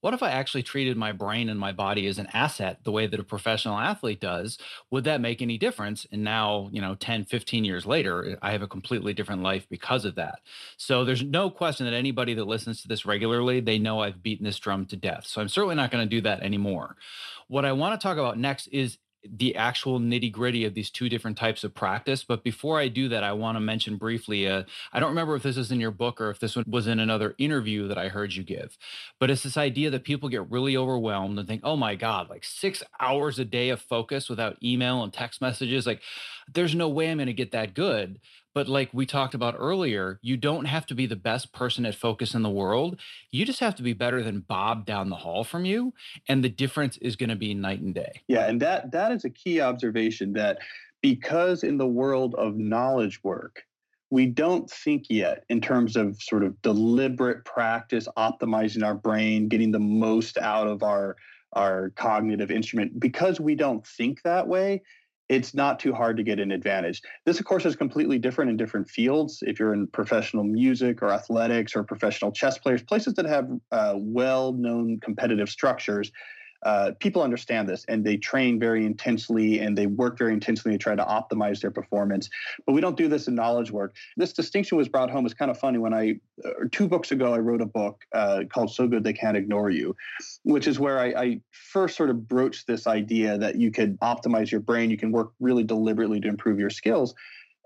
what 0.00 0.14
if 0.14 0.22
I 0.22 0.30
actually 0.30 0.62
treated 0.62 0.96
my 0.96 1.12
brain 1.12 1.48
and 1.48 1.58
my 1.58 1.72
body 1.72 2.06
as 2.06 2.18
an 2.18 2.28
asset 2.32 2.80
the 2.84 2.92
way 2.92 3.06
that 3.06 3.20
a 3.20 3.24
professional 3.24 3.78
athlete 3.78 4.20
does? 4.20 4.58
Would 4.90 5.04
that 5.04 5.20
make 5.20 5.42
any 5.42 5.58
difference? 5.58 6.06
And 6.12 6.22
now, 6.22 6.68
you 6.72 6.80
know, 6.80 6.94
10, 6.94 7.24
15 7.24 7.64
years 7.64 7.86
later, 7.86 8.38
I 8.42 8.52
have 8.52 8.62
a 8.62 8.68
completely 8.68 9.14
different 9.14 9.42
life 9.42 9.66
because 9.68 10.04
of 10.04 10.14
that. 10.16 10.40
So 10.76 11.04
there's 11.04 11.22
no 11.22 11.50
question 11.50 11.86
that 11.86 11.94
anybody 11.94 12.34
that 12.34 12.46
listens 12.46 12.82
to 12.82 12.88
this 12.88 13.06
regularly, 13.06 13.60
they 13.60 13.78
know 13.78 14.00
I've 14.00 14.22
beaten 14.22 14.44
this 14.44 14.58
drum 14.58 14.86
to 14.86 14.96
death. 14.96 15.26
So 15.26 15.40
I'm 15.40 15.48
certainly 15.48 15.76
not 15.76 15.90
going 15.90 16.08
to 16.08 16.16
do 16.16 16.20
that 16.22 16.42
anymore. 16.42 16.96
What 17.48 17.64
I 17.64 17.72
want 17.72 17.98
to 17.98 18.04
talk 18.04 18.18
about 18.18 18.38
next 18.38 18.66
is 18.68 18.98
the 19.34 19.56
actual 19.56 20.00
nitty 20.00 20.32
gritty 20.32 20.64
of 20.64 20.74
these 20.74 20.90
two 20.90 21.08
different 21.08 21.36
types 21.36 21.64
of 21.64 21.74
practice. 21.74 22.24
But 22.24 22.44
before 22.44 22.78
I 22.78 22.88
do 22.88 23.08
that, 23.08 23.24
I 23.24 23.32
want 23.32 23.56
to 23.56 23.60
mention 23.60 23.96
briefly 23.96 24.48
uh, 24.48 24.64
I 24.92 25.00
don't 25.00 25.10
remember 25.10 25.36
if 25.36 25.42
this 25.42 25.56
is 25.56 25.70
in 25.70 25.80
your 25.80 25.90
book 25.90 26.20
or 26.20 26.30
if 26.30 26.40
this 26.40 26.56
was 26.66 26.86
in 26.86 27.00
another 27.00 27.34
interview 27.38 27.88
that 27.88 27.98
I 27.98 28.08
heard 28.08 28.34
you 28.34 28.42
give, 28.42 28.76
but 29.18 29.30
it's 29.30 29.42
this 29.42 29.56
idea 29.56 29.90
that 29.90 30.04
people 30.04 30.28
get 30.28 30.50
really 30.50 30.76
overwhelmed 30.76 31.38
and 31.38 31.48
think, 31.48 31.62
oh 31.64 31.76
my 31.76 31.94
God, 31.94 32.28
like 32.28 32.44
six 32.44 32.82
hours 33.00 33.38
a 33.38 33.44
day 33.44 33.70
of 33.70 33.80
focus 33.80 34.28
without 34.28 34.62
email 34.62 35.02
and 35.02 35.12
text 35.12 35.40
messages. 35.40 35.86
Like, 35.86 36.00
there's 36.52 36.74
no 36.74 36.88
way 36.88 37.10
I'm 37.10 37.18
going 37.18 37.26
to 37.26 37.32
get 37.32 37.52
that 37.52 37.74
good. 37.74 38.20
But 38.56 38.68
like 38.68 38.88
we 38.94 39.04
talked 39.04 39.34
about 39.34 39.54
earlier, 39.58 40.18
you 40.22 40.38
don't 40.38 40.64
have 40.64 40.86
to 40.86 40.94
be 40.94 41.04
the 41.04 41.14
best 41.14 41.52
person 41.52 41.84
at 41.84 41.94
focus 41.94 42.32
in 42.32 42.42
the 42.42 42.48
world. 42.48 42.98
You 43.30 43.44
just 43.44 43.60
have 43.60 43.74
to 43.74 43.82
be 43.82 43.92
better 43.92 44.22
than 44.22 44.40
Bob 44.40 44.86
down 44.86 45.10
the 45.10 45.16
hall 45.16 45.44
from 45.44 45.66
you. 45.66 45.92
And 46.26 46.42
the 46.42 46.48
difference 46.48 46.96
is 47.02 47.16
going 47.16 47.28
to 47.28 47.36
be 47.36 47.52
night 47.52 47.82
and 47.82 47.94
day. 47.94 48.22
Yeah. 48.28 48.46
And 48.46 48.58
that 48.62 48.92
that 48.92 49.12
is 49.12 49.26
a 49.26 49.30
key 49.30 49.60
observation 49.60 50.32
that 50.32 50.60
because 51.02 51.64
in 51.64 51.76
the 51.76 51.86
world 51.86 52.34
of 52.36 52.56
knowledge 52.56 53.22
work, 53.22 53.62
we 54.08 54.24
don't 54.24 54.70
think 54.70 55.04
yet 55.10 55.44
in 55.50 55.60
terms 55.60 55.94
of 55.94 56.16
sort 56.22 56.42
of 56.42 56.62
deliberate 56.62 57.44
practice, 57.44 58.08
optimizing 58.16 58.82
our 58.82 58.94
brain, 58.94 59.48
getting 59.48 59.70
the 59.70 59.80
most 59.80 60.38
out 60.38 60.66
of 60.66 60.82
our 60.82 61.16
our 61.52 61.90
cognitive 61.90 62.50
instrument 62.50 62.98
because 62.98 63.38
we 63.38 63.54
don't 63.54 63.86
think 63.86 64.22
that 64.22 64.48
way 64.48 64.82
it's 65.28 65.54
not 65.54 65.80
too 65.80 65.92
hard 65.92 66.16
to 66.16 66.22
get 66.22 66.38
an 66.38 66.52
advantage. 66.52 67.02
This, 67.24 67.38
of 67.40 67.46
course, 67.46 67.64
is 67.64 67.74
completely 67.74 68.18
different 68.18 68.50
in 68.50 68.56
different 68.56 68.88
fields. 68.88 69.42
If 69.46 69.58
you're 69.58 69.74
in 69.74 69.88
professional 69.88 70.44
music 70.44 71.02
or 71.02 71.10
athletics 71.10 71.74
or 71.74 71.82
professional 71.82 72.30
chess 72.30 72.58
players, 72.58 72.82
places 72.82 73.14
that 73.14 73.26
have 73.26 73.48
uh, 73.72 73.94
well 73.96 74.52
known 74.52 75.00
competitive 75.00 75.48
structures, 75.48 76.12
uh, 76.62 76.92
people 77.00 77.22
understand 77.22 77.68
this 77.68 77.84
and 77.88 78.04
they 78.04 78.16
train 78.16 78.58
very 78.58 78.84
intensely 78.84 79.60
and 79.60 79.76
they 79.76 79.86
work 79.86 80.18
very 80.18 80.32
intensely 80.32 80.72
to 80.72 80.78
try 80.78 80.94
to 80.94 81.04
optimize 81.04 81.60
their 81.60 81.70
performance. 81.70 82.28
But 82.66 82.72
we 82.72 82.80
don't 82.80 82.96
do 82.96 83.08
this 83.08 83.28
in 83.28 83.34
knowledge 83.34 83.70
work. 83.70 83.94
This 84.16 84.32
distinction 84.32 84.78
was 84.78 84.88
brought 84.88 85.10
home. 85.10 85.24
It's 85.26 85.34
kind 85.34 85.50
of 85.50 85.58
funny. 85.58 85.78
When 85.78 85.94
I, 85.94 86.20
uh, 86.44 86.50
two 86.72 86.88
books 86.88 87.12
ago, 87.12 87.34
I 87.34 87.38
wrote 87.38 87.60
a 87.60 87.66
book 87.66 88.04
uh, 88.12 88.44
called 88.52 88.72
So 88.72 88.86
Good 88.86 89.04
They 89.04 89.12
Can't 89.12 89.36
Ignore 89.36 89.70
You, 89.70 89.96
which 90.44 90.66
is 90.66 90.78
where 90.78 90.98
I, 90.98 91.06
I 91.06 91.40
first 91.50 91.96
sort 91.96 92.10
of 92.10 92.28
broached 92.28 92.66
this 92.66 92.86
idea 92.86 93.38
that 93.38 93.56
you 93.56 93.70
could 93.70 93.98
optimize 94.00 94.50
your 94.50 94.60
brain, 94.60 94.90
you 94.90 94.96
can 94.96 95.12
work 95.12 95.32
really 95.40 95.64
deliberately 95.64 96.20
to 96.20 96.28
improve 96.28 96.58
your 96.58 96.70
skills. 96.70 97.14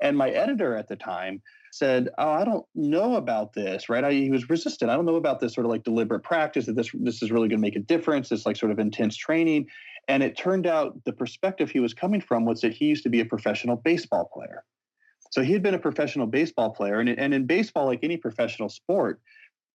And 0.03 0.17
my 0.17 0.31
editor 0.31 0.77
at 0.77 0.89
the 0.89 0.97
time, 0.97 1.43
said, 1.71 2.09
"Oh, 2.19 2.31
I 2.31 2.45
don't 2.45 2.67
know 2.75 3.17
about 3.17 3.53
this." 3.53 3.89
Right? 3.89 4.05
I, 4.05 4.13
he 4.13 4.31
was 4.31 4.49
resistant. 4.49 4.91
I 4.91 4.97
don't 4.97 5.07
know 5.07 5.17
about 5.17 5.41
this 5.41 5.55
sort 5.55 5.67
of 5.67 5.71
like 5.71 5.85
deliberate 5.85 6.23
practice 6.23 6.67
that 6.67 6.77
this 6.77 6.91
this 6.95 7.23
is 7.23 7.31
really 7.31 7.49
going 7.49 7.59
to 7.61 7.67
make 7.67 7.77
a 7.77 7.81
difference. 7.81 8.29
This 8.29 8.47
like 8.47 8.57
sort 8.57 8.73
of 8.73 8.79
intense 8.79 9.17
training. 9.17 9.67
And 10.09 10.23
it 10.23 10.37
turned 10.37 10.67
out 10.67 11.05
the 11.05 11.13
perspective 11.13 11.71
he 11.71 11.79
was 11.79 11.95
coming 11.95 12.21
from 12.21 12.45
was 12.45 12.63
that 12.63 12.73
he 12.73 12.87
used 12.87 13.05
to 13.05 13.11
be 13.11 13.21
a 13.21 13.25
professional 13.25 13.77
baseball 13.77 14.29
player. 14.33 14.65
So 15.31 15.43
he 15.43 15.53
had 15.53 15.63
been 15.63 15.75
a 15.75 15.79
professional 15.79 16.27
baseball 16.27 16.71
player. 16.71 16.99
And, 16.99 17.09
and 17.09 17.33
in 17.33 17.47
baseball, 17.47 17.87
like 17.87 18.01
any 18.03 18.17
professional 18.17 18.69
sport, 18.69 19.21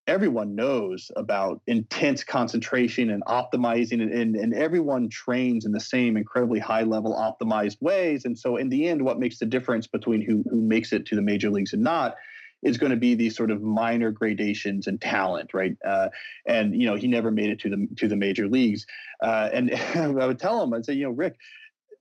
everyone 0.08 0.56
knows 0.56 1.12
about 1.15 1.62
intense 1.65 2.24
concentration 2.24 3.10
and 3.10 3.24
optimizing 3.26 4.02
and, 4.02 4.12
and, 4.12 4.36
and, 4.36 4.54
everyone 4.54 5.10
trains 5.10 5.65
in 5.65 5.72
the 5.72 5.80
same 5.80 6.15
incredibly 6.15 6.60
high 6.60 6.84
level 6.84 7.13
optimized 7.13 7.82
ways. 7.82 8.26
And 8.26 8.38
so 8.38 8.58
in 8.58 8.70
the 8.70 8.88
end 8.88 9.04
what 9.04 9.20
makes 9.20 9.39
the 9.39 9.46
difference 9.46 9.88
between 9.88 10.22
who, 10.22 10.44
who 10.50 10.62
makes 10.62 10.94
it 10.94 11.06
to 11.08 11.15
the 11.15 11.22
major 11.22 11.50
leagues 11.50 11.74
and 11.74 11.84
not 11.84 12.15
is 12.62 12.78
going 12.78 12.91
to 12.91 12.98
be 12.98 13.15
these 13.15 13.36
sort 13.36 13.52
of 13.52 13.62
minor 13.62 14.12
gradations 14.12 14.88
in 14.88 14.98
talent 14.98 15.54
right? 15.54 15.76
Uh, 15.84 16.10
and 16.46 16.80
you 16.80 16.88
know 16.88 16.96
he 16.96 17.08
never 17.08 17.32
made 17.32 17.50
it 17.50 17.60
to 17.60 17.70
the 17.70 17.88
to 17.98 18.08
the 18.08 18.15
major 18.15 18.48
leagues. 18.48 18.86
Uh, 19.22 19.50
and 19.54 19.74
i 19.96 20.28
would 20.28 20.39
tell 20.39 20.62
him 20.62 20.74
i'd 20.74 20.86
say 20.86 20.94
you 20.94 21.06
know 21.06 21.12
rick 21.12 21.36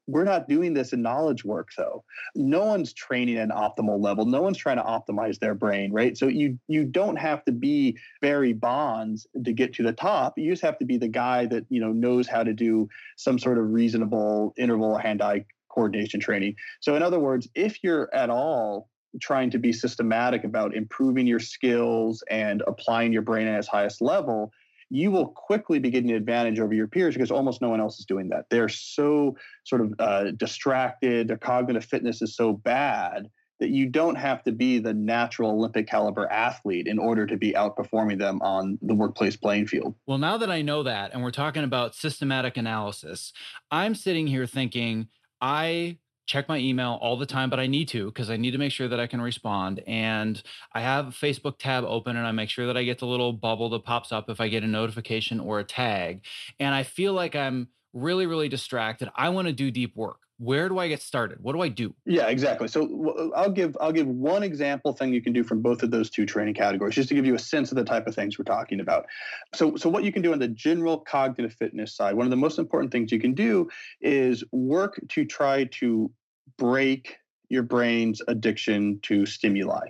we're 0.06 0.24
not 0.24 0.48
doing 0.48 0.74
this 0.74 0.92
in 0.92 1.02
knowledge 1.02 1.44
work 1.44 1.70
though. 1.76 2.04
No 2.34 2.64
one's 2.64 2.92
training 2.92 3.36
at 3.36 3.44
an 3.44 3.50
optimal 3.50 4.02
level. 4.02 4.26
No 4.26 4.42
one's 4.42 4.58
trying 4.58 4.76
to 4.76 4.82
optimize 4.82 5.38
their 5.38 5.54
brain 5.54 5.92
right? 5.92 6.16
So 6.16 6.28
you 6.28 6.58
you 6.68 6.84
don't 6.84 7.16
have 7.16 7.44
to 7.44 7.52
be 7.52 7.98
barry 8.20 8.52
bonds 8.52 9.26
to 9.44 9.52
get 9.52 9.74
to 9.74 9.82
the 9.82 9.92
top. 9.92 10.38
You 10.38 10.50
just 10.50 10.62
have 10.62 10.78
to 10.78 10.84
be 10.84 10.96
the 10.96 11.08
guy 11.08 11.46
that 11.46 11.64
you 11.68 11.80
know 11.80 11.92
knows 11.92 12.26
how 12.26 12.42
to 12.42 12.52
do 12.52 12.88
some 13.16 13.38
sort 13.38 13.58
of 13.58 13.70
reasonable 13.70 14.54
interval 14.56 14.96
hand-eye 14.96 15.46
coordination 15.68 16.20
training. 16.20 16.56
So 16.80 16.94
in 16.96 17.02
other 17.02 17.18
words 17.18 17.48
if 17.54 17.82
you're 17.82 18.14
at 18.14 18.30
all 18.30 18.90
trying 19.20 19.50
to 19.50 19.58
be 19.58 19.72
systematic 19.72 20.44
about 20.44 20.74
improving 20.74 21.26
your 21.26 21.38
skills 21.38 22.24
and 22.28 22.62
applying 22.66 23.12
your 23.12 23.22
brain 23.22 23.46
at 23.46 23.58
its 23.58 23.68
highest 23.68 24.02
level 24.02 24.52
you 24.94 25.10
will 25.10 25.26
quickly 25.26 25.80
be 25.80 25.90
getting 25.90 26.10
an 26.10 26.16
advantage 26.16 26.60
over 26.60 26.72
your 26.72 26.86
peers 26.86 27.14
because 27.14 27.32
almost 27.32 27.60
no 27.60 27.68
one 27.68 27.80
else 27.80 27.98
is 27.98 28.06
doing 28.06 28.28
that. 28.28 28.46
They're 28.48 28.68
so 28.68 29.36
sort 29.64 29.80
of 29.80 29.94
uh, 29.98 30.30
distracted, 30.32 31.26
their 31.26 31.36
cognitive 31.36 31.84
fitness 31.84 32.22
is 32.22 32.36
so 32.36 32.52
bad 32.52 33.28
that 33.58 33.70
you 33.70 33.86
don't 33.86 34.14
have 34.14 34.44
to 34.44 34.52
be 34.52 34.78
the 34.78 34.94
natural 34.94 35.50
Olympic 35.50 35.88
caliber 35.88 36.30
athlete 36.30 36.86
in 36.86 37.00
order 37.00 37.26
to 37.26 37.36
be 37.36 37.54
outperforming 37.54 38.20
them 38.20 38.40
on 38.42 38.78
the 38.82 38.94
workplace 38.94 39.36
playing 39.36 39.66
field. 39.66 39.96
Well, 40.06 40.18
now 40.18 40.36
that 40.36 40.50
I 40.50 40.62
know 40.62 40.84
that, 40.84 41.12
and 41.12 41.24
we're 41.24 41.32
talking 41.32 41.64
about 41.64 41.96
systematic 41.96 42.56
analysis, 42.56 43.32
I'm 43.72 43.96
sitting 43.96 44.28
here 44.28 44.46
thinking, 44.46 45.08
I 45.40 45.98
check 46.26 46.48
my 46.48 46.58
email 46.58 46.98
all 47.02 47.16
the 47.16 47.26
time, 47.26 47.50
but 47.50 47.60
I 47.60 47.66
need 47.66 47.88
to 47.88 48.06
because 48.06 48.30
I 48.30 48.36
need 48.36 48.52
to 48.52 48.58
make 48.58 48.72
sure 48.72 48.88
that 48.88 49.00
I 49.00 49.06
can 49.06 49.20
respond. 49.20 49.82
And 49.86 50.42
I 50.72 50.80
have 50.80 51.08
a 51.08 51.10
Facebook 51.10 51.58
tab 51.58 51.84
open 51.84 52.16
and 52.16 52.26
I 52.26 52.32
make 52.32 52.50
sure 52.50 52.66
that 52.66 52.76
I 52.76 52.84
get 52.84 52.98
the 52.98 53.06
little 53.06 53.32
bubble 53.32 53.68
that 53.70 53.84
pops 53.84 54.12
up 54.12 54.30
if 54.30 54.40
I 54.40 54.48
get 54.48 54.64
a 54.64 54.66
notification 54.68 55.40
or 55.40 55.60
a 55.60 55.64
tag. 55.64 56.24
And 56.58 56.74
I 56.74 56.82
feel 56.82 57.12
like 57.12 57.36
I'm 57.36 57.68
really, 57.92 58.26
really 58.26 58.48
distracted. 58.48 59.08
I 59.14 59.28
want 59.28 59.48
to 59.48 59.52
do 59.52 59.70
deep 59.70 59.96
work 59.96 60.23
where 60.38 60.68
do 60.68 60.78
i 60.78 60.88
get 60.88 61.00
started? 61.00 61.38
What 61.40 61.52
do 61.52 61.60
i 61.60 61.68
do? 61.68 61.94
Yeah 62.06 62.26
exactly. 62.26 62.68
So 62.68 63.32
i'll 63.36 63.50
give 63.50 63.76
i'll 63.80 63.92
give 63.92 64.06
one 64.06 64.42
example 64.42 64.92
thing 64.92 65.12
you 65.12 65.22
can 65.22 65.32
do 65.32 65.44
from 65.44 65.62
both 65.62 65.82
of 65.82 65.90
those 65.90 66.10
two 66.10 66.26
training 66.26 66.54
categories 66.54 66.94
just 66.94 67.08
to 67.10 67.14
give 67.14 67.26
you 67.26 67.34
a 67.34 67.38
sense 67.38 67.70
of 67.70 67.76
the 67.76 67.84
type 67.84 68.06
of 68.06 68.14
things 68.14 68.38
we're 68.38 68.44
talking 68.44 68.80
about. 68.80 69.06
So 69.54 69.76
so 69.76 69.88
what 69.88 70.04
you 70.04 70.12
can 70.12 70.22
do 70.22 70.32
on 70.32 70.38
the 70.38 70.48
general 70.48 70.98
cognitive 70.98 71.54
fitness 71.54 71.94
side 71.94 72.14
one 72.14 72.26
of 72.26 72.30
the 72.30 72.36
most 72.36 72.58
important 72.58 72.92
things 72.92 73.12
you 73.12 73.20
can 73.20 73.34
do 73.34 73.68
is 74.00 74.42
work 74.52 75.00
to 75.10 75.24
try 75.24 75.64
to 75.64 76.10
break 76.58 77.16
your 77.48 77.62
brain's 77.62 78.20
addiction 78.26 78.98
to 79.02 79.26
stimuli. 79.26 79.88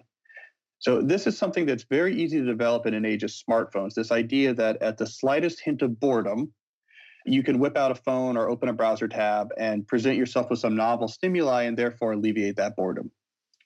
So 0.79 1.01
this 1.01 1.27
is 1.27 1.39
something 1.39 1.65
that's 1.65 1.85
very 1.85 2.15
easy 2.15 2.39
to 2.41 2.45
develop 2.45 2.85
in 2.85 2.93
an 2.93 3.07
age 3.07 3.23
of 3.23 3.31
smartphones 3.31 3.95
this 3.95 4.13
idea 4.13 4.53
that 4.55 4.83
at 4.83 4.99
the 4.99 5.07
slightest 5.07 5.61
hint 5.61 5.81
of 5.81 5.99
boredom 5.99 6.53
you 7.25 7.43
can 7.43 7.59
whip 7.59 7.77
out 7.77 7.91
a 7.91 7.95
phone 7.95 8.37
or 8.37 8.49
open 8.49 8.69
a 8.69 8.73
browser 8.73 9.09
tab 9.09 9.49
and 9.57 9.87
present 9.87 10.17
yourself 10.17 10.51
with 10.51 10.59
some 10.59 10.77
novel 10.77 11.09
stimuli 11.09 11.63
and 11.63 11.77
therefore 11.77 12.13
alleviate 12.13 12.57
that 12.57 12.77
boredom. 12.77 13.11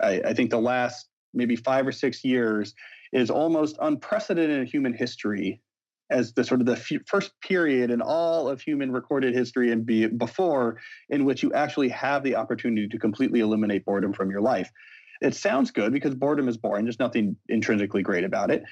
I, 0.01 0.21
I 0.25 0.35
think 0.35 0.51
the 0.51 0.61
last 0.61 1.09
maybe 1.35 1.57
five 1.57 1.87
or 1.87 1.92
six 1.92 2.25
years 2.25 2.75
is 3.12 3.31
almost 3.31 3.77
unprecedented 3.81 4.61
in 4.61 4.66
human 4.66 4.94
history 4.94 5.61
as 6.11 6.33
the 6.33 6.44
sort 6.44 6.61
of 6.61 6.66
the 6.66 6.73
f- 6.73 7.03
first 7.07 7.33
period 7.40 7.90
in 7.90 8.01
all 8.01 8.49
of 8.49 8.61
human 8.61 8.92
recorded 8.92 9.35
history 9.35 9.73
and 9.73 9.85
be 9.85 10.07
before 10.07 10.79
in 11.11 11.25
which 11.25 11.42
you 11.42 11.53
actually 11.53 11.88
have 11.88 12.23
the 12.23 12.37
opportunity 12.37 12.88
to 12.88 12.99
completely 12.99 13.40
eliminate 13.40 13.85
boredom 13.85 14.12
from 14.12 14.31
your 14.31 14.40
life. 14.40 14.71
It 15.21 15.35
sounds 15.35 15.71
good 15.71 15.92
because 15.92 16.14
boredom 16.14 16.49
is 16.49 16.57
boring. 16.57 16.85
There's 16.85 16.99
nothing 16.99 17.37
intrinsically 17.49 18.03
great 18.03 18.25
about 18.25 18.51
it. 18.51 18.62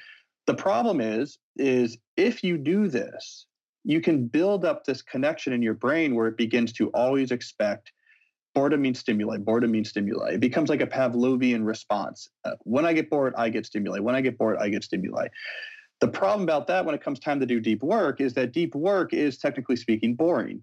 The 0.47 0.55
problem 0.55 1.01
is, 1.01 1.37
is 1.57 1.97
if 2.15 2.43
you 2.43 2.57
do 2.57 2.87
this, 2.87 3.45
you 3.87 4.01
can 4.01 4.27
build 4.27 4.65
up 4.65 4.83
this 4.83 5.01
connection 5.01 5.53
in 5.53 5.61
your 5.61 5.73
brain 5.73 6.13
where 6.13 6.27
it 6.27 6.35
begins 6.35 6.73
to 6.73 6.89
always 6.89 7.31
expect 7.31 7.93
boredom 8.53 8.81
means 8.81 8.99
stimuli 8.99 9.37
boredom 9.37 9.71
means 9.71 9.89
stimuli. 9.89 10.33
It 10.33 10.41
becomes 10.41 10.69
like 10.69 10.81
a 10.81 10.87
pavlovian 10.87 11.65
response. 11.65 12.27
Uh, 12.43 12.51
when 12.63 12.85
i 12.85 12.91
get 12.91 13.09
bored 13.09 13.33
i 13.37 13.47
get 13.49 13.65
stimuli. 13.65 13.99
When 13.99 14.13
i 14.13 14.19
get 14.19 14.37
bored 14.37 14.57
i 14.57 14.67
get 14.67 14.83
stimuli. 14.83 15.27
The 16.01 16.09
problem 16.09 16.43
about 16.43 16.67
that 16.67 16.85
when 16.85 16.95
it 16.95 17.01
comes 17.01 17.19
time 17.19 17.39
to 17.39 17.45
do 17.45 17.61
deep 17.61 17.81
work 17.81 18.19
is 18.19 18.33
that 18.33 18.51
deep 18.51 18.75
work 18.75 19.13
is 19.13 19.37
technically 19.37 19.77
speaking 19.77 20.15
boring. 20.15 20.61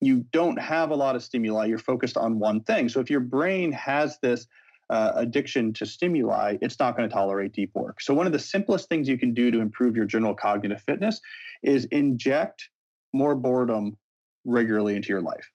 You 0.00 0.24
don't 0.32 0.58
have 0.58 0.90
a 0.90 0.96
lot 0.96 1.16
of 1.16 1.24
stimuli. 1.24 1.66
You're 1.66 1.78
focused 1.78 2.16
on 2.16 2.38
one 2.38 2.60
thing. 2.60 2.88
So 2.88 3.00
if 3.00 3.10
your 3.10 3.20
brain 3.20 3.72
has 3.72 4.18
this 4.22 4.46
uh, 4.92 5.12
addiction 5.16 5.72
to 5.72 5.86
stimuli, 5.86 6.58
it's 6.60 6.78
not 6.78 6.94
going 6.94 7.08
to 7.08 7.12
tolerate 7.12 7.54
deep 7.54 7.70
work. 7.74 8.02
So, 8.02 8.12
one 8.12 8.26
of 8.26 8.32
the 8.32 8.38
simplest 8.38 8.90
things 8.90 9.08
you 9.08 9.16
can 9.16 9.32
do 9.32 9.50
to 9.50 9.60
improve 9.60 9.96
your 9.96 10.04
general 10.04 10.34
cognitive 10.34 10.82
fitness 10.82 11.18
is 11.62 11.86
inject 11.86 12.68
more 13.14 13.34
boredom 13.34 13.96
regularly 14.44 14.94
into 14.94 15.08
your 15.08 15.22
life. 15.22 15.50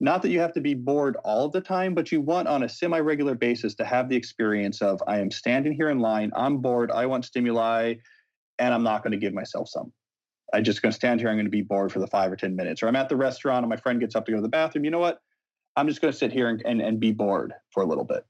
Not 0.00 0.20
that 0.20 0.28
you 0.28 0.40
have 0.40 0.52
to 0.52 0.60
be 0.60 0.74
bored 0.74 1.16
all 1.24 1.48
the 1.48 1.62
time, 1.62 1.94
but 1.94 2.12
you 2.12 2.20
want 2.20 2.46
on 2.46 2.64
a 2.64 2.68
semi 2.68 2.98
regular 2.98 3.34
basis 3.34 3.74
to 3.76 3.86
have 3.86 4.10
the 4.10 4.16
experience 4.16 4.82
of 4.82 5.02
I 5.06 5.18
am 5.18 5.30
standing 5.30 5.72
here 5.72 5.88
in 5.88 6.00
line, 6.00 6.30
I'm 6.36 6.58
bored, 6.58 6.90
I 6.90 7.06
want 7.06 7.24
stimuli, 7.24 7.94
and 8.58 8.74
I'm 8.74 8.82
not 8.82 9.02
going 9.02 9.12
to 9.12 9.18
give 9.18 9.32
myself 9.32 9.70
some. 9.70 9.90
I'm 10.52 10.62
just 10.62 10.82
going 10.82 10.92
to 10.92 10.96
stand 10.96 11.20
here, 11.20 11.30
I'm 11.30 11.36
going 11.36 11.46
to 11.46 11.50
be 11.50 11.62
bored 11.62 11.90
for 11.90 12.00
the 12.00 12.06
five 12.06 12.30
or 12.30 12.36
10 12.36 12.54
minutes. 12.54 12.82
Or 12.82 12.88
I'm 12.88 12.96
at 12.96 13.08
the 13.08 13.16
restaurant 13.16 13.64
and 13.64 13.70
my 13.70 13.76
friend 13.76 13.98
gets 13.98 14.14
up 14.14 14.26
to 14.26 14.32
go 14.32 14.36
to 14.36 14.42
the 14.42 14.48
bathroom. 14.48 14.84
You 14.84 14.90
know 14.90 14.98
what? 14.98 15.22
I'm 15.74 15.88
just 15.88 16.02
going 16.02 16.12
to 16.12 16.18
sit 16.18 16.32
here 16.32 16.50
and, 16.50 16.60
and, 16.66 16.82
and 16.82 17.00
be 17.00 17.12
bored 17.12 17.54
for 17.70 17.82
a 17.82 17.86
little 17.86 18.04
bit 18.04 18.26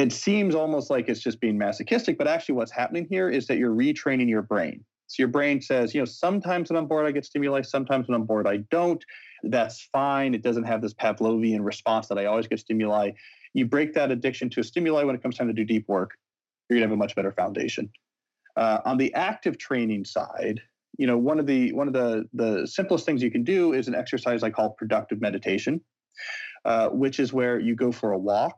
it 0.00 0.12
seems 0.12 0.54
almost 0.54 0.90
like 0.90 1.08
it's 1.08 1.20
just 1.20 1.40
being 1.40 1.58
masochistic, 1.58 2.16
but 2.16 2.28
actually 2.28 2.54
what's 2.54 2.70
happening 2.70 3.06
here 3.10 3.28
is 3.28 3.46
that 3.46 3.58
you're 3.58 3.74
retraining 3.74 4.28
your 4.28 4.42
brain. 4.42 4.84
So 5.08 5.22
your 5.22 5.28
brain 5.28 5.60
says, 5.60 5.92
you 5.92 6.00
know, 6.00 6.04
sometimes 6.04 6.70
when 6.70 6.76
I'm 6.76 6.86
bored, 6.86 7.06
I 7.06 7.10
get 7.10 7.24
stimuli. 7.24 7.62
Sometimes 7.62 8.06
when 8.06 8.14
I'm 8.14 8.24
bored, 8.24 8.46
I 8.46 8.58
don't. 8.70 9.04
That's 9.42 9.88
fine. 9.92 10.34
It 10.34 10.42
doesn't 10.42 10.64
have 10.64 10.82
this 10.82 10.94
Pavlovian 10.94 11.64
response 11.64 12.06
that 12.08 12.18
I 12.18 12.26
always 12.26 12.46
get 12.46 12.60
stimuli. 12.60 13.10
You 13.52 13.66
break 13.66 13.92
that 13.94 14.12
addiction 14.12 14.48
to 14.50 14.60
a 14.60 14.64
stimuli 14.64 15.02
when 15.02 15.16
it 15.16 15.22
comes 15.22 15.36
time 15.36 15.48
to 15.48 15.52
do 15.52 15.64
deep 15.64 15.88
work, 15.88 16.12
you're 16.68 16.78
gonna 16.78 16.86
have 16.86 16.92
a 16.92 16.96
much 16.96 17.16
better 17.16 17.32
foundation. 17.32 17.90
Uh, 18.56 18.78
on 18.84 18.96
the 18.96 19.12
active 19.14 19.58
training 19.58 20.04
side, 20.04 20.60
you 20.96 21.06
know, 21.08 21.18
one 21.18 21.40
of 21.40 21.46
the 21.46 21.72
one 21.72 21.88
of 21.88 21.94
the 21.94 22.28
the 22.32 22.66
simplest 22.66 23.04
things 23.04 23.22
you 23.22 23.30
can 23.30 23.42
do 23.42 23.72
is 23.72 23.88
an 23.88 23.96
exercise 23.96 24.44
I 24.44 24.50
call 24.50 24.70
productive 24.70 25.20
meditation, 25.20 25.80
uh, 26.64 26.90
which 26.90 27.18
is 27.18 27.32
where 27.32 27.58
you 27.58 27.74
go 27.74 27.90
for 27.90 28.12
a 28.12 28.18
walk 28.18 28.56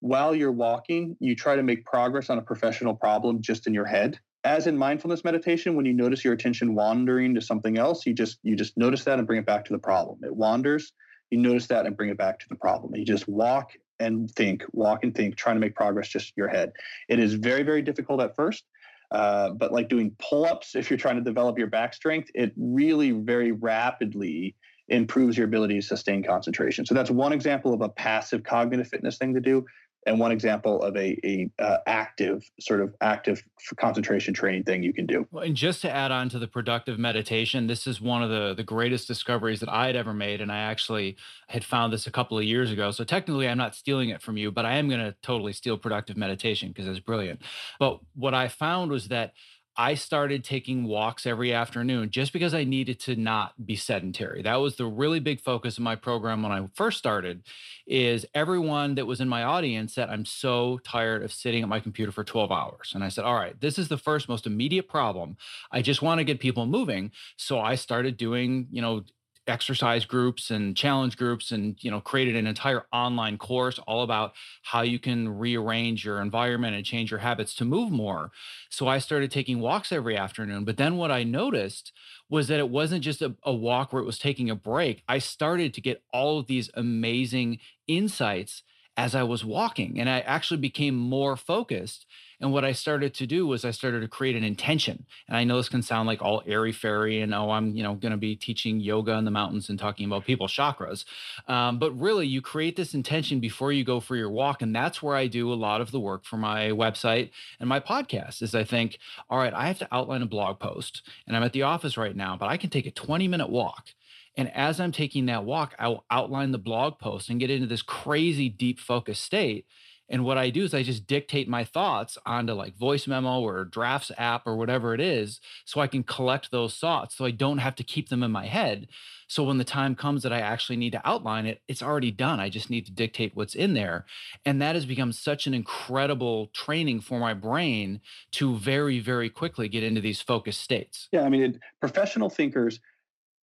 while 0.00 0.34
you're 0.34 0.52
walking, 0.52 1.16
you 1.20 1.34
try 1.34 1.56
to 1.56 1.62
make 1.62 1.84
progress 1.84 2.30
on 2.30 2.38
a 2.38 2.42
professional 2.42 2.94
problem 2.94 3.40
just 3.40 3.66
in 3.66 3.74
your 3.74 3.86
head. 3.86 4.18
As 4.44 4.66
in 4.66 4.78
mindfulness 4.78 5.24
meditation, 5.24 5.74
when 5.74 5.86
you 5.86 5.92
notice 5.92 6.24
your 6.24 6.32
attention 6.32 6.74
wandering 6.74 7.34
to 7.34 7.40
something 7.40 7.78
else, 7.78 8.06
you 8.06 8.14
just 8.14 8.38
you 8.42 8.54
just 8.54 8.76
notice 8.76 9.04
that 9.04 9.18
and 9.18 9.26
bring 9.26 9.40
it 9.40 9.46
back 9.46 9.64
to 9.64 9.72
the 9.72 9.78
problem. 9.78 10.20
It 10.22 10.34
wanders, 10.34 10.92
you 11.30 11.38
notice 11.38 11.66
that 11.68 11.86
and 11.86 11.96
bring 11.96 12.10
it 12.10 12.18
back 12.18 12.38
to 12.40 12.46
the 12.48 12.54
problem. 12.54 12.94
You 12.94 13.04
just 13.04 13.26
walk 13.26 13.72
and 13.98 14.30
think, 14.30 14.64
walk 14.72 15.02
and 15.02 15.14
think, 15.14 15.36
trying 15.36 15.56
to 15.56 15.60
make 15.60 15.74
progress 15.74 16.08
just 16.08 16.28
in 16.28 16.34
your 16.36 16.48
head. 16.48 16.72
It 17.08 17.18
is 17.18 17.34
very, 17.34 17.62
very 17.62 17.82
difficult 17.82 18.20
at 18.20 18.36
first. 18.36 18.64
Uh, 19.10 19.50
but 19.50 19.72
like 19.72 19.88
doing 19.88 20.14
pull-ups, 20.18 20.74
if 20.74 20.90
you're 20.90 20.98
trying 20.98 21.16
to 21.16 21.22
develop 21.22 21.58
your 21.58 21.68
back 21.68 21.94
strength, 21.94 22.28
it 22.34 22.52
really 22.56 23.12
very 23.12 23.52
rapidly 23.52 24.54
improves 24.88 25.36
your 25.36 25.46
ability 25.46 25.74
to 25.74 25.82
sustain 25.82 26.22
concentration. 26.22 26.84
So 26.86 26.94
that's 26.94 27.10
one 27.10 27.32
example 27.32 27.72
of 27.72 27.80
a 27.80 27.88
passive 27.88 28.42
cognitive 28.42 28.88
fitness 28.88 29.16
thing 29.16 29.34
to 29.34 29.40
do 29.40 29.64
and 30.06 30.20
one 30.20 30.30
example 30.30 30.82
of 30.82 30.96
a, 30.96 31.18
a 31.24 31.50
uh, 31.58 31.78
active 31.86 32.48
sort 32.60 32.80
of 32.80 32.94
active 33.00 33.42
concentration 33.76 34.32
training 34.32 34.62
thing 34.62 34.82
you 34.82 34.92
can 34.92 35.04
do. 35.04 35.26
Well, 35.32 35.44
and 35.44 35.56
just 35.56 35.82
to 35.82 35.90
add 35.90 36.12
on 36.12 36.28
to 36.30 36.38
the 36.38 36.46
productive 36.46 36.98
meditation, 36.98 37.66
this 37.66 37.86
is 37.86 38.00
one 38.00 38.22
of 38.22 38.30
the 38.30 38.54
the 38.54 38.62
greatest 38.62 39.08
discoveries 39.08 39.60
that 39.60 39.68
I 39.68 39.86
had 39.86 39.96
ever 39.96 40.14
made, 40.14 40.40
and 40.40 40.50
I 40.50 40.58
actually 40.58 41.16
had 41.48 41.64
found 41.64 41.92
this 41.92 42.06
a 42.06 42.10
couple 42.10 42.38
of 42.38 42.44
years 42.44 42.70
ago. 42.70 42.90
So 42.92 43.04
technically, 43.04 43.48
I'm 43.48 43.58
not 43.58 43.74
stealing 43.74 44.10
it 44.10 44.22
from 44.22 44.36
you, 44.36 44.50
but 44.50 44.64
I 44.64 44.76
am 44.76 44.88
going 44.88 45.00
to 45.00 45.14
totally 45.22 45.52
steal 45.52 45.76
productive 45.76 46.16
meditation 46.16 46.68
because 46.68 46.86
it's 46.86 47.00
brilliant. 47.00 47.42
But 47.78 48.00
what 48.14 48.34
I 48.34 48.48
found 48.48 48.90
was 48.90 49.08
that 49.08 49.32
I 49.78 49.94
started 49.94 50.42
taking 50.42 50.84
walks 50.84 51.26
every 51.26 51.52
afternoon 51.52 52.10
just 52.10 52.32
because 52.32 52.54
I 52.54 52.64
needed 52.64 52.98
to 53.00 53.16
not 53.16 53.66
be 53.66 53.76
sedentary. 53.76 54.42
That 54.42 54.56
was 54.56 54.76
the 54.76 54.86
really 54.86 55.20
big 55.20 55.40
focus 55.40 55.76
of 55.76 55.84
my 55.84 55.96
program 55.96 56.42
when 56.42 56.52
I 56.52 56.66
first 56.74 56.98
started 56.98 57.42
is 57.86 58.24
everyone 58.34 58.94
that 58.94 59.06
was 59.06 59.20
in 59.20 59.28
my 59.28 59.42
audience 59.42 59.94
said 59.94 60.08
I'm 60.08 60.24
so 60.24 60.78
tired 60.78 61.22
of 61.22 61.32
sitting 61.32 61.62
at 61.62 61.68
my 61.68 61.80
computer 61.80 62.10
for 62.10 62.24
12 62.24 62.50
hours. 62.50 62.92
And 62.94 63.04
I 63.04 63.10
said, 63.10 63.24
"All 63.24 63.34
right, 63.34 63.60
this 63.60 63.78
is 63.78 63.88
the 63.88 63.98
first 63.98 64.28
most 64.28 64.46
immediate 64.46 64.88
problem. 64.88 65.36
I 65.70 65.82
just 65.82 66.00
want 66.02 66.18
to 66.18 66.24
get 66.24 66.40
people 66.40 66.64
moving." 66.66 67.12
So 67.36 67.60
I 67.60 67.74
started 67.74 68.16
doing, 68.16 68.68
you 68.70 68.80
know, 68.80 69.04
exercise 69.46 70.04
groups 70.04 70.50
and 70.50 70.76
challenge 70.76 71.16
groups 71.16 71.52
and 71.52 71.76
you 71.82 71.90
know 71.90 72.00
created 72.00 72.36
an 72.36 72.46
entire 72.46 72.84
online 72.92 73.38
course 73.38 73.78
all 73.86 74.02
about 74.02 74.32
how 74.62 74.82
you 74.82 74.98
can 74.98 75.28
rearrange 75.28 76.04
your 76.04 76.20
environment 76.20 76.74
and 76.74 76.84
change 76.84 77.10
your 77.10 77.20
habits 77.20 77.54
to 77.54 77.64
move 77.64 77.90
more 77.90 78.30
so 78.70 78.88
i 78.88 78.98
started 78.98 79.30
taking 79.30 79.60
walks 79.60 79.92
every 79.92 80.16
afternoon 80.16 80.64
but 80.64 80.76
then 80.76 80.96
what 80.96 81.10
i 81.10 81.22
noticed 81.22 81.92
was 82.28 82.48
that 82.48 82.58
it 82.58 82.68
wasn't 82.68 83.02
just 83.02 83.22
a, 83.22 83.34
a 83.44 83.52
walk 83.54 83.92
where 83.92 84.02
it 84.02 84.06
was 84.06 84.18
taking 84.18 84.50
a 84.50 84.54
break 84.56 85.02
i 85.08 85.18
started 85.18 85.72
to 85.72 85.80
get 85.80 86.02
all 86.12 86.38
of 86.38 86.46
these 86.46 86.70
amazing 86.74 87.58
insights 87.86 88.62
as 88.96 89.14
I 89.14 89.22
was 89.24 89.44
walking. 89.44 90.00
And 90.00 90.08
I 90.08 90.20
actually 90.20 90.56
became 90.56 90.96
more 90.96 91.36
focused. 91.36 92.06
And 92.40 92.52
what 92.52 92.64
I 92.64 92.72
started 92.72 93.14
to 93.14 93.26
do 93.26 93.46
was 93.46 93.64
I 93.64 93.70
started 93.70 94.00
to 94.00 94.08
create 94.08 94.36
an 94.36 94.44
intention. 94.44 95.06
And 95.28 95.36
I 95.36 95.44
know 95.44 95.56
this 95.56 95.68
can 95.68 95.82
sound 95.82 96.06
like 96.06 96.20
all 96.20 96.42
airy 96.46 96.72
fairy 96.72 97.20
and 97.22 97.34
oh, 97.34 97.50
I'm 97.50 97.74
you 97.74 97.82
know 97.82 97.94
going 97.94 98.12
to 98.12 98.18
be 98.18 98.36
teaching 98.36 98.80
yoga 98.80 99.12
in 99.12 99.24
the 99.24 99.30
mountains 99.30 99.68
and 99.68 99.78
talking 99.78 100.06
about 100.06 100.24
people 100.24 100.46
chakras. 100.46 101.04
Um, 101.48 101.78
but 101.78 101.92
really, 101.92 102.26
you 102.26 102.42
create 102.42 102.76
this 102.76 102.94
intention 102.94 103.40
before 103.40 103.72
you 103.72 103.84
go 103.84 104.00
for 104.00 104.16
your 104.16 104.30
walk, 104.30 104.62
and 104.62 104.74
that's 104.74 105.02
where 105.02 105.16
I 105.16 105.26
do 105.26 105.52
a 105.52 105.54
lot 105.54 105.80
of 105.80 105.90
the 105.90 106.00
work 106.00 106.24
for 106.24 106.36
my 106.36 106.68
website 106.70 107.30
and 107.60 107.68
my 107.68 107.80
podcast. 107.80 108.42
Is 108.42 108.54
I 108.54 108.64
think, 108.64 108.98
all 109.30 109.38
right, 109.38 109.54
I 109.54 109.66
have 109.68 109.78
to 109.78 109.88
outline 109.92 110.22
a 110.22 110.26
blog 110.26 110.58
post, 110.58 111.02
and 111.26 111.36
I'm 111.36 111.42
at 111.42 111.52
the 111.52 111.62
office 111.62 111.96
right 111.96 112.16
now, 112.16 112.36
but 112.36 112.48
I 112.48 112.56
can 112.56 112.70
take 112.70 112.86
a 112.86 112.90
20 112.90 113.28
minute 113.28 113.48
walk 113.48 113.90
and 114.36 114.54
as 114.54 114.80
I'm 114.80 114.92
taking 114.92 115.26
that 115.26 115.44
walk, 115.44 115.74
I'll 115.78 116.04
outline 116.10 116.52
the 116.52 116.58
blog 116.58 116.98
post 116.98 117.30
and 117.30 117.40
get 117.40 117.50
into 117.50 117.66
this 117.66 117.82
crazy 117.82 118.48
deep 118.48 118.78
focus 118.78 119.18
state. 119.18 119.66
And 120.08 120.24
what 120.24 120.38
I 120.38 120.50
do 120.50 120.64
is 120.64 120.74
I 120.74 120.82
just 120.82 121.06
dictate 121.06 121.48
my 121.48 121.64
thoughts 121.64 122.16
onto 122.24 122.52
like 122.52 122.76
voice 122.76 123.06
memo 123.06 123.40
or 123.40 123.64
drafts 123.64 124.12
app 124.16 124.46
or 124.46 124.56
whatever 124.56 124.94
it 124.94 125.00
is 125.00 125.40
so 125.64 125.80
I 125.80 125.86
can 125.86 126.02
collect 126.02 126.50
those 126.50 126.76
thoughts 126.76 127.16
so 127.16 127.24
I 127.24 127.30
don't 127.30 127.58
have 127.58 127.74
to 127.76 127.84
keep 127.84 128.08
them 128.08 128.22
in 128.22 128.30
my 128.30 128.46
head. 128.46 128.88
So 129.28 129.42
when 129.42 129.58
the 129.58 129.64
time 129.64 129.96
comes 129.96 130.22
that 130.22 130.32
I 130.32 130.40
actually 130.40 130.76
need 130.76 130.92
to 130.92 131.02
outline 131.04 131.46
it, 131.46 131.60
it's 131.66 131.82
already 131.82 132.12
done. 132.12 132.38
I 132.38 132.48
just 132.48 132.70
need 132.70 132.86
to 132.86 132.92
dictate 132.92 133.34
what's 133.34 133.56
in 133.56 133.74
there. 133.74 134.06
And 134.44 134.62
that 134.62 134.76
has 134.76 134.86
become 134.86 135.10
such 135.10 135.48
an 135.48 135.54
incredible 135.54 136.48
training 136.54 137.00
for 137.00 137.18
my 137.18 137.34
brain 137.34 138.00
to 138.32 138.56
very, 138.56 139.00
very 139.00 139.28
quickly 139.28 139.68
get 139.68 139.82
into 139.82 140.00
these 140.00 140.22
focused 140.22 140.60
states. 140.60 141.08
Yeah. 141.10 141.22
I 141.22 141.28
mean, 141.28 141.58
professional 141.80 142.30
thinkers 142.30 142.78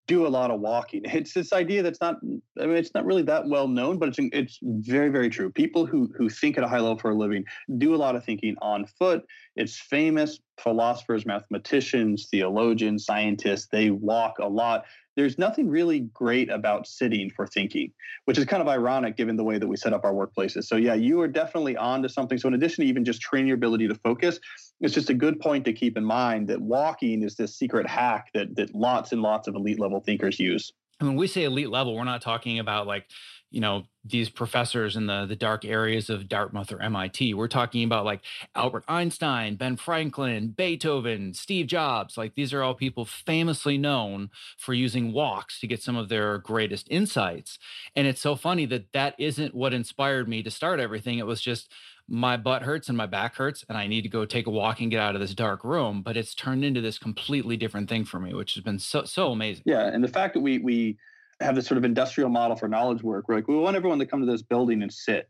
do 0.08 0.28
a 0.28 0.30
lot 0.30 0.52
of 0.52 0.60
walking. 0.60 1.02
It's 1.06 1.34
this 1.34 1.54
idea 1.54 1.84
that's 1.84 2.02
not 2.02 2.18
I 2.60 2.66
mean 2.66 2.76
it's 2.76 2.94
not 2.94 3.06
really 3.06 3.24
that 3.24 3.48
well 3.48 3.68
known, 3.68 4.00
but 4.00 4.10
it's 4.10 4.18
it's 4.20 4.60
very 4.62 5.10
very 5.10 5.30
true. 5.30 5.52
People 5.52 5.86
who 5.86 6.10
who 6.18 6.30
think 6.30 6.58
at 6.58 6.64
a 6.64 6.68
high 6.68 6.80
level 6.80 6.98
for 6.98 7.12
a 7.12 7.16
living 7.16 7.46
do 7.78 7.96
a 7.96 7.98
lot 7.98 8.16
of 8.16 8.24
thinking 8.24 8.56
on 8.62 8.86
foot. 8.86 9.26
It's 9.56 9.80
famous 9.80 10.40
philosophers, 10.60 11.26
mathematicians, 11.26 12.28
theologians, 12.30 13.06
scientists, 13.06 13.68
they 13.72 13.90
walk 13.90 14.40
a 14.40 14.48
lot 14.48 14.86
there's 15.16 15.38
nothing 15.38 15.70
really 15.70 16.02
great 16.14 16.50
about 16.50 16.88
sitting 16.88 17.30
for 17.30 17.46
thinking, 17.48 17.92
which 18.26 18.38
is 18.38 18.46
kind 18.46 18.62
of 18.62 18.68
ironic 18.68 19.16
given 19.16 19.36
the 19.36 19.44
way 19.44 19.58
that 19.58 19.68
we 19.68 19.78
set 19.78 19.94
up 19.94 20.04
our 20.04 20.14
workplaces. 20.14 20.66
So, 20.66 20.76
yeah, 20.76 20.94
you 20.94 21.22
are 21.22 21.28
definitely 21.28 21.78
on 21.78 22.02
to 22.04 22.10
something. 22.10 22.38
So, 22.38 22.48
in 22.48 22.54
addition 22.54 22.84
to 22.84 22.90
even 22.90 23.06
just 23.06 23.22
training 23.22 23.48
your 23.48 23.56
ability 23.56 23.88
to 23.88 23.96
focus, 23.96 24.40
it's 24.82 24.94
just 24.94 25.10
a 25.10 25.14
good 25.14 25.40
point 25.40 25.66
to 25.66 25.74
keep 25.74 25.98
in 25.98 26.04
mind 26.04 26.48
that 26.50 26.60
walking 26.60 27.24
is 27.24 27.36
this 27.36 27.56
secret 27.56 27.88
hack 27.88 28.30
that, 28.34 28.56
that 28.56 28.74
lots 28.74 29.12
and 29.12 29.22
lots 29.22 29.48
of 29.48 29.56
elite 29.56 29.80
level 29.80 30.00
thinkers 30.00 30.40
use. 30.40 30.72
And 31.00 31.10
when 31.10 31.18
we 31.18 31.28
say 31.28 31.44
elite 31.44 31.70
level, 31.70 31.96
we're 31.96 32.04
not 32.04 32.22
talking 32.22 32.60
about 32.60 32.88
like 32.88 33.06
you 33.54 33.62
know 33.62 33.86
these 34.04 34.30
professors 34.30 34.96
in 34.96 35.06
the 35.06 35.26
the 35.28 35.36
dark 35.36 35.64
areas 35.64 36.10
of 36.10 36.28
Dartmouth 36.28 36.72
or 36.72 36.82
MIT. 36.82 37.36
We're 37.36 37.48
talking 37.48 37.84
about 37.84 38.04
like 38.04 38.22
Albert 38.56 38.84
Einstein, 38.88 39.56
Ben 39.56 39.78
Franklin, 39.78 40.50
Beethoven, 40.50 41.36
Steve 41.36 41.68
Jobs. 41.68 42.18
Like 42.18 42.34
these 42.34 42.52
are 42.52 42.64
all 42.64 42.74
people 42.74 43.06
famously 43.06 43.78
known 43.78 44.32
for 44.58 44.74
using 44.74 45.14
walks 45.14 45.60
to 45.60 45.68
get 45.68 45.84
some 45.84 45.96
of 45.96 46.10
their 46.10 46.40
greatest 46.40 46.88
insights. 46.90 47.60
And 47.96 48.08
it's 48.08 48.22
so 48.22 48.36
funny 48.36 48.66
that 48.66 48.92
that 48.94 49.14
isn't 49.20 49.54
what 49.54 49.74
inspired 49.74 50.28
me 50.28 50.42
to 50.42 50.52
start 50.52 50.80
everything. 50.80 51.20
It 51.20 51.28
was 51.28 51.40
just 51.40 51.72
my 52.10 52.36
butt 52.36 52.64
hurts 52.64 52.90
and 52.90 52.98
my 52.98 53.06
back 53.06 53.36
hurts 53.36 53.64
and 53.70 53.78
I 53.78 53.88
need 53.88 54.02
to 54.02 54.10
go 54.10 54.26
take 54.26 54.48
a 54.48 54.52
walk 54.52 54.82
and 54.82 54.92
get 54.92 55.00
out 55.00 55.16
of 55.16 55.22
this 55.22 55.36
dark 55.36 55.64
room, 55.64 56.02
but 56.02 56.18
it's 56.18 56.34
turned 56.34 56.66
into 56.66 56.82
this 56.82 56.98
completely 56.98 57.56
different 57.56 57.88
thing 57.88 58.04
for 58.04 58.20
me, 58.20 58.34
which 58.34 58.56
has 58.56 58.64
been 58.64 58.80
so 58.80 59.04
so 59.04 59.32
amazing. 59.32 59.64
Yeah, 59.66 59.86
and 59.86 60.04
the 60.04 60.10
fact 60.10 60.34
that 60.34 60.42
we 60.42 60.58
we 60.58 60.98
have 61.40 61.56
this 61.56 61.68
sort 61.68 61.78
of 61.78 61.86
industrial 61.86 62.30
model 62.30 62.56
for 62.56 62.68
knowledge 62.68 63.04
work. 63.04 63.28
We're 63.28 63.36
like, 63.36 63.48
we 63.48 63.56
want 63.56 63.76
everyone 63.76 64.00
to 64.00 64.06
come 64.06 64.20
to 64.22 64.26
this 64.26 64.42
building 64.42 64.82
and 64.82 64.92
sit. 64.92 65.30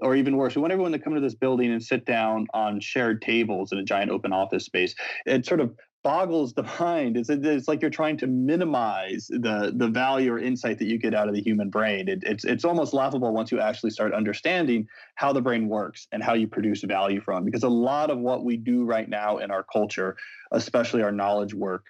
Or 0.00 0.14
even 0.14 0.36
worse, 0.36 0.54
we 0.54 0.60
want 0.60 0.72
everyone 0.72 0.92
to 0.92 0.98
come 0.98 1.14
to 1.14 1.20
this 1.20 1.34
building 1.34 1.72
and 1.72 1.82
sit 1.82 2.04
down 2.04 2.46
on 2.54 2.80
shared 2.80 3.20
tables 3.20 3.72
in 3.72 3.78
a 3.78 3.84
giant 3.84 4.12
open 4.12 4.32
office 4.32 4.64
space. 4.64 4.94
It 5.26 5.44
sort 5.44 5.60
of 5.60 5.74
boggles 6.04 6.54
the 6.54 6.62
mind. 6.80 7.16
It's, 7.16 7.28
it's 7.28 7.68
like 7.68 7.80
you're 7.82 7.90
trying 7.90 8.16
to 8.18 8.26
minimize 8.26 9.26
the 9.28 9.72
the 9.74 9.88
value 9.88 10.32
or 10.32 10.38
insight 10.38 10.78
that 10.78 10.86
you 10.86 10.98
get 10.98 11.14
out 11.14 11.28
of 11.28 11.34
the 11.34 11.42
human 11.42 11.68
brain. 11.70 12.08
It, 12.08 12.22
it's 12.24 12.44
it's 12.44 12.64
almost 12.64 12.94
laughable 12.94 13.32
once 13.32 13.50
you 13.50 13.60
actually 13.60 13.90
start 13.90 14.14
understanding 14.14 14.86
how 15.16 15.32
the 15.32 15.42
brain 15.42 15.68
works 15.68 16.06
and 16.12 16.22
how 16.22 16.34
you 16.34 16.46
produce 16.46 16.82
value 16.82 17.20
from. 17.20 17.44
Because 17.44 17.62
a 17.62 17.68
lot 17.68 18.10
of 18.10 18.18
what 18.18 18.44
we 18.44 18.56
do 18.56 18.84
right 18.84 19.08
now 19.08 19.38
in 19.38 19.50
our 19.50 19.64
culture, 19.64 20.16
especially 20.52 21.02
our 21.02 21.12
knowledge 21.12 21.54
work, 21.54 21.84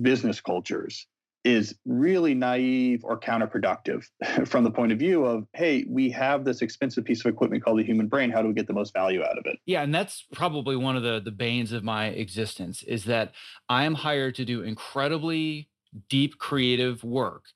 business 0.00 0.40
cultures, 0.40 1.06
is 1.44 1.74
really 1.84 2.34
naive 2.34 3.04
or 3.04 3.18
counterproductive 3.18 4.04
from 4.46 4.64
the 4.64 4.70
point 4.70 4.92
of 4.92 4.98
view 4.98 5.24
of 5.24 5.46
hey 5.54 5.84
we 5.88 6.10
have 6.10 6.44
this 6.44 6.62
expensive 6.62 7.04
piece 7.04 7.20
of 7.24 7.26
equipment 7.26 7.64
called 7.64 7.78
the 7.78 7.84
human 7.84 8.06
brain. 8.06 8.30
How 8.30 8.42
do 8.42 8.48
we 8.48 8.54
get 8.54 8.66
the 8.66 8.72
most 8.72 8.92
value 8.92 9.22
out 9.22 9.38
of 9.38 9.44
it? 9.46 9.58
Yeah 9.66 9.82
and 9.82 9.94
that's 9.94 10.24
probably 10.32 10.76
one 10.76 10.96
of 10.96 11.02
the 11.02 11.20
the 11.20 11.30
banes 11.32 11.72
of 11.72 11.82
my 11.84 12.06
existence 12.06 12.82
is 12.82 13.04
that 13.04 13.32
i 13.68 13.84
am 13.84 13.94
hired 13.94 14.34
to 14.36 14.44
do 14.44 14.62
incredibly 14.62 15.68
deep 16.08 16.38
creative 16.38 17.04
work 17.04 17.46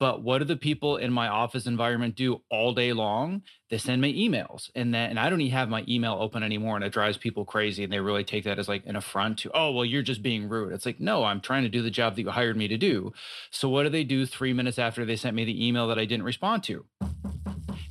but 0.00 0.22
what 0.22 0.38
do 0.38 0.44
the 0.44 0.56
people 0.56 0.96
in 0.96 1.12
my 1.12 1.28
office 1.28 1.66
environment 1.66 2.16
do 2.16 2.42
all 2.50 2.74
day 2.74 2.92
long? 2.92 3.42
They 3.70 3.78
send 3.78 4.02
me 4.02 4.28
emails, 4.28 4.70
and 4.74 4.92
then 4.92 5.10
and 5.10 5.18
I 5.18 5.30
don't 5.30 5.40
even 5.40 5.52
have 5.52 5.68
my 5.68 5.84
email 5.88 6.16
open 6.20 6.42
anymore, 6.42 6.76
and 6.76 6.84
it 6.84 6.92
drives 6.92 7.16
people 7.16 7.44
crazy. 7.44 7.84
And 7.84 7.92
they 7.92 8.00
really 8.00 8.24
take 8.24 8.44
that 8.44 8.58
as 8.58 8.68
like 8.68 8.84
an 8.86 8.96
affront 8.96 9.38
to, 9.40 9.50
oh 9.54 9.70
well, 9.72 9.84
you're 9.84 10.02
just 10.02 10.22
being 10.22 10.48
rude. 10.48 10.72
It's 10.72 10.86
like, 10.86 11.00
no, 11.00 11.24
I'm 11.24 11.40
trying 11.40 11.62
to 11.62 11.68
do 11.68 11.82
the 11.82 11.90
job 11.90 12.16
that 12.16 12.22
you 12.22 12.30
hired 12.30 12.56
me 12.56 12.68
to 12.68 12.76
do. 12.76 13.12
So 13.50 13.68
what 13.68 13.84
do 13.84 13.88
they 13.88 14.04
do 14.04 14.26
three 14.26 14.52
minutes 14.52 14.78
after 14.78 15.04
they 15.04 15.16
sent 15.16 15.36
me 15.36 15.44
the 15.44 15.66
email 15.66 15.88
that 15.88 15.98
I 15.98 16.04
didn't 16.04 16.24
respond 16.24 16.64
to? 16.64 16.84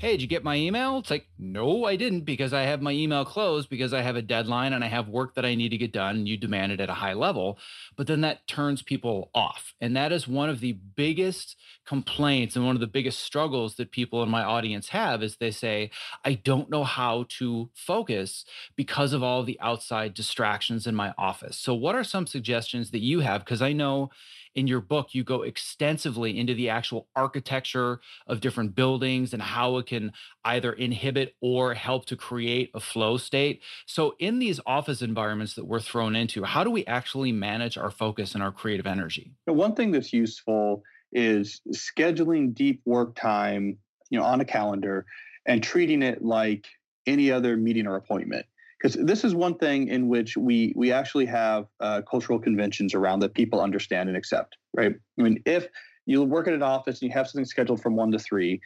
Hey, 0.04 0.12
did 0.12 0.22
you 0.22 0.28
get 0.28 0.43
my 0.43 0.58
email? 0.58 0.97
It's 0.97 1.10
like, 1.10 1.28
no, 1.39 1.86
I 1.86 1.95
didn't 1.95 2.26
because 2.26 2.51
I 2.51 2.64
have 2.64 2.82
my 2.82 2.91
email 2.91 3.24
closed 3.24 3.70
because 3.70 3.93
I 3.93 4.01
have 4.01 4.18
a 4.18 4.22
deadline 4.22 4.74
and 4.74 4.84
I 4.84 4.88
have 4.88 5.08
work 5.08 5.36
that 5.36 5.45
I 5.45 5.56
need 5.56 5.70
to 5.70 5.78
get 5.78 5.93
done 5.93 6.18
and 6.18 6.28
you 6.28 6.36
demand 6.36 6.74
it 6.74 6.82
at 6.82 6.89
a 6.89 6.93
high 6.93 7.14
level. 7.14 7.58
But 7.95 8.08
then 8.08 8.20
that 8.20 8.45
turns 8.45 8.82
people 8.82 9.32
off. 9.34 9.74
And 9.80 9.95
that 9.95 10.12
is 10.12 10.28
one 10.28 10.49
of 10.49 10.60
the 10.60 10.74
biggest 10.74 11.56
complaints 11.86 12.58
and 12.58 12.66
one 12.66 12.76
of 12.76 12.82
the 12.82 12.88
biggest 12.88 13.22
struggles 13.22 13.76
that 13.76 13.91
people 13.91 14.22
in 14.22 14.28
my 14.28 14.43
audience 14.43 14.89
have 14.89 15.24
is 15.24 15.38
they 15.38 15.51
say, 15.51 15.89
I 16.26 16.34
don't 16.34 16.70
know 16.70 16.84
how 16.84 17.26
to 17.39 17.70
focus 17.74 18.43
because 18.76 19.14
of 19.14 19.24
all 19.24 19.43
the 19.43 19.58
outside 19.62 20.14
distractions 20.14 20.86
in 20.86 20.95
my 20.95 21.14
office. 21.18 21.56
So 21.56 21.74
what 21.74 21.95
are 21.95 22.04
some 22.04 22.28
suggestions 22.28 22.91
that 22.91 22.99
you 22.99 23.22
have? 23.22 23.45
Because 23.45 23.62
I 23.62 23.72
know 23.72 24.10
in 24.56 24.68
your 24.68 24.82
book, 24.82 25.14
you 25.14 25.24
go 25.24 25.41
extensively 25.41 26.38
into 26.38 26.54
the 26.54 26.70
actual 26.70 27.08
architecture 27.16 27.99
of 28.28 28.41
different 28.41 28.76
buildings 28.76 29.34
and 29.34 29.41
how 29.41 29.78
it 29.78 29.86
can 29.86 30.12
either 30.45 30.74
inhibit 30.74 31.36
or 31.41 31.74
help 31.74 32.06
to 32.06 32.16
create 32.16 32.72
a 32.74 32.80
flow 32.80 33.18
state. 33.18 33.62
So, 33.86 34.16
in 34.20 34.39
these 34.39 34.60
office 34.66 35.01
environments 35.01 35.56
that 35.56 35.66
we're 35.66 35.80
thrown 35.80 36.16
into, 36.16 36.43
how 36.43 36.64
do 36.64 36.70
we 36.70 36.86
actually 36.86 37.32
manage 37.32 37.78
our 37.78 37.91
focus 37.91 38.34
and 38.34 38.43
our 38.43 38.51
creative 38.51 38.88
energy? 38.88 39.34
One 39.45 39.76
thing 39.76 39.91
that's 39.91 40.14
useful 40.14 40.84
is 41.12 41.62
scheduling 41.72 42.54
deep 42.54 42.82
work 42.86 43.16
time, 43.16 43.78
you 44.10 44.20
know, 44.20 44.26
on 44.26 44.41
a 44.41 44.45
calendar 44.45 45.06
and 45.45 45.62
treating 45.62 46.01
it 46.01 46.24
like 46.24 46.66
any 47.06 47.32
other 47.32 47.58
meeting 47.58 47.88
or 47.88 47.95
appointment 47.95 48.45
because 48.84 48.98
this 49.06 49.24
is 49.24 49.34
one 49.34 49.58
thing 49.58 49.88
in 49.88 50.10
which 50.10 50.36
we 50.36 50.74
we 50.76 50.92
actually 50.92 51.26
have 51.26 51.68
uh, 51.80 52.02
cultural 52.10 52.38
conventions 52.38 52.94
around 52.94 53.20
that 53.22 53.34
people 53.34 53.62
understand 53.62 54.10
and 54.10 54.18
accept 54.18 54.58
right? 54.76 54.94
I 55.20 55.22
mean 55.22 55.42
if 55.46 55.68
you 56.06 56.22
work 56.24 56.48
at 56.48 56.54
an 56.54 56.64
office 56.64 57.02
and 57.02 57.10
you 57.10 57.14
have 57.14 57.28
something 57.28 57.46
scheduled 57.46 57.82
from 57.82 57.96
one 57.96 58.12
to 58.12 58.20
three 58.20 58.60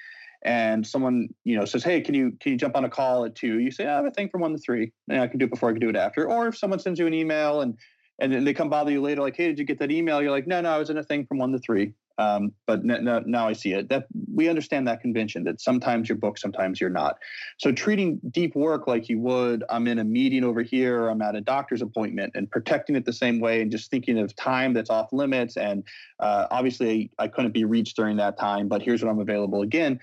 and 0.43 0.85
someone 0.85 1.29
you 1.43 1.57
know 1.57 1.65
says 1.65 1.83
hey 1.83 2.01
can 2.01 2.15
you 2.15 2.31
can 2.39 2.51
you 2.51 2.57
jump 2.57 2.75
on 2.75 2.85
a 2.85 2.89
call 2.89 3.25
at 3.25 3.35
two? 3.35 3.59
you 3.59 3.71
say 3.71 3.85
i 3.85 3.95
have 3.95 4.05
a 4.05 4.11
thing 4.11 4.29
from 4.29 4.41
one 4.41 4.51
to 4.51 4.57
three. 4.57 4.91
And 5.09 5.21
i 5.21 5.27
can 5.27 5.37
do 5.37 5.45
it 5.45 5.51
before 5.51 5.69
i 5.69 5.71
can 5.71 5.81
do 5.81 5.89
it 5.89 5.95
after. 5.95 6.29
Or 6.29 6.47
if 6.47 6.57
someone 6.57 6.79
sends 6.79 6.99
you 6.99 7.07
an 7.07 7.13
email 7.13 7.61
and 7.61 7.77
and 8.19 8.33
then 8.33 8.43
they 8.43 8.53
come 8.53 8.69
bother 8.69 8.91
you 8.91 9.01
later 9.01 9.21
like 9.21 9.37
hey 9.37 9.47
did 9.47 9.59
you 9.59 9.65
get 9.65 9.79
that 9.79 9.91
email? 9.91 10.21
You're 10.21 10.31
like 10.31 10.47
no 10.47 10.61
no 10.61 10.71
i 10.71 10.77
was 10.77 10.89
in 10.89 10.97
a 10.97 11.03
thing 11.03 11.25
from 11.27 11.37
one 11.37 11.51
to 11.51 11.59
three 11.59 11.93
um, 12.17 12.51
but 12.65 12.83
now 12.83 13.47
I 13.47 13.53
see 13.53 13.73
it. 13.73 13.89
That 13.89 14.07
we 14.33 14.49
understand 14.49 14.87
that 14.87 15.01
convention 15.01 15.43
that 15.43 15.61
sometimes 15.61 16.09
you're 16.09 16.17
booked, 16.17 16.39
sometimes 16.39 16.81
you're 16.81 16.89
not. 16.89 17.17
So 17.57 17.71
treating 17.71 18.19
deep 18.31 18.55
work 18.55 18.87
like 18.87 19.07
you 19.07 19.19
would, 19.19 19.63
I'm 19.69 19.87
in 19.87 19.99
a 19.99 20.03
meeting 20.03 20.43
over 20.43 20.61
here, 20.61 21.09
I'm 21.09 21.21
at 21.21 21.35
a 21.35 21.41
doctor's 21.41 21.81
appointment, 21.81 22.33
and 22.35 22.49
protecting 22.49 22.95
it 22.95 23.05
the 23.05 23.13
same 23.13 23.39
way, 23.39 23.61
and 23.61 23.71
just 23.71 23.91
thinking 23.91 24.17
of 24.17 24.35
time 24.35 24.73
that's 24.73 24.89
off 24.89 25.13
limits. 25.13 25.57
And 25.57 25.83
uh, 26.19 26.47
obviously, 26.49 27.11
I 27.19 27.27
couldn't 27.27 27.51
be 27.51 27.65
reached 27.65 27.95
during 27.95 28.17
that 28.17 28.39
time, 28.39 28.67
but 28.67 28.81
here's 28.81 29.03
when 29.03 29.11
I'm 29.11 29.19
available 29.19 29.61
again. 29.61 29.99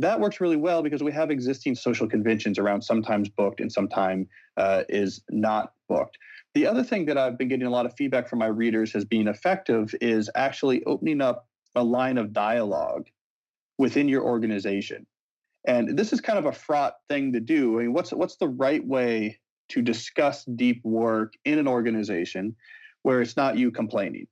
That 0.00 0.20
works 0.20 0.40
really 0.40 0.56
well 0.56 0.82
because 0.82 1.02
we 1.02 1.10
have 1.12 1.30
existing 1.30 1.74
social 1.74 2.08
conventions 2.08 2.58
around 2.58 2.82
sometimes 2.82 3.28
booked 3.28 3.60
and 3.60 3.70
sometimes 3.70 4.28
uh, 4.56 4.84
is 4.88 5.22
not 5.28 5.72
booked. 5.88 6.16
The 6.54 6.66
other 6.66 6.82
thing 6.82 7.06
that 7.06 7.18
I've 7.18 7.36
been 7.36 7.48
getting 7.48 7.66
a 7.66 7.70
lot 7.70 7.84
of 7.84 7.94
feedback 7.94 8.28
from 8.28 8.38
my 8.38 8.46
readers 8.46 8.92
has 8.92 9.04
been 9.04 9.28
effective 9.28 9.94
is 10.00 10.30
actually 10.34 10.82
opening 10.84 11.20
up 11.20 11.46
a 11.74 11.82
line 11.82 12.18
of 12.18 12.32
dialogue 12.32 13.08
within 13.78 14.08
your 14.08 14.22
organization. 14.22 15.06
And 15.66 15.96
this 15.96 16.12
is 16.12 16.20
kind 16.20 16.38
of 16.38 16.46
a 16.46 16.52
fraught 16.52 16.94
thing 17.08 17.32
to 17.32 17.40
do. 17.40 17.78
I 17.78 17.82
mean, 17.82 17.92
what's 17.92 18.12
what's 18.12 18.36
the 18.36 18.48
right 18.48 18.84
way 18.84 19.38
to 19.70 19.82
discuss 19.82 20.44
deep 20.44 20.82
work 20.84 21.34
in 21.44 21.58
an 21.58 21.68
organization 21.68 22.56
where 23.02 23.20
it's 23.20 23.36
not 23.36 23.58
you 23.58 23.70
complaining? 23.70 24.26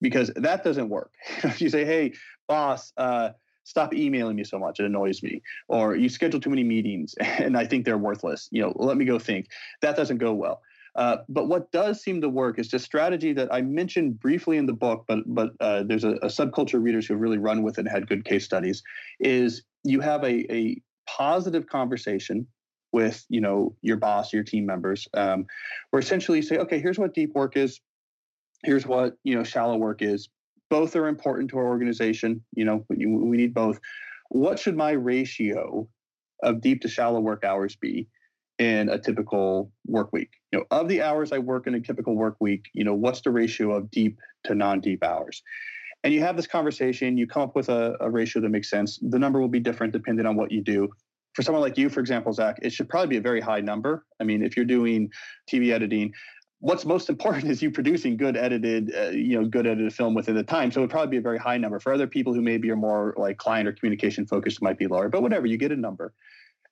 Because 0.00 0.30
that 0.36 0.62
doesn't 0.62 0.88
work. 0.88 1.12
if 1.42 1.60
you 1.60 1.68
say, 1.68 1.84
"Hey, 1.84 2.12
boss, 2.46 2.92
uh, 2.96 3.30
stop 3.64 3.94
emailing 3.94 4.36
me 4.36 4.44
so 4.44 4.58
much; 4.58 4.78
it 4.78 4.86
annoys 4.86 5.22
me," 5.22 5.42
or 5.68 5.96
"You 5.96 6.08
schedule 6.08 6.40
too 6.40 6.50
many 6.50 6.64
meetings 6.64 7.14
and 7.20 7.56
I 7.56 7.66
think 7.66 7.84
they're 7.84 7.98
worthless," 7.98 8.48
you 8.52 8.62
know, 8.62 8.72
let 8.76 8.96
me 8.96 9.04
go 9.04 9.18
think. 9.18 9.48
That 9.82 9.96
doesn't 9.96 10.18
go 10.18 10.32
well. 10.32 10.62
Uh, 10.94 11.18
but 11.28 11.48
what 11.48 11.70
does 11.72 12.02
seem 12.02 12.20
to 12.20 12.28
work 12.28 12.58
is 12.58 12.68
just 12.68 12.84
strategy 12.84 13.32
that 13.32 13.52
I 13.52 13.62
mentioned 13.62 14.18
briefly 14.18 14.56
in 14.56 14.66
the 14.66 14.72
book, 14.72 15.04
but 15.06 15.20
but 15.26 15.52
uh, 15.60 15.82
there's 15.84 16.04
a, 16.04 16.12
a, 16.16 16.26
subculture 16.26 16.82
readers 16.82 17.06
who 17.06 17.14
have 17.14 17.20
really 17.20 17.38
run 17.38 17.62
with 17.62 17.78
it 17.78 17.82
and 17.82 17.88
had 17.88 18.08
good 18.08 18.24
case 18.24 18.44
studies. 18.44 18.82
Is 19.20 19.62
you 19.84 20.00
have 20.00 20.24
a, 20.24 20.52
a 20.52 20.80
positive 21.06 21.66
conversation 21.66 22.46
with 22.92 23.24
you 23.28 23.40
know 23.40 23.76
your 23.82 23.96
boss, 23.96 24.32
your 24.32 24.42
team 24.42 24.66
members, 24.66 25.06
um, 25.14 25.46
where 25.90 26.00
essentially 26.00 26.38
you 26.38 26.42
say, 26.42 26.58
okay, 26.58 26.80
here's 26.80 26.98
what 26.98 27.14
deep 27.14 27.34
work 27.34 27.56
is, 27.56 27.80
here's 28.64 28.86
what 28.86 29.14
you 29.24 29.34
know 29.34 29.44
shallow 29.44 29.76
work 29.76 30.02
is. 30.02 30.28
Both 30.70 30.96
are 30.96 31.06
important 31.06 31.50
to 31.50 31.58
our 31.58 31.66
organization. 31.66 32.42
You 32.54 32.64
know 32.64 32.84
we, 32.88 33.06
we 33.06 33.36
need 33.36 33.54
both. 33.54 33.78
What 34.30 34.58
should 34.58 34.76
my 34.76 34.90
ratio 34.90 35.88
of 36.42 36.60
deep 36.60 36.82
to 36.82 36.88
shallow 36.88 37.20
work 37.20 37.44
hours 37.44 37.76
be? 37.76 38.08
In 38.58 38.88
a 38.88 38.98
typical 38.98 39.70
work 39.86 40.12
week. 40.12 40.30
You 40.52 40.58
know, 40.58 40.64
of 40.70 40.88
the 40.88 41.02
hours 41.02 41.32
I 41.32 41.38
work 41.38 41.66
in 41.66 41.74
a 41.74 41.80
typical 41.80 42.16
work 42.16 42.36
week, 42.40 42.68
you 42.72 42.84
know, 42.84 42.94
what's 42.94 43.20
the 43.20 43.30
ratio 43.30 43.72
of 43.72 43.90
deep 43.90 44.18
to 44.44 44.54
non-deep 44.54 45.04
hours? 45.04 45.42
And 46.04 46.14
you 46.14 46.20
have 46.20 46.36
this 46.36 46.46
conversation, 46.46 47.16
you 47.16 47.26
come 47.26 47.42
up 47.42 47.56
with 47.56 47.68
a, 47.68 47.96
a 48.00 48.10
ratio 48.10 48.42
that 48.42 48.48
makes 48.50 48.70
sense. 48.70 48.98
The 49.02 49.18
number 49.18 49.40
will 49.40 49.48
be 49.48 49.60
different 49.60 49.92
depending 49.92 50.26
on 50.26 50.36
what 50.36 50.50
you 50.50 50.62
do. 50.62 50.88
For 51.34 51.42
someone 51.42 51.62
like 51.62 51.78
you, 51.78 51.88
for 51.88 52.00
example, 52.00 52.32
Zach, 52.32 52.58
it 52.62 52.72
should 52.72 52.88
probably 52.88 53.08
be 53.08 53.16
a 53.16 53.20
very 53.20 53.40
high 53.40 53.60
number. 53.60 54.04
I 54.20 54.24
mean, 54.24 54.42
if 54.42 54.56
you're 54.56 54.66
doing 54.66 55.10
TV 55.50 55.72
editing, 55.72 56.12
what's 56.60 56.84
most 56.84 57.08
important 57.10 57.44
is 57.50 57.62
you 57.62 57.70
producing 57.70 58.16
good 58.16 58.36
edited, 58.36 58.92
uh, 58.96 59.10
you 59.10 59.40
know, 59.40 59.46
good 59.46 59.66
edited 59.66 59.92
film 59.92 60.14
within 60.14 60.34
the 60.34 60.42
time. 60.42 60.72
So 60.72 60.80
it 60.80 60.84
would 60.84 60.90
probably 60.90 61.10
be 61.10 61.16
a 61.18 61.22
very 61.22 61.38
high 61.38 61.58
number. 61.58 61.78
For 61.78 61.92
other 61.92 62.06
people 62.06 62.34
who 62.34 62.42
maybe 62.42 62.70
are 62.70 62.76
more 62.76 63.14
like 63.16 63.38
client 63.38 63.68
or 63.68 63.72
communication 63.72 64.26
focused, 64.26 64.58
it 64.58 64.62
might 64.62 64.78
be 64.78 64.86
lower. 64.86 65.08
But 65.08 65.22
whatever, 65.22 65.46
you 65.46 65.56
get 65.56 65.72
a 65.72 65.76
number, 65.76 66.12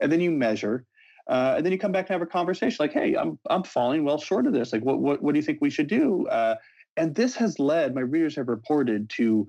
and 0.00 0.10
then 0.10 0.20
you 0.20 0.30
measure, 0.30 0.84
uh, 1.28 1.54
and 1.56 1.66
then 1.66 1.72
you 1.72 1.78
come 1.78 1.92
back 1.92 2.08
and 2.08 2.14
have 2.14 2.22
a 2.22 2.30
conversation 2.30 2.76
like, 2.78 2.92
hey, 2.92 3.16
I'm 3.16 3.38
I'm 3.50 3.64
falling 3.64 4.04
well 4.04 4.18
short 4.18 4.46
of 4.46 4.52
this. 4.52 4.72
Like, 4.72 4.84
what 4.84 5.00
what 5.00 5.22
what 5.22 5.32
do 5.32 5.38
you 5.38 5.44
think 5.44 5.58
we 5.60 5.70
should 5.70 5.88
do? 5.88 6.26
Uh, 6.28 6.56
and 6.96 7.14
this 7.14 7.34
has 7.36 7.58
led 7.58 7.94
my 7.94 8.00
readers 8.00 8.36
have 8.36 8.48
reported 8.48 9.10
to 9.16 9.46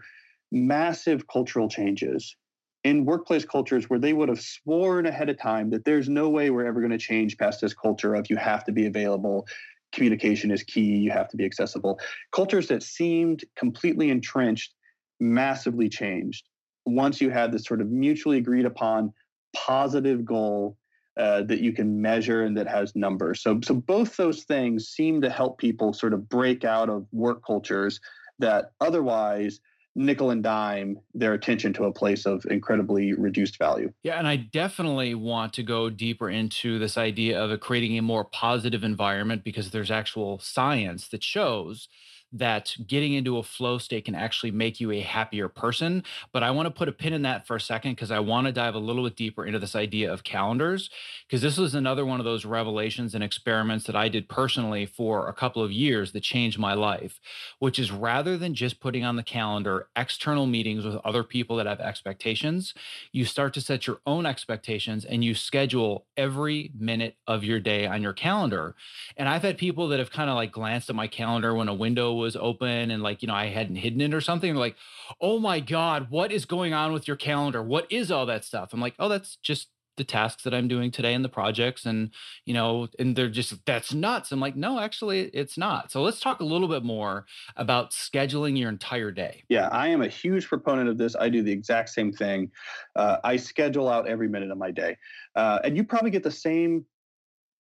massive 0.52 1.28
cultural 1.28 1.70
changes 1.70 2.36
in 2.84 3.06
workplace 3.06 3.46
cultures 3.46 3.90
where 3.90 4.00
they 4.00 4.14
would 4.14 4.30
have 4.30 4.42
sworn 4.42 5.06
ahead 5.06 5.30
of 5.30 5.38
time 5.38 5.70
that 5.72 5.84
there's 5.84 6.08
no 6.08 6.30
way 6.30 6.50
we're 6.50 6.66
ever 6.66 6.80
going 6.80 6.92
to 6.92 6.98
change 6.98 7.38
past 7.38 7.60
this 7.62 7.74
culture 7.74 8.16
of 8.16 8.30
you 8.30 8.38
have 8.38 8.64
to 8.64 8.72
be 8.72 8.86
available 8.86 9.46
communication 9.92 10.52
is 10.52 10.64
key 10.64 10.98
you 10.98 11.12
have 11.12 11.28
to 11.28 11.38
be 11.38 11.46
accessible 11.46 12.00
cultures 12.32 12.68
that 12.68 12.84
seemed 12.84 13.44
completely 13.56 14.10
entrenched 14.10 14.74
massively 15.20 15.90
changed 15.90 16.48
once 16.86 17.20
you 17.20 17.30
had 17.30 17.52
this 17.52 17.66
sort 17.66 17.82
of 17.82 17.90
mutually 17.90 18.38
agreed 18.38 18.66
upon 18.66 19.12
positive 19.54 20.24
goal 20.24 20.78
uh, 21.18 21.42
that 21.44 21.60
you 21.60 21.74
can 21.74 22.02
measure 22.02 22.44
and 22.44 22.56
that 22.58 22.68
has 22.68 22.96
numbers. 22.96 23.42
So, 23.42 23.60
so 23.64 23.74
both 23.74 24.18
those 24.18 24.44
things 24.44 24.88
seem 24.88 25.22
to 25.22 25.30
help 25.30 25.58
people 25.58 25.94
sort 25.94 26.14
of 26.14 26.30
break 26.30 26.64
out 26.64 26.90
of 26.90 27.08
work 27.12 27.44
cultures 27.46 28.00
that 28.40 28.72
otherwise 28.80 29.60
nickel 29.96 30.30
and 30.30 30.44
dime 30.44 31.00
their 31.16 31.34
attention 31.34 31.74
to 31.74 31.86
a 31.86 31.92
place 31.92 32.28
of 32.28 32.46
incredibly 32.52 33.14
reduced 33.14 33.58
value. 33.58 33.92
Yeah, 34.04 34.20
and 34.20 34.28
I 34.28 34.36
definitely 34.36 35.16
want 35.16 35.54
to 35.54 35.64
go 35.64 35.90
deeper 35.90 36.30
into 36.30 36.78
this 36.78 36.98
idea 36.98 37.44
of 37.44 37.60
creating 37.60 37.98
a 37.98 38.04
more 38.04 38.24
positive 38.24 38.84
environment 38.84 39.44
because 39.44 39.72
there's 39.72 39.90
actual 39.90 40.40
science 40.40 41.08
that 41.08 41.24
shows 41.24 41.90
that 42.34 42.76
getting 42.86 43.14
into 43.14 43.38
a 43.38 43.44
flow 43.44 43.78
state 43.78 44.06
can 44.06 44.16
actually 44.16 44.52
make 44.52 44.80
you 44.80 44.92
a 44.92 45.00
happier 45.00 45.48
person. 45.48 46.04
But 46.34 46.44
I 46.44 46.52
want 46.52 46.68
to 46.68 46.72
put 46.72 46.90
a 46.90 46.92
pin 46.92 47.14
in 47.14 47.22
that 47.22 47.48
for 47.48 47.56
a 47.56 47.62
second 47.62 47.92
because 47.94 48.12
I 48.12 48.20
want 48.20 48.48
to 48.48 48.54
dive 48.54 48.76
a 48.76 48.80
little 48.80 49.04
bit 49.04 49.16
deeper 49.16 49.46
into 49.46 49.60
this 49.60 49.76
idea 49.76 50.12
of 50.12 50.24
calendars, 50.24 50.90
because 51.26 51.42
this 51.42 51.58
was 51.58 51.74
another 51.74 52.06
one 52.06 52.20
of 52.20 52.26
those 52.26 52.46
revelations 52.46 53.16
and 53.16 53.24
experiments 53.24 53.86
that 53.86 53.96
I 53.96 54.10
did 54.10 54.28
personally 54.28 54.86
for 54.86 55.28
a 55.28 55.34
couple 55.34 55.64
of 55.64 55.72
years 55.72 56.12
that 56.12 56.22
changed 56.22 56.60
my 56.60 56.74
life, 56.74 57.20
which 57.60 57.80
is 57.80 57.92
rather 57.92 58.38
than 58.38 58.54
just 58.54 58.80
putting 58.80 59.04
on 59.04 59.16
the 59.16 59.24
calendar 59.24 59.88
external 59.96 60.46
meetings 60.46 60.86
with 60.86 60.96
other 61.06 61.24
people 61.24 61.56
that 61.58 61.66
have 61.66 61.80
expectations, 61.80 62.74
you 63.12 63.26
start 63.26 63.54
to 63.54 63.62
set 63.62 63.88
your 63.88 64.00
own 64.06 64.26
expectations 64.26 65.06
and 65.06 65.24
you 65.24 65.34
schedule 65.34 66.06
every 66.18 66.72
minute 66.78 67.16
of 67.26 67.44
your 67.44 67.60
day 67.60 67.86
on 67.88 68.02
your 68.02 68.14
calendar. 68.14 68.76
And 69.16 69.30
I've 69.30 69.44
had 69.44 69.58
people 69.58 69.88
that 69.90 70.00
have 70.00 70.12
kind 70.12 70.30
of 70.30 70.36
like 70.36 70.52
glanced 70.52 70.90
at 70.90 70.96
my 70.96 71.08
calendar 71.08 71.54
when 71.56 71.70
a 71.70 71.74
window 71.74 72.17
was 72.18 72.36
open 72.36 72.92
and 72.92 73.04
like 73.04 73.22
you 73.22 73.28
know 73.28 73.34
I 73.34 73.48
hadn't 73.48 73.78
hidden 73.78 74.02
it 74.02 74.14
or 74.14 74.22
something. 74.22 74.54
They're 74.54 74.60
like, 74.60 74.78
oh 75.22 75.40
my 75.40 75.60
god, 75.60 76.08
what 76.10 76.32
is 76.32 76.46
going 76.46 76.74
on 76.74 76.94
with 76.94 77.08
your 77.08 77.18
calendar? 77.18 77.64
What 77.64 77.92
is 77.92 78.12
all 78.12 78.26
that 78.28 78.46
stuff? 78.46 78.74
I'm 78.74 78.82
like, 78.82 78.96
oh, 79.00 79.10
that's 79.10 79.38
just 79.38 79.70
the 79.98 80.04
tasks 80.04 80.44
that 80.44 80.54
I'm 80.54 80.68
doing 80.68 80.92
today 80.92 81.14
and 81.14 81.26
the 81.26 81.30
projects 81.30 81.86
and 81.86 82.12
you 82.46 82.54
know 82.54 82.88
and 83.00 83.16
they're 83.16 83.30
just 83.30 83.66
that's 83.66 83.94
nuts. 83.94 84.32
I'm 84.32 84.40
like 84.40 84.56
no 84.56 84.80
actually 84.80 85.22
it's 85.34 85.58
not. 85.58 85.92
So 85.92 86.02
let's 86.02 86.20
talk 86.20 86.40
a 86.40 86.46
little 86.46 86.68
bit 86.68 86.84
more 86.84 87.26
about 87.58 87.92
scheduling 87.92 88.58
your 88.58 88.70
entire 88.70 89.12
day. 89.12 89.44
Yeah, 89.50 89.68
I 89.70 89.88
am 89.88 90.02
a 90.02 90.08
huge 90.08 90.48
proponent 90.48 90.88
of 90.88 90.98
this. 90.98 91.16
I 91.20 91.30
do 91.30 91.42
the 91.42 91.52
exact 91.52 91.90
same 91.90 92.14
thing. 92.14 92.52
Uh, 92.96 93.18
I 93.24 93.36
schedule 93.38 93.90
out 93.90 94.08
every 94.08 94.30
minute 94.30 94.52
of 94.52 94.58
my 94.58 94.72
day. 94.72 94.98
Uh, 95.36 95.60
and 95.64 95.76
you 95.76 95.84
probably 95.84 96.12
get 96.12 96.24
the 96.24 96.32
same 96.32 96.86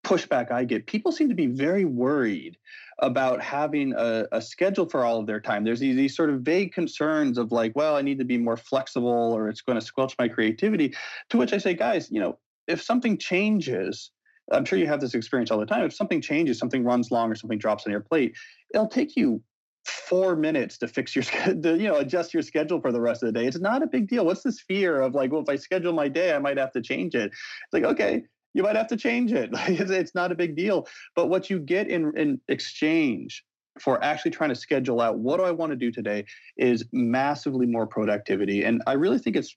pushback 0.08 0.51
I 0.51 0.64
get. 0.64 0.88
People 0.88 1.12
seem 1.12 1.28
to 1.28 1.36
be 1.36 1.47
very 1.47 1.84
worried 1.84 2.58
about 2.99 3.41
having 3.41 3.93
a, 3.93 4.26
a, 4.32 4.41
schedule 4.41 4.88
for 4.88 5.03
all 5.03 5.20
of 5.20 5.28
their 5.28 5.39
time. 5.39 5.64
There's 5.64 5.82
these, 5.82 5.95
these 5.95 6.16
sort 6.16 6.30
of 6.30 6.41
vague 6.41 6.74
concerns 6.74 7.38
of 7.38 7.51
like, 7.51 7.76
well, 7.76 7.95
I 7.95 8.01
need 8.01 8.18
to 8.20 8.26
be 8.26 8.38
more 8.38 8.58
flexible 8.58 9.34
or 9.34 9.49
it's 9.49 9.62
going 9.62 9.78
to 9.78 9.86
squelch 9.86 10.16
my 10.18 10.28
creativity. 10.28 10.95
To 11.30 11.38
which 11.38 11.51
I 11.51 11.58
say, 11.58 11.74
guys, 11.74 12.10
you 12.10 12.22
know, 12.22 12.39
if 12.68 12.82
something 12.82 13.18
changes, 13.18 14.12
I'm 14.51 14.66
sure 14.66 14.80
you 14.80 14.88
have 14.88 15.01
this 15.01 15.14
experience 15.14 15.51
all 15.51 15.60
the 15.60 15.66
time. 15.66 15.84
If 15.84 15.93
something 15.93 16.22
changes, 16.22 16.58
something 16.58 16.84
runs 16.84 17.12
long 17.12 17.30
or 17.30 17.36
something 17.36 17.60
drops 17.60 17.86
on 17.86 17.91
your 17.91 18.01
plate, 18.01 18.36
it'll 18.74 18.88
take 18.88 19.16
you 19.18 19.43
four 19.86 20.36
minutes 20.36 20.78
to 20.78 20.88
fix 20.88 21.16
your 21.16 21.24
to, 21.45 21.78
you 21.78 21.88
know 21.88 21.97
adjust 21.97 22.34
your 22.34 22.43
schedule 22.43 22.82
for 22.82 22.91
the 22.91 22.99
rest 22.99 23.24
of 23.24 23.28
the 23.28 23.39
day 23.39 23.47
it's 23.47 23.58
not 23.58 23.82
a 23.82 23.88
big 23.88 24.10
deal 24.10 24.26
what's 24.26 24.43
this 24.43 24.60
fear 24.60 24.99
of 24.99 25.16
like 25.16 25.32
well 25.32 25.41
if 25.41 25.47
i 25.47 25.55
schedule 25.55 25.93
my 25.93 26.10
day 26.10 26.36
i 26.36 26.39
might 26.39 26.58
have 26.58 26.74
to 26.74 26.82
change 26.82 27.16
it 27.16 27.32
it's 27.32 27.72
like 27.72 27.86
okay 27.86 28.22
you 28.58 28.64
might 28.64 28.76
have 28.76 28.88
to 28.88 28.97
change 28.97 29.32
it. 29.32 29.51
it's 29.68 30.16
not 30.16 30.32
a 30.32 30.36
big 30.36 30.55
deal. 30.55 30.88
But 31.16 31.28
what 31.28 31.47
you 31.47 31.60
get 31.60 31.88
in, 31.88 32.12
in 32.18 32.41
exchange 32.47 33.45
for 33.80 34.03
actually 34.03 34.32
trying 34.32 34.49
to 34.49 34.55
schedule 34.55 34.99
out 34.99 35.20
what 35.20 35.38
do 35.38 35.43
I 35.43 35.51
want 35.51 35.72
to 35.74 35.76
do 35.76 35.91
today 35.91 36.26
is 36.58 36.84
massively 36.91 37.68
more 37.68 37.86
productivity. 37.86 38.64
And 38.64 38.82
I 38.88 38.93
really 38.93 39.20
think 39.20 39.36
it's 39.36 39.55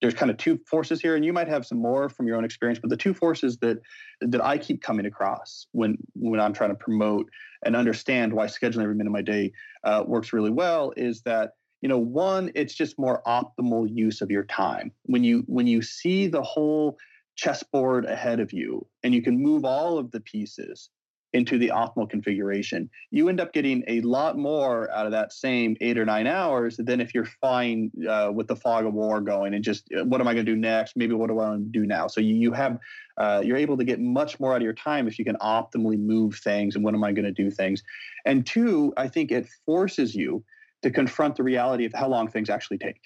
there's 0.00 0.14
kind 0.14 0.30
of 0.30 0.36
two 0.36 0.60
forces 0.68 1.00
here, 1.00 1.16
and 1.16 1.24
you 1.24 1.32
might 1.32 1.48
have 1.48 1.66
some 1.66 1.78
more 1.78 2.10
from 2.10 2.28
your 2.28 2.36
own 2.36 2.44
experience, 2.44 2.78
but 2.78 2.90
the 2.90 2.98
two 2.98 3.14
forces 3.14 3.56
that 3.58 3.78
that 4.20 4.44
I 4.44 4.58
keep 4.58 4.82
coming 4.82 5.06
across 5.06 5.66
when 5.72 5.96
when 6.14 6.38
I'm 6.38 6.52
trying 6.52 6.70
to 6.70 6.76
promote 6.76 7.28
and 7.64 7.74
understand 7.74 8.32
why 8.32 8.46
scheduling 8.46 8.82
every 8.82 8.94
minute 8.94 9.08
of 9.08 9.14
my 9.14 9.22
day 9.22 9.52
uh, 9.84 10.04
works 10.06 10.34
really 10.34 10.50
well 10.50 10.92
is 10.98 11.22
that 11.22 11.52
you 11.80 11.88
know 11.88 11.98
one 11.98 12.52
it's 12.54 12.74
just 12.74 12.98
more 12.98 13.22
optimal 13.26 13.88
use 13.90 14.20
of 14.20 14.30
your 14.30 14.44
time 14.44 14.92
when 15.04 15.24
you 15.24 15.44
when 15.46 15.66
you 15.66 15.80
see 15.80 16.26
the 16.26 16.42
whole 16.42 16.98
chessboard 17.36 18.06
ahead 18.06 18.40
of 18.40 18.52
you 18.52 18.86
and 19.02 19.14
you 19.14 19.22
can 19.22 19.40
move 19.40 19.64
all 19.64 19.98
of 19.98 20.10
the 20.10 20.20
pieces 20.20 20.90
into 21.32 21.58
the 21.58 21.68
optimal 21.68 22.08
configuration, 22.08 22.88
you 23.10 23.28
end 23.28 23.40
up 23.40 23.52
getting 23.52 23.84
a 23.88 24.00
lot 24.00 24.38
more 24.38 24.90
out 24.92 25.04
of 25.04 25.12
that 25.12 25.32
same 25.32 25.76
eight 25.82 25.98
or 25.98 26.04
nine 26.04 26.26
hours 26.26 26.78
than 26.78 26.98
if 26.98 27.14
you're 27.14 27.28
fine 27.42 27.90
uh, 28.08 28.30
with 28.32 28.46
the 28.46 28.56
fog 28.56 28.86
of 28.86 28.94
war 28.94 29.20
going 29.20 29.52
and 29.52 29.62
just 29.62 29.86
uh, 29.92 30.04
what 30.04 30.20
am 30.20 30.28
I 30.28 30.32
going 30.32 30.46
to 30.46 30.52
do 30.52 30.56
next? 30.56 30.96
Maybe 30.96 31.12
what 31.12 31.26
do 31.28 31.38
I 31.38 31.48
want 31.48 31.72
to 31.72 31.78
do 31.78 31.86
now? 31.86 32.06
So 32.06 32.22
you, 32.22 32.34
you 32.34 32.52
have 32.52 32.78
uh, 33.18 33.42
you're 33.44 33.58
able 33.58 33.76
to 33.76 33.84
get 33.84 34.00
much 34.00 34.40
more 34.40 34.52
out 34.52 34.56
of 34.56 34.62
your 34.62 34.72
time 34.72 35.08
if 35.08 35.18
you 35.18 35.24
can 35.24 35.36
optimally 35.36 35.98
move 35.98 36.36
things 36.36 36.74
and 36.74 36.82
when 36.82 36.94
am 36.94 37.04
I 37.04 37.12
going 37.12 37.26
to 37.26 37.32
do 37.32 37.50
things. 37.50 37.82
And 38.24 38.46
two, 38.46 38.94
I 38.96 39.08
think 39.08 39.30
it 39.30 39.46
forces 39.66 40.14
you 40.14 40.42
to 40.82 40.90
confront 40.90 41.36
the 41.36 41.42
reality 41.42 41.84
of 41.84 41.92
how 41.92 42.08
long 42.08 42.28
things 42.28 42.48
actually 42.48 42.78
take 42.78 43.00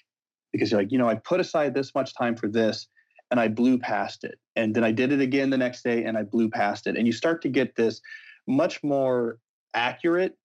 because 0.52 0.70
you're 0.70 0.80
like, 0.80 0.92
you 0.92 0.98
know, 0.98 1.08
I 1.08 1.14
put 1.16 1.40
aside 1.40 1.74
this 1.74 1.94
much 1.94 2.14
time 2.14 2.36
for 2.36 2.48
this 2.48 2.86
and 3.30 3.38
I 3.38 3.48
blew 3.48 3.78
past 3.78 4.24
it. 4.24 4.38
And 4.56 4.74
then 4.74 4.84
I 4.84 4.92
did 4.92 5.12
it 5.12 5.20
again 5.20 5.50
the 5.50 5.58
next 5.58 5.82
day 5.82 6.04
and 6.04 6.16
I 6.16 6.22
blew 6.22 6.50
past 6.50 6.86
it. 6.86 6.96
And 6.96 7.06
you 7.06 7.12
start 7.12 7.42
to 7.42 7.48
get 7.48 7.76
this 7.76 8.00
much 8.46 8.82
more 8.82 9.38
accurate 9.74 10.36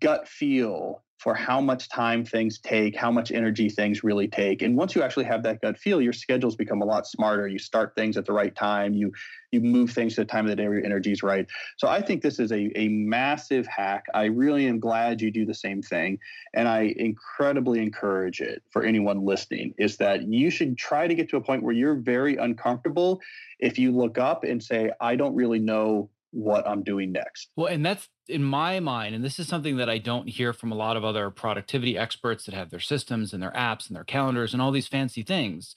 gut 0.00 0.28
feel 0.28 1.02
for 1.22 1.34
how 1.34 1.60
much 1.60 1.88
time 1.88 2.24
things 2.24 2.58
take, 2.58 2.96
how 2.96 3.10
much 3.10 3.30
energy 3.30 3.68
things 3.68 4.02
really 4.02 4.26
take. 4.26 4.60
And 4.60 4.76
once 4.76 4.96
you 4.96 5.04
actually 5.04 5.24
have 5.26 5.44
that 5.44 5.60
gut 5.60 5.78
feel, 5.78 6.02
your 6.02 6.12
schedules 6.12 6.56
become 6.56 6.82
a 6.82 6.84
lot 6.84 7.06
smarter. 7.06 7.46
You 7.46 7.60
start 7.60 7.94
things 7.94 8.16
at 8.16 8.26
the 8.26 8.32
right 8.32 8.52
time. 8.56 8.92
You 8.92 9.12
you 9.52 9.60
move 9.60 9.90
things 9.90 10.16
to 10.16 10.22
the 10.22 10.24
time 10.24 10.46
of 10.46 10.50
the 10.50 10.56
day 10.56 10.64
where 10.64 10.78
your 10.78 10.84
energy 10.84 11.12
is 11.12 11.22
right. 11.22 11.46
So 11.76 11.86
I 11.86 12.00
think 12.02 12.22
this 12.22 12.40
is 12.40 12.50
a, 12.50 12.76
a 12.76 12.88
massive 12.88 13.68
hack. 13.68 14.06
I 14.14 14.24
really 14.24 14.66
am 14.66 14.80
glad 14.80 15.20
you 15.20 15.30
do 15.30 15.46
the 15.46 15.54
same 15.54 15.80
thing. 15.80 16.18
And 16.54 16.66
I 16.66 16.92
incredibly 16.96 17.80
encourage 17.80 18.40
it 18.40 18.62
for 18.70 18.82
anyone 18.82 19.24
listening 19.24 19.74
is 19.78 19.98
that 19.98 20.22
you 20.26 20.50
should 20.50 20.76
try 20.76 21.06
to 21.06 21.14
get 21.14 21.28
to 21.28 21.36
a 21.36 21.40
point 21.40 21.62
where 21.62 21.74
you're 21.74 21.94
very 21.94 22.36
uncomfortable 22.36 23.20
if 23.60 23.78
you 23.78 23.92
look 23.92 24.18
up 24.18 24.42
and 24.42 24.60
say, 24.60 24.90
I 25.00 25.14
don't 25.14 25.36
really 25.36 25.60
know 25.60 26.10
what 26.32 26.66
I'm 26.66 26.82
doing 26.82 27.12
next. 27.12 27.50
Well, 27.56 27.66
and 27.66 27.84
that's 27.84 28.08
in 28.28 28.42
my 28.42 28.80
mind, 28.80 29.14
and 29.14 29.24
this 29.24 29.38
is 29.38 29.46
something 29.46 29.76
that 29.76 29.88
I 29.88 29.98
don't 29.98 30.28
hear 30.28 30.52
from 30.52 30.72
a 30.72 30.76
lot 30.76 30.96
of 30.96 31.04
other 31.04 31.30
productivity 31.30 31.96
experts 31.96 32.44
that 32.46 32.54
have 32.54 32.70
their 32.70 32.80
systems 32.80 33.32
and 33.32 33.42
their 33.42 33.52
apps 33.52 33.86
and 33.86 33.96
their 33.96 34.04
calendars 34.04 34.52
and 34.52 34.60
all 34.60 34.72
these 34.72 34.88
fancy 34.88 35.22
things. 35.22 35.76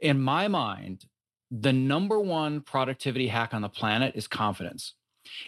In 0.00 0.20
my 0.20 0.48
mind, 0.48 1.04
the 1.50 1.72
number 1.72 2.20
one 2.20 2.60
productivity 2.60 3.28
hack 3.28 3.52
on 3.52 3.62
the 3.62 3.68
planet 3.68 4.14
is 4.14 4.28
confidence. 4.28 4.94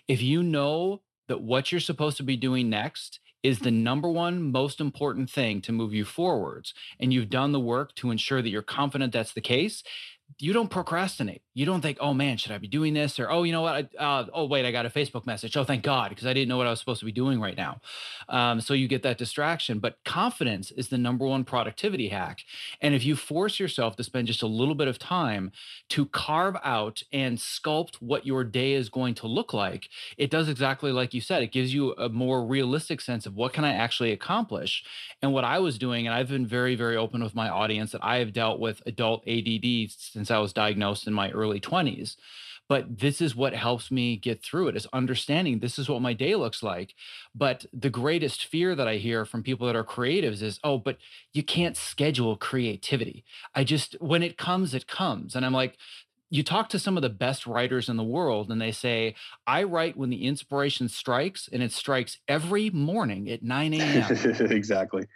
If 0.08 0.20
you 0.20 0.42
know 0.42 1.02
that 1.28 1.40
what 1.40 1.70
you're 1.70 1.80
supposed 1.80 2.16
to 2.16 2.22
be 2.22 2.36
doing 2.36 2.68
next 2.68 3.20
is 3.42 3.60
the 3.60 3.70
number 3.70 4.10
one 4.10 4.50
most 4.50 4.80
important 4.80 5.30
thing 5.30 5.62
to 5.62 5.72
move 5.72 5.94
you 5.94 6.04
forwards, 6.04 6.74
and 6.98 7.12
you've 7.12 7.30
done 7.30 7.52
the 7.52 7.60
work 7.60 7.94
to 7.94 8.10
ensure 8.10 8.42
that 8.42 8.50
you're 8.50 8.62
confident 8.62 9.12
that's 9.12 9.32
the 9.32 9.40
case, 9.40 9.82
you 10.38 10.52
don't 10.52 10.70
procrastinate. 10.70 11.42
You 11.54 11.66
don't 11.66 11.80
think, 11.80 11.98
oh 12.00 12.14
man, 12.14 12.36
should 12.36 12.52
I 12.52 12.58
be 12.58 12.68
doing 12.68 12.94
this? 12.94 13.18
Or, 13.18 13.30
oh, 13.30 13.42
you 13.42 13.52
know 13.52 13.62
what? 13.62 13.90
I, 13.98 14.02
uh, 14.02 14.26
oh, 14.32 14.46
wait, 14.46 14.64
I 14.64 14.70
got 14.70 14.86
a 14.86 14.90
Facebook 14.90 15.26
message. 15.26 15.56
Oh, 15.56 15.64
thank 15.64 15.82
God, 15.82 16.10
because 16.10 16.26
I 16.26 16.32
didn't 16.32 16.48
know 16.48 16.56
what 16.56 16.66
I 16.66 16.70
was 16.70 16.78
supposed 16.78 17.00
to 17.00 17.06
be 17.06 17.12
doing 17.12 17.40
right 17.40 17.56
now. 17.56 17.80
Um, 18.28 18.60
so 18.60 18.72
you 18.72 18.88
get 18.88 19.02
that 19.02 19.18
distraction. 19.18 19.78
But 19.80 19.98
confidence 20.04 20.70
is 20.70 20.88
the 20.88 20.98
number 20.98 21.26
one 21.26 21.44
productivity 21.44 22.08
hack. 22.08 22.40
And 22.80 22.94
if 22.94 23.04
you 23.04 23.16
force 23.16 23.58
yourself 23.58 23.96
to 23.96 24.04
spend 24.04 24.28
just 24.28 24.42
a 24.42 24.46
little 24.46 24.74
bit 24.74 24.88
of 24.88 24.98
time 24.98 25.52
to 25.90 26.06
carve 26.06 26.56
out 26.62 27.02
and 27.12 27.38
sculpt 27.38 27.96
what 27.96 28.24
your 28.24 28.44
day 28.44 28.72
is 28.72 28.88
going 28.88 29.14
to 29.16 29.26
look 29.26 29.52
like, 29.52 29.88
it 30.16 30.30
does 30.30 30.48
exactly 30.48 30.92
like 30.92 31.12
you 31.12 31.20
said. 31.20 31.42
It 31.42 31.52
gives 31.52 31.74
you 31.74 31.92
a 31.94 32.08
more 32.08 32.46
realistic 32.46 33.00
sense 33.00 33.26
of 33.26 33.34
what 33.34 33.52
can 33.52 33.64
I 33.64 33.72
actually 33.72 34.12
accomplish. 34.12 34.84
And 35.20 35.32
what 35.32 35.44
I 35.44 35.58
was 35.58 35.78
doing, 35.78 36.06
and 36.06 36.14
I've 36.14 36.28
been 36.28 36.46
very, 36.46 36.76
very 36.76 36.96
open 36.96 37.22
with 37.22 37.34
my 37.34 37.48
audience 37.48 37.92
that 37.92 38.04
I 38.04 38.18
have 38.18 38.32
dealt 38.32 38.60
with 38.60 38.82
adult 38.86 39.26
ADD 39.26 39.90
since 40.20 40.30
I 40.30 40.38
was 40.38 40.52
diagnosed 40.52 41.06
in 41.06 41.14
my 41.14 41.30
early 41.30 41.60
20s. 41.60 42.16
But 42.68 42.98
this 42.98 43.22
is 43.22 43.34
what 43.34 43.54
helps 43.54 43.90
me 43.90 44.16
get 44.16 44.44
through 44.44 44.68
it 44.68 44.76
is 44.76 44.86
understanding 44.92 45.58
this 45.58 45.78
is 45.78 45.88
what 45.88 46.02
my 46.02 46.12
day 46.12 46.36
looks 46.36 46.62
like. 46.62 46.94
But 47.34 47.64
the 47.72 47.88
greatest 47.88 48.44
fear 48.44 48.74
that 48.74 48.86
I 48.86 48.96
hear 48.96 49.24
from 49.24 49.42
people 49.42 49.66
that 49.66 49.74
are 49.74 49.82
creatives 49.82 50.42
is, 50.42 50.60
oh, 50.62 50.76
but 50.76 50.98
you 51.32 51.42
can't 51.42 51.76
schedule 51.76 52.36
creativity. 52.36 53.24
I 53.54 53.64
just, 53.64 53.96
when 54.00 54.22
it 54.22 54.36
comes, 54.36 54.74
it 54.74 54.86
comes. 54.86 55.34
And 55.34 55.44
I'm 55.46 55.54
like, 55.54 55.78
you 56.28 56.44
talk 56.44 56.68
to 56.68 56.78
some 56.78 56.96
of 56.96 57.02
the 57.02 57.08
best 57.08 57.46
writers 57.46 57.88
in 57.88 57.96
the 57.96 58.04
world 58.04 58.52
and 58.52 58.60
they 58.60 58.70
say 58.70 59.16
i 59.48 59.64
write 59.64 59.96
when 59.96 60.10
the 60.10 60.24
inspiration 60.28 60.88
strikes 60.88 61.48
and 61.52 61.60
it 61.60 61.72
strikes 61.72 62.18
every 62.28 62.70
morning 62.70 63.28
at 63.28 63.42
9 63.42 63.74
a.m 63.74 64.16
exactly 64.52 65.06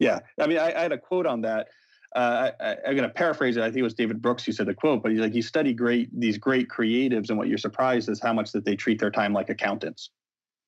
yeah 0.00 0.18
i 0.40 0.48
mean 0.48 0.58
I, 0.58 0.72
I, 0.72 0.80
had 0.80 0.90
a 0.90 0.98
quote 0.98 1.26
on 1.26 1.42
that 1.42 1.68
uh, 2.14 2.50
I, 2.60 2.76
am 2.86 2.96
going 2.96 3.08
to 3.08 3.08
paraphrase 3.08 3.56
it. 3.56 3.62
I 3.62 3.66
think 3.66 3.78
it 3.78 3.82
was 3.82 3.94
David 3.94 4.22
Brooks 4.22 4.44
who 4.44 4.52
said 4.52 4.66
the 4.66 4.74
quote, 4.74 5.02
but 5.02 5.10
he's 5.10 5.20
like, 5.20 5.34
you 5.34 5.42
study 5.42 5.72
great 5.72 6.08
these 6.18 6.38
great 6.38 6.68
creatives, 6.68 7.28
and 7.28 7.38
what 7.38 7.48
you're 7.48 7.58
surprised 7.58 8.08
is 8.08 8.20
how 8.20 8.32
much 8.32 8.52
that 8.52 8.64
they 8.64 8.76
treat 8.76 9.00
their 9.00 9.10
time 9.10 9.32
like 9.32 9.50
accountants, 9.50 10.10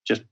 just 0.07 0.23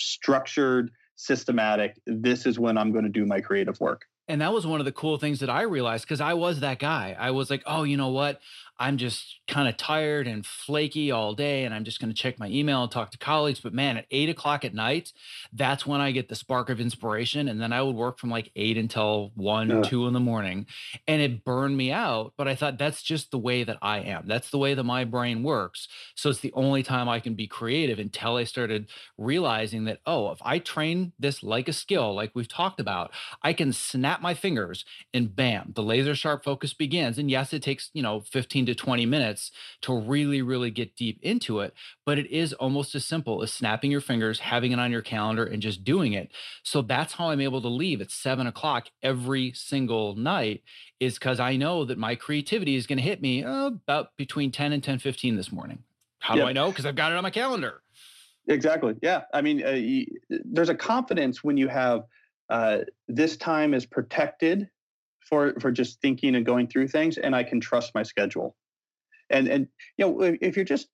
structured, 0.00 0.90
systematic. 1.16 1.98
This 2.06 2.46
is 2.46 2.58
when 2.58 2.78
I'm 2.78 2.92
going 2.92 3.04
to 3.04 3.10
do 3.10 3.26
my 3.26 3.40
creative 3.40 3.78
work. 3.80 4.06
And 4.26 4.40
that 4.40 4.54
was 4.54 4.66
one 4.66 4.80
of 4.80 4.86
the 4.86 4.92
cool 4.92 5.18
things 5.18 5.40
that 5.40 5.50
I 5.50 5.62
realized 5.62 6.04
because 6.04 6.22
I 6.22 6.32
was 6.32 6.60
that 6.60 6.78
guy. 6.78 7.14
I 7.18 7.32
was 7.32 7.50
like, 7.50 7.62
oh, 7.66 7.82
you 7.82 7.98
know 7.98 8.08
what? 8.08 8.40
I'm 8.78 8.96
just 8.96 9.40
kind 9.46 9.68
of 9.68 9.76
tired 9.76 10.26
and 10.26 10.44
flaky 10.44 11.10
all 11.10 11.34
day, 11.34 11.64
and 11.64 11.72
I'm 11.72 11.84
just 11.84 12.00
going 12.00 12.12
to 12.12 12.16
check 12.16 12.38
my 12.38 12.48
email 12.48 12.82
and 12.82 12.90
talk 12.90 13.12
to 13.12 13.18
colleagues. 13.18 13.60
But 13.60 13.72
man, 13.72 13.96
at 13.96 14.06
eight 14.10 14.28
o'clock 14.28 14.64
at 14.64 14.74
night, 14.74 15.12
that's 15.52 15.86
when 15.86 16.00
I 16.00 16.10
get 16.10 16.28
the 16.28 16.34
spark 16.34 16.70
of 16.70 16.80
inspiration. 16.80 17.48
And 17.48 17.60
then 17.60 17.72
I 17.72 17.82
would 17.82 17.94
work 17.94 18.18
from 18.18 18.30
like 18.30 18.50
eight 18.56 18.76
until 18.76 19.30
one, 19.36 19.68
yeah. 19.68 19.82
two 19.82 20.06
in 20.06 20.12
the 20.12 20.20
morning, 20.20 20.66
and 21.06 21.22
it 21.22 21.44
burned 21.44 21.76
me 21.76 21.92
out. 21.92 22.32
But 22.36 22.48
I 22.48 22.56
thought 22.56 22.78
that's 22.78 23.02
just 23.02 23.30
the 23.30 23.38
way 23.38 23.62
that 23.62 23.78
I 23.80 23.98
am. 24.00 24.26
That's 24.26 24.50
the 24.50 24.58
way 24.58 24.74
that 24.74 24.84
my 24.84 25.04
brain 25.04 25.42
works. 25.42 25.86
So 26.16 26.30
it's 26.30 26.40
the 26.40 26.52
only 26.54 26.82
time 26.82 27.08
I 27.08 27.20
can 27.20 27.34
be 27.34 27.46
creative 27.46 27.98
until 28.00 28.36
I 28.36 28.44
started 28.44 28.88
realizing 29.16 29.84
that, 29.84 30.00
oh, 30.04 30.32
if 30.32 30.38
I 30.42 30.58
train 30.58 31.12
this 31.18 31.42
like 31.42 31.68
a 31.68 31.72
skill, 31.72 32.14
like 32.14 32.32
we've 32.34 32.48
talked 32.48 32.80
about, 32.80 33.12
I 33.42 33.52
can 33.52 33.72
snap 33.72 34.20
my 34.20 34.34
fingers 34.34 34.84
and 35.12 35.34
bam, 35.34 35.72
the 35.74 35.82
laser 35.82 36.14
sharp 36.14 36.42
focus 36.42 36.74
begins. 36.74 37.18
And 37.18 37.30
yes, 37.30 37.52
it 37.52 37.62
takes, 37.62 37.90
you 37.94 38.02
know, 38.02 38.20
15 38.20 38.63
15 38.64 38.66
to 38.66 38.74
20 38.74 39.06
minutes 39.06 39.50
to 39.82 39.98
really, 39.98 40.42
really 40.42 40.70
get 40.70 40.96
deep 40.96 41.18
into 41.22 41.60
it. 41.60 41.74
But 42.06 42.18
it 42.18 42.30
is 42.30 42.52
almost 42.54 42.94
as 42.94 43.04
simple 43.04 43.42
as 43.42 43.52
snapping 43.52 43.90
your 43.90 44.00
fingers, 44.00 44.40
having 44.40 44.72
it 44.72 44.78
on 44.78 44.90
your 44.90 45.02
calendar, 45.02 45.44
and 45.44 45.62
just 45.62 45.84
doing 45.84 46.12
it. 46.14 46.30
So 46.62 46.82
that's 46.82 47.14
how 47.14 47.30
I'm 47.30 47.40
able 47.40 47.60
to 47.62 47.68
leave 47.68 48.00
at 48.00 48.10
seven 48.10 48.46
o'clock 48.46 48.88
every 49.02 49.52
single 49.54 50.14
night, 50.16 50.62
is 51.00 51.14
because 51.14 51.40
I 51.40 51.56
know 51.56 51.84
that 51.84 51.98
my 51.98 52.14
creativity 52.14 52.74
is 52.76 52.86
going 52.86 52.98
to 52.98 53.04
hit 53.04 53.20
me 53.20 53.44
uh, 53.44 53.66
about 53.66 54.16
between 54.16 54.50
10 54.50 54.72
and 54.72 54.82
10 54.82 54.98
15 54.98 55.36
this 55.36 55.52
morning. 55.52 55.78
How 56.18 56.34
yep. 56.34 56.44
do 56.44 56.48
I 56.48 56.52
know? 56.52 56.70
Because 56.70 56.86
I've 56.86 56.96
got 56.96 57.12
it 57.12 57.16
on 57.16 57.22
my 57.22 57.30
calendar. 57.30 57.82
Exactly. 58.48 58.94
Yeah. 59.02 59.22
I 59.32 59.40
mean, 59.40 59.62
uh, 59.62 60.36
there's 60.44 60.68
a 60.68 60.74
confidence 60.74 61.42
when 61.42 61.56
you 61.56 61.68
have 61.68 62.04
uh, 62.50 62.78
this 63.08 63.36
time 63.38 63.72
is 63.72 63.86
protected 63.86 64.68
for 65.28 65.54
for 65.60 65.70
just 65.70 66.00
thinking 66.00 66.34
and 66.36 66.46
going 66.46 66.66
through 66.66 66.88
things 66.88 67.18
and 67.18 67.34
i 67.34 67.42
can 67.42 67.60
trust 67.60 67.94
my 67.94 68.02
schedule. 68.02 68.56
And 69.30 69.48
and 69.48 69.68
you 69.96 70.06
know 70.06 70.20
if 70.20 70.56
you're 70.56 70.64
just 70.64 70.88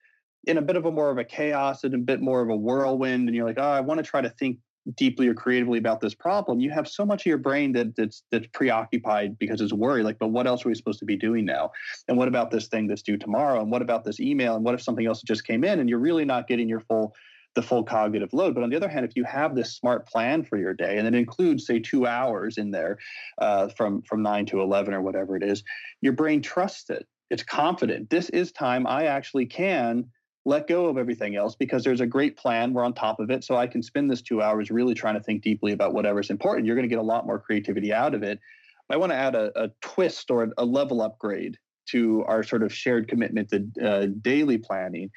in 0.47 0.57
a 0.57 0.63
bit 0.63 0.77
of 0.77 0.87
a 0.87 0.91
more 0.91 1.11
of 1.11 1.19
a 1.19 1.25
chaos 1.25 1.85
and 1.85 1.95
a 1.95 1.99
bit 1.99 2.21
more 2.21 2.41
of 2.41 2.49
a 2.49 2.57
whirlwind 2.57 3.29
and 3.29 3.37
you're 3.37 3.47
like 3.47 3.59
oh 3.59 3.71
i 3.71 3.81
want 3.81 3.99
to 3.99 4.05
try 4.05 4.21
to 4.21 4.31
think 4.31 4.59
deeply 4.97 5.29
or 5.29 5.35
creatively 5.35 5.79
about 5.79 6.01
this 6.01 6.15
problem 6.15 6.59
you 6.59 6.71
have 6.71 6.89
so 6.89 7.05
much 7.05 7.23
of 7.23 7.27
your 7.27 7.39
brain 7.39 7.73
that 7.73 7.95
that's 7.97 8.23
that's 8.31 8.47
preoccupied 8.55 9.39
because 9.39 9.61
it's 9.61 9.73
worried 9.73 10.05
like 10.05 10.19
but 10.21 10.29
what 10.29 10.47
else 10.47 10.65
are 10.65 10.69
we 10.69 10.75
supposed 10.75 11.01
to 11.01 11.05
be 11.05 11.17
doing 11.17 11.45
now? 11.45 11.73
And 12.07 12.17
what 12.17 12.29
about 12.29 12.51
this 12.51 12.69
thing 12.69 12.87
that's 12.87 13.03
due 13.03 13.17
tomorrow? 13.17 13.61
And 13.61 13.71
what 13.71 13.83
about 13.83 14.05
this 14.05 14.21
email? 14.21 14.55
And 14.55 14.65
what 14.65 14.75
if 14.75 14.83
something 14.83 15.07
else 15.07 15.23
just 15.23 15.45
came 15.45 15.65
in 15.65 15.81
and 15.81 15.89
you're 15.89 15.99
really 15.99 16.25
not 16.25 16.47
getting 16.47 16.69
your 16.69 16.81
full 16.81 17.15
the 17.55 17.63
full 17.63 17.83
cognitive 17.83 18.33
load. 18.33 18.55
But 18.55 18.63
on 18.63 18.71
the 18.71 18.77
other 18.77 18.89
hand, 18.89 19.05
if 19.05 19.17
you 19.17 19.25
have 19.25 19.55
this 19.55 19.77
smart 19.77 20.07
plan 20.07 20.45
for 20.45 20.57
your 20.57 20.75
day, 20.75 20.99
and 20.99 21.07
it 21.07 21.15
includes, 21.15 21.67
say, 21.67 21.81
two 21.81 22.07
hours 22.07 22.59
in 22.59 22.71
there 22.71 22.99
uh, 23.39 23.69
from 23.69 24.03
from 24.03 24.23
nine 24.23 24.47
to 24.47 24.61
eleven 24.61 24.95
or 24.95 25.03
whatever 25.03 25.37
it 25.37 25.43
is, 25.43 25.65
your 26.01 26.13
brain 26.13 26.43
trusts 26.43 26.91
it. 26.91 27.07
It's 27.31 27.43
confident. 27.43 28.11
This 28.11 28.29
is 28.31 28.53
time 28.53 28.87
I 28.87 29.07
actually 29.07 29.47
can 29.47 30.07
let 30.45 30.67
go 30.67 30.87
of 30.87 30.97
everything 30.97 31.37
else 31.37 31.55
because 31.55 31.85
there's 31.85 32.01
a 32.01 32.07
great 32.07 32.37
plan. 32.37 32.73
We're 32.73 32.85
on 32.85 32.95
top 32.95 33.21
of 33.21 33.31
it. 33.31 33.45
So 33.45 33.57
I 33.57 33.67
can 33.67 33.83
spend 33.83 34.11
this 34.11 34.23
two 34.23 34.41
hours 34.41 34.71
really 34.71 34.95
trying 34.95 35.15
to 35.15 35.23
think 35.23 35.43
deeply 35.43 35.73
about 35.73 35.93
whatever's 35.93 36.31
important. 36.31 36.67
You're 36.67 36.77
going 36.77 36.89
to 36.89 36.95
get 36.95 36.99
a 36.99 37.03
lot 37.03 37.27
more 37.27 37.39
creativity 37.39 37.93
out 37.93 38.15
of 38.15 38.23
it. 38.23 38.41
I 38.89 38.97
want 38.97 39.13
to 39.13 39.17
add 39.17 39.35
a, 39.35 39.53
a 39.55 39.71
twist 39.83 40.31
or 40.31 40.49
a 40.57 40.65
level 40.65 41.03
upgrade 41.03 41.59
to 41.91 42.25
our 42.27 42.43
sort 42.43 42.63
of 42.63 42.73
shared 42.73 43.07
commitment 43.07 43.51
to 43.51 43.87
uh, 43.87 44.07
daily 44.23 44.59
planning, 44.59 45.11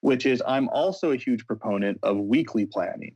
which 0.00 0.26
is 0.26 0.42
I'm 0.46 0.68
also 0.68 1.12
a 1.12 1.16
huge 1.16 1.46
proponent 1.46 1.98
of 2.02 2.16
weekly 2.18 2.66
planning, 2.66 3.14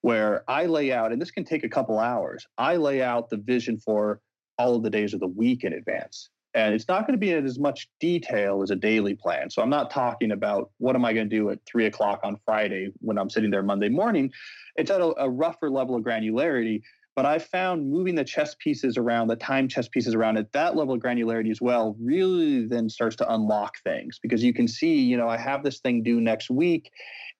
where 0.00 0.44
I 0.48 0.66
lay 0.66 0.92
out, 0.92 1.12
and 1.12 1.20
this 1.20 1.30
can 1.30 1.44
take 1.44 1.64
a 1.64 1.68
couple 1.68 1.98
hours, 1.98 2.46
I 2.58 2.76
lay 2.76 3.02
out 3.02 3.30
the 3.30 3.38
vision 3.38 3.78
for 3.78 4.20
all 4.58 4.76
of 4.76 4.82
the 4.82 4.90
days 4.90 5.14
of 5.14 5.20
the 5.20 5.26
week 5.28 5.64
in 5.64 5.72
advance. 5.72 6.30
And 6.54 6.72
it's 6.72 6.86
not 6.86 7.00
going 7.06 7.18
to 7.18 7.18
be 7.18 7.32
in 7.32 7.44
as 7.44 7.58
much 7.58 7.88
detail 7.98 8.62
as 8.62 8.70
a 8.70 8.76
daily 8.76 9.14
plan. 9.14 9.50
So 9.50 9.60
I'm 9.60 9.70
not 9.70 9.90
talking 9.90 10.30
about 10.30 10.70
what 10.78 10.94
am 10.94 11.04
I 11.04 11.12
going 11.12 11.28
to 11.28 11.36
do 11.36 11.50
at 11.50 11.58
three 11.66 11.86
o'clock 11.86 12.20
on 12.22 12.38
Friday 12.44 12.92
when 13.00 13.18
I'm 13.18 13.28
sitting 13.28 13.50
there 13.50 13.64
Monday 13.64 13.88
morning. 13.88 14.30
It's 14.76 14.90
at 14.90 15.00
a, 15.00 15.12
a 15.20 15.28
rougher 15.28 15.68
level 15.68 15.96
of 15.96 16.04
granularity 16.04 16.82
but 17.16 17.24
I 17.24 17.38
found 17.38 17.90
moving 17.90 18.16
the 18.16 18.24
chess 18.24 18.56
pieces 18.58 18.96
around, 18.96 19.28
the 19.28 19.36
time 19.36 19.68
chess 19.68 19.88
pieces 19.88 20.14
around 20.14 20.36
at 20.36 20.52
that 20.52 20.74
level 20.74 20.94
of 20.94 21.00
granularity 21.00 21.50
as 21.50 21.60
well, 21.60 21.96
really 22.00 22.66
then 22.66 22.88
starts 22.88 23.14
to 23.16 23.32
unlock 23.32 23.78
things 23.84 24.18
because 24.20 24.42
you 24.42 24.52
can 24.52 24.66
see, 24.66 25.00
you 25.00 25.16
know, 25.16 25.28
I 25.28 25.36
have 25.36 25.62
this 25.62 25.78
thing 25.78 26.02
due 26.02 26.20
next 26.20 26.50
week 26.50 26.90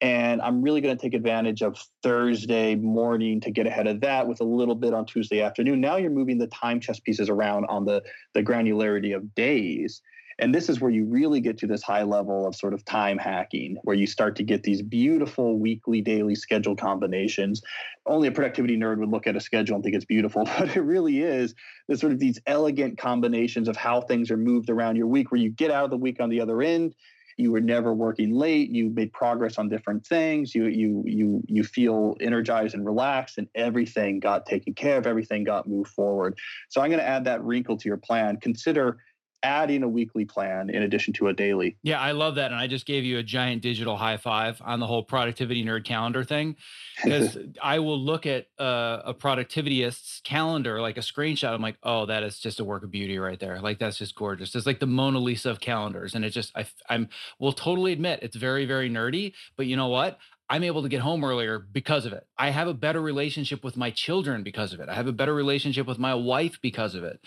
and 0.01 0.41
I'm 0.43 0.63
really 0.63 0.81
going 0.81 0.97
to 0.97 1.01
take 1.01 1.15
advantage 1.15 1.63
of 1.63 1.77
Thursday 2.03 2.77
morning 2.77 3.41
to 3.41 3.51
get 3.51 3.67
ahead 3.67 3.87
of 3.87 4.01
that 4.03 4.29
with 4.29 4.41
a 4.41 4.45
little 4.45 4.75
bit 4.77 4.95
on 4.95 5.07
Tuesday 5.07 5.43
afternoon. 5.43 5.81
Now 5.81 5.97
you're 5.97 6.11
moving 6.11 6.39
the 6.39 6.47
time 6.49 6.79
chess 6.79 7.01
pieces 7.01 7.29
around 7.29 7.65
on 7.67 7.85
the, 7.85 8.03
the 8.35 8.43
granularity 8.43 9.17
of 9.17 9.35
days. 9.35 10.03
And 10.39 10.55
this 10.55 10.69
is 10.69 10.81
where 10.81 10.91
you 10.91 11.05
really 11.05 11.41
get 11.41 11.59
to 11.59 11.67
this 11.67 11.83
high 11.83 12.03
level 12.03 12.47
of 12.47 12.55
sort 12.55 12.75
of 12.75 12.85
time 12.85 13.19
hacking, 13.19 13.77
where 13.83 13.97
you 13.97 14.07
start 14.07 14.37
to 14.37 14.43
get 14.43 14.63
these 14.63 14.83
beautiful 14.83 15.59
weekly, 15.59 16.01
daily 16.01 16.35
schedule 16.35 16.77
combinations. 16.77 17.63
Only 18.07 18.29
a 18.29 18.33
productivity 18.33 18.77
nerd 18.77 18.99
would 18.99 19.11
look 19.11 19.27
at 19.27 19.37
a 19.37 19.41
schedule 19.41 19.77
and 19.77 19.85
think 19.85 19.95
it's 19.95 20.05
beautiful, 20.05 20.45
but 20.59 20.77
it 20.77 20.83
really 20.83 21.21
is. 21.21 21.55
There's 21.87 22.01
sort 22.01 22.13
of 22.13 22.19
these 22.19 22.41
elegant 22.47 22.99
combinations 22.99 23.69
of 23.69 23.77
how 23.77 24.01
things 24.01 24.31
are 24.31 24.37
moved 24.37 24.71
around 24.71 24.97
your 24.97 25.07
week, 25.07 25.31
where 25.31 25.41
you 25.41 25.51
get 25.51 25.71
out 25.71 25.85
of 25.85 25.91
the 25.91 25.97
week 25.97 26.21
on 26.21 26.31
the 26.31 26.41
other 26.41 26.63
end. 26.63 26.95
You 27.37 27.51
were 27.51 27.61
never 27.61 27.93
working 27.93 28.33
late. 28.33 28.71
You 28.71 28.91
made 28.91 29.13
progress 29.13 29.59
on 29.59 29.69
different 29.69 30.07
things. 30.07 30.55
You 30.55 30.67
you 30.67 31.03
you 31.05 31.43
you 31.49 31.65
feel 31.65 32.17
energized 32.21 32.75
and 32.75 32.87
relaxed 32.87 33.39
and 33.39 33.49
everything 33.55 34.21
got 34.21 34.47
taken 34.47 34.73
care 34.73 34.99
of. 34.99 35.07
Everything 35.07 35.43
got 35.43 35.69
moved 35.69 35.91
forward. 35.91 36.39
So 36.69 36.81
i'm 36.81 36.91
going 36.91 37.01
to 37.01 37.07
add 37.07 37.25
that 37.25 37.43
wrinkle 37.43 37.77
to 37.77 37.89
your 37.89 37.97
plan. 37.97 38.37
Consider 38.37 38.99
adding 39.45 39.83
a 39.83 39.89
weekly 39.89 40.25
plan 40.25 40.71
in 40.71 40.83
addition 40.83 41.13
to 41.15 41.29
a 41.29 41.33
daily. 41.33 41.77
Yeah, 41.83 42.01
I 42.01 42.13
love 42.13 42.35
that. 42.37 42.51
And 42.51 42.61
I 42.61 42.67
just 42.67 42.87
gave 42.87 43.05
you 43.05 43.19
a 43.19 43.23
giant 43.23 43.63
digital 43.63 43.97
high 43.97 44.17
five 44.17 44.61
on 44.65 44.81
the 44.81 44.87
whole 44.87 45.05
productivity 45.05 45.65
nerd 45.65 45.85
calendar 45.85 46.25
thing. 46.25 46.57
Because 47.05 47.37
I 47.61 47.81
will 47.81 47.99
look 47.99 48.25
at 48.25 48.47
uh, 48.59 49.03
a 49.05 49.13
productivityist's 49.13 50.21
calendar, 50.23 50.81
like 50.81 50.97
a 50.97 51.01
screenshot. 51.01 51.53
I'm 51.53 51.61
like, 51.61 51.77
oh, 51.83 52.07
that 52.07 52.23
is 52.23 52.39
just 52.39 52.61
a 52.61 52.65
work 52.65 52.85
of 52.85 52.93
beauty 52.93 53.19
right 53.19 53.39
there. 53.39 53.61
Like, 53.61 53.81
that's 53.81 53.99
just 53.99 54.15
gorgeous. 54.15 54.55
It's 54.55 54.65
like 54.65 54.79
the 54.79 54.87
Mona 54.87 55.19
Lisa 55.19 55.51
of 55.51 55.59
calendars. 55.59 56.15
And 56.15 56.25
it 56.25 56.31
just, 56.31 56.57
I, 56.57 56.67
I'm, 56.89 57.09
will 57.41 57.53
totally 57.53 57.93
admit 57.93 58.21
it's 58.23 58.37
very, 58.37 58.65
very 58.65 58.89
nerdy. 58.89 59.33
But 59.57 59.67
you 59.67 59.77
know 59.77 59.89
what? 59.89 60.19
I'm 60.49 60.63
able 60.63 60.83
to 60.83 60.91
get 60.91 61.01
home 61.01 61.25
earlier 61.25 61.59
because 61.59 62.05
of 62.05 62.13
it. 62.13 62.27
I 62.37 62.51
have 62.51 62.69
a 62.69 62.75
better 62.75 63.01
relationship 63.01 63.65
with 63.65 63.79
my 63.79 63.91
children 63.91 64.43
because 64.43 64.75
of 64.75 64.81
it. 64.81 64.91
I 64.91 64.95
have 64.95 65.07
a 65.07 65.13
better 65.13 65.35
relationship 65.35 65.87
with 65.87 65.99
my 65.99 66.15
wife 66.15 66.59
because 66.61 66.95
of 66.95 67.03
it. 67.03 67.19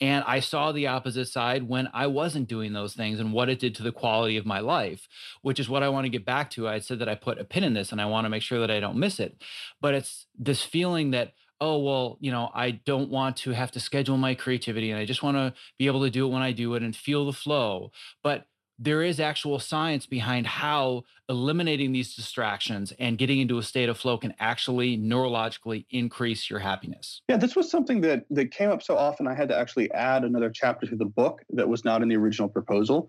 And 0.00 0.22
I 0.26 0.40
saw 0.40 0.72
the 0.72 0.86
opposite 0.86 1.28
side 1.28 1.68
when 1.68 1.88
I 1.94 2.06
wasn't 2.06 2.48
doing 2.48 2.74
those 2.74 2.94
things 2.94 3.18
and 3.18 3.32
what 3.32 3.48
it 3.48 3.60
did 3.60 3.74
to 3.76 3.82
the 3.82 3.92
quality 3.92 4.36
of 4.36 4.44
my 4.44 4.60
life, 4.60 5.08
which 5.40 5.58
is 5.58 5.70
what 5.70 5.82
I 5.82 5.88
want 5.88 6.04
to 6.04 6.10
get 6.10 6.26
back 6.26 6.50
to. 6.50 6.68
I 6.68 6.80
said 6.80 6.98
that 6.98 7.08
I 7.08 7.14
put 7.14 7.38
a 7.38 7.44
pin 7.44 7.64
in 7.64 7.72
this 7.72 7.92
and 7.92 8.00
I 8.00 8.06
want 8.06 8.26
to 8.26 8.30
make 8.30 8.42
sure 8.42 8.60
that 8.60 8.70
I 8.70 8.80
don't 8.80 8.98
miss 8.98 9.20
it. 9.20 9.42
But 9.80 9.94
it's 9.94 10.26
this 10.38 10.62
feeling 10.62 11.12
that, 11.12 11.32
oh, 11.62 11.78
well, 11.78 12.18
you 12.20 12.30
know, 12.30 12.50
I 12.54 12.72
don't 12.72 13.08
want 13.08 13.38
to 13.38 13.52
have 13.52 13.70
to 13.72 13.80
schedule 13.80 14.18
my 14.18 14.34
creativity 14.34 14.90
and 14.90 15.00
I 15.00 15.06
just 15.06 15.22
want 15.22 15.38
to 15.38 15.54
be 15.78 15.86
able 15.86 16.02
to 16.02 16.10
do 16.10 16.26
it 16.26 16.32
when 16.32 16.42
I 16.42 16.52
do 16.52 16.74
it 16.74 16.82
and 16.82 16.94
feel 16.94 17.24
the 17.24 17.32
flow. 17.32 17.90
But 18.22 18.46
there 18.78 19.02
is 19.02 19.20
actual 19.20 19.58
science 19.58 20.06
behind 20.06 20.46
how 20.46 21.04
eliminating 21.28 21.92
these 21.92 22.14
distractions 22.14 22.92
and 22.98 23.18
getting 23.18 23.40
into 23.40 23.58
a 23.58 23.62
state 23.62 23.88
of 23.88 23.98
flow 23.98 24.18
can 24.18 24.34
actually 24.38 24.98
neurologically 24.98 25.86
increase 25.90 26.50
your 26.50 26.58
happiness. 26.58 27.22
Yeah, 27.28 27.36
this 27.36 27.56
was 27.56 27.70
something 27.70 28.00
that 28.02 28.24
that 28.30 28.50
came 28.50 28.70
up 28.70 28.82
so 28.82 28.96
often 28.96 29.26
I 29.26 29.34
had 29.34 29.48
to 29.48 29.58
actually 29.58 29.90
add 29.92 30.24
another 30.24 30.50
chapter 30.50 30.86
to 30.86 30.96
the 30.96 31.06
book 31.06 31.42
that 31.50 31.68
was 31.68 31.84
not 31.84 32.02
in 32.02 32.08
the 32.08 32.16
original 32.16 32.48
proposal. 32.48 33.08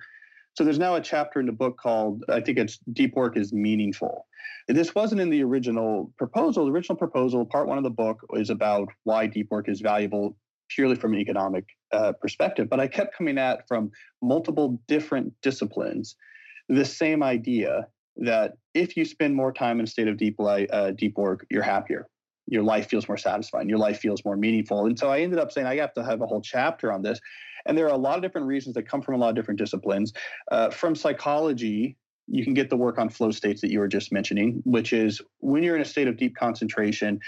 So 0.55 0.63
there's 0.63 0.79
now 0.79 0.95
a 0.95 1.01
chapter 1.01 1.39
in 1.39 1.45
the 1.45 1.51
book 1.51 1.77
called 1.77 2.23
I 2.29 2.41
think 2.41 2.57
it's 2.57 2.79
deep 2.93 3.15
work 3.15 3.37
is 3.37 3.53
meaningful. 3.53 4.25
This 4.67 4.95
wasn't 4.95 5.21
in 5.21 5.29
the 5.29 5.43
original 5.43 6.11
proposal. 6.17 6.65
The 6.65 6.71
original 6.71 6.97
proposal, 6.97 7.45
part 7.45 7.67
1 7.67 7.77
of 7.77 7.83
the 7.83 7.89
book 7.89 8.19
is 8.33 8.49
about 8.49 8.89
why 9.03 9.27
deep 9.27 9.49
work 9.49 9.69
is 9.69 9.79
valuable 9.79 10.35
purely 10.69 10.95
from 10.95 11.13
an 11.13 11.19
economic 11.19 11.65
uh, 11.91 12.11
perspective, 12.13 12.69
but 12.69 12.79
I 12.79 12.87
kept 12.87 13.15
coming 13.17 13.37
at 13.37 13.67
from 13.67 13.91
multiple 14.21 14.79
different 14.87 15.33
disciplines 15.41 16.15
the 16.69 16.85
same 16.85 17.23
idea 17.23 17.87
that 18.17 18.53
if 18.73 18.97
you 18.97 19.05
spend 19.05 19.35
more 19.35 19.51
time 19.51 19.79
in 19.79 19.85
a 19.85 19.87
state 19.87 20.07
of 20.07 20.17
deep 20.17 20.35
uh, 20.39 20.91
deep 20.91 21.17
work, 21.17 21.45
you're 21.49 21.63
happier. 21.63 22.07
Your 22.47 22.63
life 22.63 22.89
feels 22.89 23.07
more 23.07 23.17
satisfying. 23.17 23.69
Your 23.69 23.77
life 23.77 23.99
feels 23.99 24.23
more 24.23 24.37
meaningful. 24.37 24.85
And 24.85 24.97
so 24.97 25.09
I 25.09 25.19
ended 25.19 25.39
up 25.39 25.51
saying 25.51 25.67
I 25.67 25.75
have 25.77 25.93
to 25.93 26.03
have 26.03 26.21
a 26.21 26.25
whole 26.25 26.41
chapter 26.41 26.91
on 26.91 27.01
this. 27.01 27.19
And 27.65 27.77
there 27.77 27.85
are 27.85 27.93
a 27.93 27.97
lot 27.97 28.15
of 28.15 28.21
different 28.21 28.47
reasons 28.47 28.75
that 28.75 28.83
come 28.83 29.01
from 29.01 29.15
a 29.15 29.17
lot 29.17 29.29
of 29.29 29.35
different 29.35 29.59
disciplines. 29.59 30.13
Uh, 30.51 30.69
from 30.69 30.95
psychology, 30.95 31.97
you 32.27 32.43
can 32.43 32.53
get 32.53 32.69
the 32.69 32.77
work 32.77 32.97
on 32.97 33.09
flow 33.09 33.31
states 33.31 33.61
that 33.61 33.71
you 33.71 33.79
were 33.79 33.87
just 33.87 34.11
mentioning, 34.11 34.61
which 34.65 34.93
is 34.93 35.21
when 35.39 35.63
you're 35.63 35.75
in 35.75 35.81
a 35.81 35.85
state 35.85 36.07
of 36.07 36.17
deep 36.17 36.35
concentration, 36.35 37.19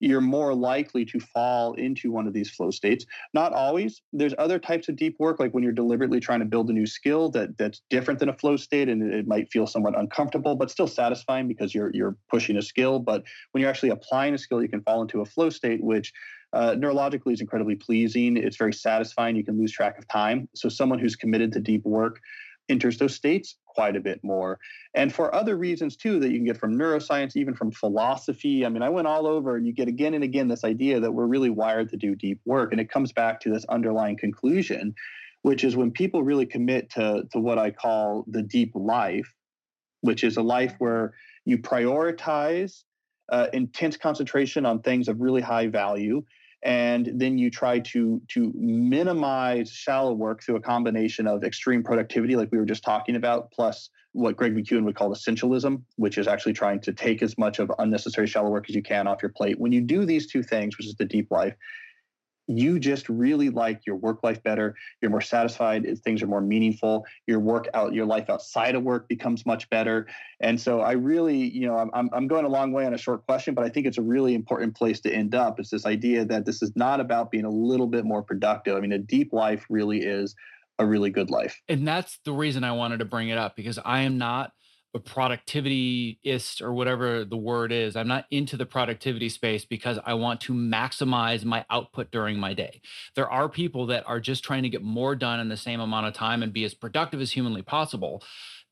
you're 0.00 0.20
more 0.20 0.54
likely 0.54 1.04
to 1.06 1.20
fall 1.20 1.74
into 1.74 2.10
one 2.10 2.26
of 2.26 2.32
these 2.32 2.50
flow 2.50 2.70
states. 2.70 3.06
Not 3.32 3.52
always. 3.52 4.02
There's 4.12 4.34
other 4.38 4.58
types 4.58 4.88
of 4.88 4.96
deep 4.96 5.16
work, 5.18 5.40
like 5.40 5.52
when 5.52 5.62
you're 5.62 5.72
deliberately 5.72 6.20
trying 6.20 6.40
to 6.40 6.44
build 6.44 6.68
a 6.70 6.72
new 6.72 6.86
skill 6.86 7.30
that 7.30 7.56
that's 7.58 7.80
different 7.90 8.20
than 8.20 8.28
a 8.28 8.34
flow 8.34 8.56
state, 8.56 8.88
and 8.88 9.12
it 9.12 9.26
might 9.26 9.50
feel 9.50 9.66
somewhat 9.66 9.98
uncomfortable, 9.98 10.56
but 10.56 10.70
still 10.70 10.88
satisfying 10.88 11.48
because 11.48 11.74
you're 11.74 11.90
you're 11.94 12.16
pushing 12.30 12.56
a 12.56 12.62
skill. 12.62 12.98
But 12.98 13.24
when 13.52 13.60
you're 13.60 13.70
actually 13.70 13.90
applying 13.90 14.34
a 14.34 14.38
skill, 14.38 14.62
you 14.62 14.68
can 14.68 14.82
fall 14.82 15.02
into 15.02 15.20
a 15.20 15.24
flow 15.24 15.50
state, 15.50 15.82
which 15.82 16.12
uh, 16.52 16.74
neurologically 16.76 17.32
is 17.32 17.40
incredibly 17.40 17.74
pleasing. 17.74 18.36
It's 18.36 18.56
very 18.56 18.72
satisfying. 18.72 19.36
You 19.36 19.44
can 19.44 19.58
lose 19.58 19.72
track 19.72 19.98
of 19.98 20.06
time. 20.08 20.48
So 20.54 20.68
someone 20.68 20.98
who's 20.98 21.16
committed 21.16 21.52
to 21.52 21.60
deep 21.60 21.84
work 21.84 22.20
enters 22.68 22.98
those 22.98 23.14
states 23.14 23.56
quite 23.66 23.96
a 23.96 24.00
bit 24.00 24.20
more. 24.22 24.58
And 24.94 25.12
for 25.12 25.34
other 25.34 25.56
reasons 25.56 25.96
too 25.96 26.20
that 26.20 26.30
you 26.30 26.36
can 26.36 26.46
get 26.46 26.56
from 26.56 26.78
neuroscience, 26.78 27.36
even 27.36 27.54
from 27.54 27.70
philosophy. 27.70 28.64
I 28.64 28.68
mean, 28.68 28.82
I 28.82 28.88
went 28.88 29.06
all 29.06 29.26
over 29.26 29.56
and 29.56 29.66
you 29.66 29.72
get 29.72 29.88
again 29.88 30.14
and 30.14 30.24
again 30.24 30.48
this 30.48 30.64
idea 30.64 31.00
that 31.00 31.12
we're 31.12 31.26
really 31.26 31.50
wired 31.50 31.90
to 31.90 31.96
do 31.96 32.14
deep 32.14 32.40
work. 32.44 32.72
And 32.72 32.80
it 32.80 32.90
comes 32.90 33.12
back 33.12 33.40
to 33.40 33.50
this 33.50 33.64
underlying 33.68 34.16
conclusion, 34.16 34.94
which 35.42 35.64
is 35.64 35.76
when 35.76 35.90
people 35.90 36.22
really 36.22 36.46
commit 36.46 36.90
to, 36.90 37.24
to 37.32 37.38
what 37.38 37.58
I 37.58 37.70
call 37.70 38.24
the 38.28 38.42
deep 38.42 38.72
life, 38.74 39.30
which 40.00 40.24
is 40.24 40.36
a 40.36 40.42
life 40.42 40.74
where 40.78 41.12
you 41.44 41.58
prioritize 41.58 42.84
uh, 43.30 43.48
intense 43.52 43.96
concentration 43.96 44.66
on 44.66 44.80
things 44.80 45.08
of 45.08 45.20
really 45.20 45.40
high 45.42 45.66
value 45.66 46.22
and 46.64 47.10
then 47.14 47.36
you 47.36 47.50
try 47.50 47.78
to 47.78 48.20
to 48.28 48.52
minimize 48.56 49.70
shallow 49.70 50.12
work 50.12 50.42
through 50.42 50.56
a 50.56 50.60
combination 50.60 51.26
of 51.26 51.44
extreme 51.44 51.82
productivity 51.82 52.36
like 52.36 52.50
we 52.50 52.58
were 52.58 52.64
just 52.64 52.82
talking 52.82 53.16
about 53.16 53.50
plus 53.50 53.90
what 54.12 54.36
greg 54.36 54.54
mckeown 54.54 54.84
would 54.84 54.96
call 54.96 55.10
essentialism 55.10 55.82
which 55.96 56.16
is 56.16 56.26
actually 56.26 56.52
trying 56.52 56.80
to 56.80 56.92
take 56.92 57.22
as 57.22 57.36
much 57.36 57.58
of 57.58 57.70
unnecessary 57.78 58.26
shallow 58.26 58.48
work 58.48 58.66
as 58.68 58.74
you 58.74 58.82
can 58.82 59.06
off 59.06 59.22
your 59.22 59.32
plate. 59.32 59.58
When 59.58 59.72
you 59.72 59.80
do 59.80 60.04
these 60.04 60.26
two 60.26 60.42
things 60.42 60.78
which 60.78 60.86
is 60.86 60.94
the 60.94 61.04
deep 61.04 61.30
life 61.30 61.54
you 62.46 62.78
just 62.78 63.08
really 63.08 63.48
like 63.48 63.86
your 63.86 63.96
work 63.96 64.22
life 64.22 64.42
better 64.42 64.74
you're 65.00 65.10
more 65.10 65.20
satisfied 65.20 65.86
things 66.04 66.22
are 66.22 66.26
more 66.26 66.40
meaningful 66.40 67.04
your 67.26 67.40
work 67.40 67.68
out 67.74 67.94
your 67.94 68.04
life 68.04 68.28
outside 68.28 68.74
of 68.74 68.82
work 68.82 69.08
becomes 69.08 69.46
much 69.46 69.68
better. 69.70 70.06
And 70.40 70.60
so 70.60 70.80
i 70.80 70.92
really 70.92 71.36
you 71.36 71.66
know 71.66 71.78
i'm, 71.94 72.10
I'm 72.12 72.28
going 72.28 72.44
a 72.44 72.48
long 72.48 72.72
way 72.72 72.84
on 72.86 72.94
a 72.94 72.98
short 72.98 73.24
question 73.26 73.54
but 73.54 73.64
i 73.64 73.68
think 73.68 73.86
it's 73.86 73.98
a 73.98 74.02
really 74.02 74.34
important 74.34 74.76
place 74.76 75.00
to 75.00 75.12
end 75.12 75.34
up. 75.34 75.58
It's 75.58 75.70
this 75.70 75.86
idea 75.86 76.24
that 76.26 76.44
this 76.44 76.62
is 76.62 76.72
not 76.76 77.00
about 77.00 77.30
being 77.30 77.44
a 77.44 77.50
little 77.50 77.86
bit 77.86 78.04
more 78.04 78.22
productive. 78.22 78.76
I 78.76 78.80
mean 78.80 78.92
a 78.92 78.98
deep 78.98 79.32
life 79.32 79.66
really 79.70 80.02
is 80.02 80.34
a 80.78 80.86
really 80.86 81.10
good 81.10 81.30
life. 81.30 81.60
And 81.68 81.86
that's 81.86 82.18
the 82.24 82.32
reason 82.32 82.64
i 82.64 82.72
wanted 82.72 82.98
to 82.98 83.04
bring 83.04 83.28
it 83.28 83.38
up 83.38 83.56
because 83.56 83.78
i 83.84 84.00
am 84.00 84.18
not 84.18 84.52
a 84.94 85.00
productivityist 85.00 86.62
or 86.62 86.72
whatever 86.72 87.24
the 87.24 87.36
word 87.36 87.72
is. 87.72 87.96
I'm 87.96 88.08
not 88.08 88.26
into 88.30 88.56
the 88.56 88.64
productivity 88.66 89.28
space 89.28 89.64
because 89.64 89.98
I 90.04 90.14
want 90.14 90.40
to 90.42 90.52
maximize 90.52 91.44
my 91.44 91.64
output 91.68 92.12
during 92.12 92.38
my 92.38 92.54
day. 92.54 92.80
There 93.16 93.30
are 93.30 93.48
people 93.48 93.86
that 93.86 94.04
are 94.06 94.20
just 94.20 94.44
trying 94.44 94.62
to 94.62 94.68
get 94.68 94.82
more 94.82 95.16
done 95.16 95.40
in 95.40 95.48
the 95.48 95.56
same 95.56 95.80
amount 95.80 96.06
of 96.06 96.14
time 96.14 96.42
and 96.42 96.52
be 96.52 96.64
as 96.64 96.74
productive 96.74 97.20
as 97.20 97.32
humanly 97.32 97.62
possible. 97.62 98.22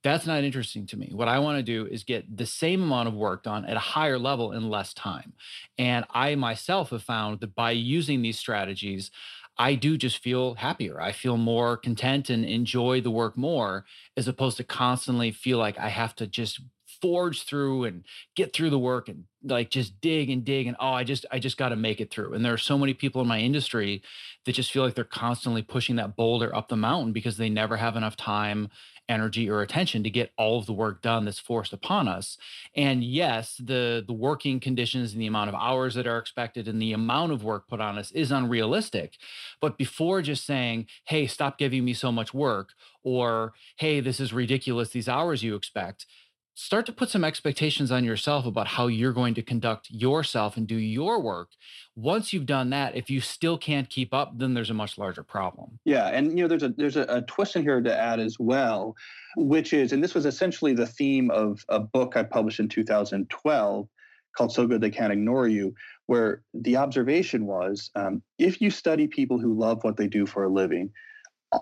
That's 0.04 0.26
not 0.26 0.42
interesting 0.42 0.86
to 0.88 0.96
me. 0.96 1.10
What 1.12 1.28
I 1.28 1.38
want 1.38 1.58
to 1.58 1.62
do 1.62 1.86
is 1.86 2.02
get 2.02 2.36
the 2.36 2.46
same 2.46 2.82
amount 2.82 3.08
of 3.08 3.14
work 3.14 3.44
done 3.44 3.64
at 3.64 3.76
a 3.76 3.80
higher 3.80 4.18
level 4.18 4.52
in 4.52 4.68
less 4.68 4.92
time. 4.94 5.32
And 5.78 6.04
I 6.10 6.34
myself 6.34 6.90
have 6.90 7.04
found 7.04 7.40
that 7.40 7.54
by 7.54 7.70
using 7.72 8.20
these 8.20 8.38
strategies, 8.38 9.12
I 9.58 9.74
do 9.74 9.96
just 9.96 10.18
feel 10.18 10.54
happier. 10.54 11.00
I 11.00 11.12
feel 11.12 11.36
more 11.36 11.76
content 11.76 12.30
and 12.30 12.44
enjoy 12.44 13.00
the 13.00 13.10
work 13.10 13.36
more 13.36 13.84
as 14.16 14.26
opposed 14.26 14.56
to 14.56 14.64
constantly 14.64 15.30
feel 15.30 15.58
like 15.58 15.78
I 15.78 15.88
have 15.88 16.14
to 16.16 16.26
just 16.26 16.60
forge 17.00 17.42
through 17.42 17.84
and 17.84 18.04
get 18.36 18.52
through 18.52 18.70
the 18.70 18.78
work 18.78 19.08
and 19.08 19.24
like 19.42 19.70
just 19.70 20.00
dig 20.00 20.30
and 20.30 20.44
dig 20.44 20.68
and 20.68 20.76
oh 20.78 20.92
i 20.92 21.02
just 21.02 21.26
i 21.32 21.38
just 21.38 21.56
got 21.56 21.70
to 21.70 21.76
make 21.76 22.00
it 22.00 22.12
through 22.12 22.32
and 22.32 22.44
there 22.44 22.52
are 22.52 22.58
so 22.58 22.78
many 22.78 22.94
people 22.94 23.20
in 23.20 23.26
my 23.26 23.40
industry 23.40 24.00
that 24.44 24.52
just 24.52 24.70
feel 24.70 24.84
like 24.84 24.94
they're 24.94 25.04
constantly 25.04 25.62
pushing 25.62 25.96
that 25.96 26.14
boulder 26.14 26.54
up 26.54 26.68
the 26.68 26.76
mountain 26.76 27.12
because 27.12 27.38
they 27.38 27.48
never 27.48 27.76
have 27.76 27.96
enough 27.96 28.16
time 28.16 28.68
energy 29.12 29.48
or 29.48 29.60
attention 29.62 30.02
to 30.02 30.10
get 30.10 30.32
all 30.38 30.58
of 30.58 30.66
the 30.66 30.72
work 30.72 31.02
done 31.02 31.24
that's 31.24 31.38
forced 31.38 31.72
upon 31.72 32.08
us. 32.08 32.38
And 32.74 33.04
yes 33.04 33.56
the 33.58 34.02
the 34.06 34.12
working 34.12 34.58
conditions 34.58 35.12
and 35.12 35.20
the 35.20 35.26
amount 35.26 35.50
of 35.50 35.54
hours 35.54 35.94
that 35.94 36.06
are 36.06 36.18
expected 36.18 36.66
and 36.66 36.80
the 36.80 36.92
amount 36.92 37.32
of 37.32 37.44
work 37.44 37.68
put 37.68 37.80
on 37.80 37.98
us 37.98 38.10
is 38.12 38.32
unrealistic. 38.32 39.18
But 39.60 39.78
before 39.78 40.22
just 40.22 40.44
saying 40.46 40.86
hey 41.04 41.26
stop 41.26 41.58
giving 41.58 41.84
me 41.84 41.94
so 41.94 42.10
much 42.10 42.32
work 42.32 42.70
or 43.04 43.52
hey 43.76 44.00
this 44.00 44.18
is 44.20 44.32
ridiculous 44.32 44.90
these 44.90 45.08
hours 45.08 45.42
you 45.42 45.54
expect 45.54 46.06
start 46.54 46.84
to 46.86 46.92
put 46.92 47.08
some 47.08 47.24
expectations 47.24 47.90
on 47.90 48.04
yourself 48.04 48.44
about 48.44 48.66
how 48.66 48.86
you're 48.86 49.12
going 49.12 49.34
to 49.34 49.42
conduct 49.42 49.90
yourself 49.90 50.56
and 50.56 50.66
do 50.66 50.76
your 50.76 51.20
work. 51.20 51.50
Once 51.96 52.32
you've 52.32 52.46
done 52.46 52.70
that 52.70 52.94
if 52.96 53.08
you 53.08 53.20
still 53.20 53.56
can't 53.56 53.88
keep 53.88 54.12
up 54.12 54.38
then 54.38 54.54
there's 54.54 54.70
a 54.70 54.74
much 54.74 54.98
larger 54.98 55.22
problem. 55.22 55.78
Yeah 55.84 56.08
and 56.08 56.36
you 56.36 56.44
know 56.44 56.48
there's 56.48 56.62
a 56.62 56.68
there's 56.70 56.96
a, 56.96 57.04
a 57.08 57.22
twist 57.22 57.56
in 57.56 57.62
here 57.62 57.80
to 57.80 57.96
add 57.96 58.20
as 58.20 58.36
well 58.38 58.94
which 59.36 59.72
is 59.72 59.92
and 59.92 60.02
this 60.02 60.14
was 60.14 60.26
essentially 60.26 60.74
the 60.74 60.86
theme 60.86 61.30
of 61.30 61.64
a 61.68 61.80
book 61.80 62.16
i 62.16 62.22
published 62.22 62.60
in 62.60 62.68
2012 62.68 63.88
called 64.36 64.52
so 64.52 64.66
good 64.66 64.80
they 64.80 64.90
can't 64.90 65.12
ignore 65.12 65.48
you 65.48 65.74
where 66.06 66.42
the 66.54 66.76
observation 66.76 67.46
was 67.46 67.90
um, 67.94 68.22
if 68.38 68.60
you 68.60 68.70
study 68.70 69.06
people 69.06 69.38
who 69.38 69.58
love 69.58 69.82
what 69.84 69.96
they 69.96 70.06
do 70.06 70.26
for 70.26 70.44
a 70.44 70.48
living 70.48 70.90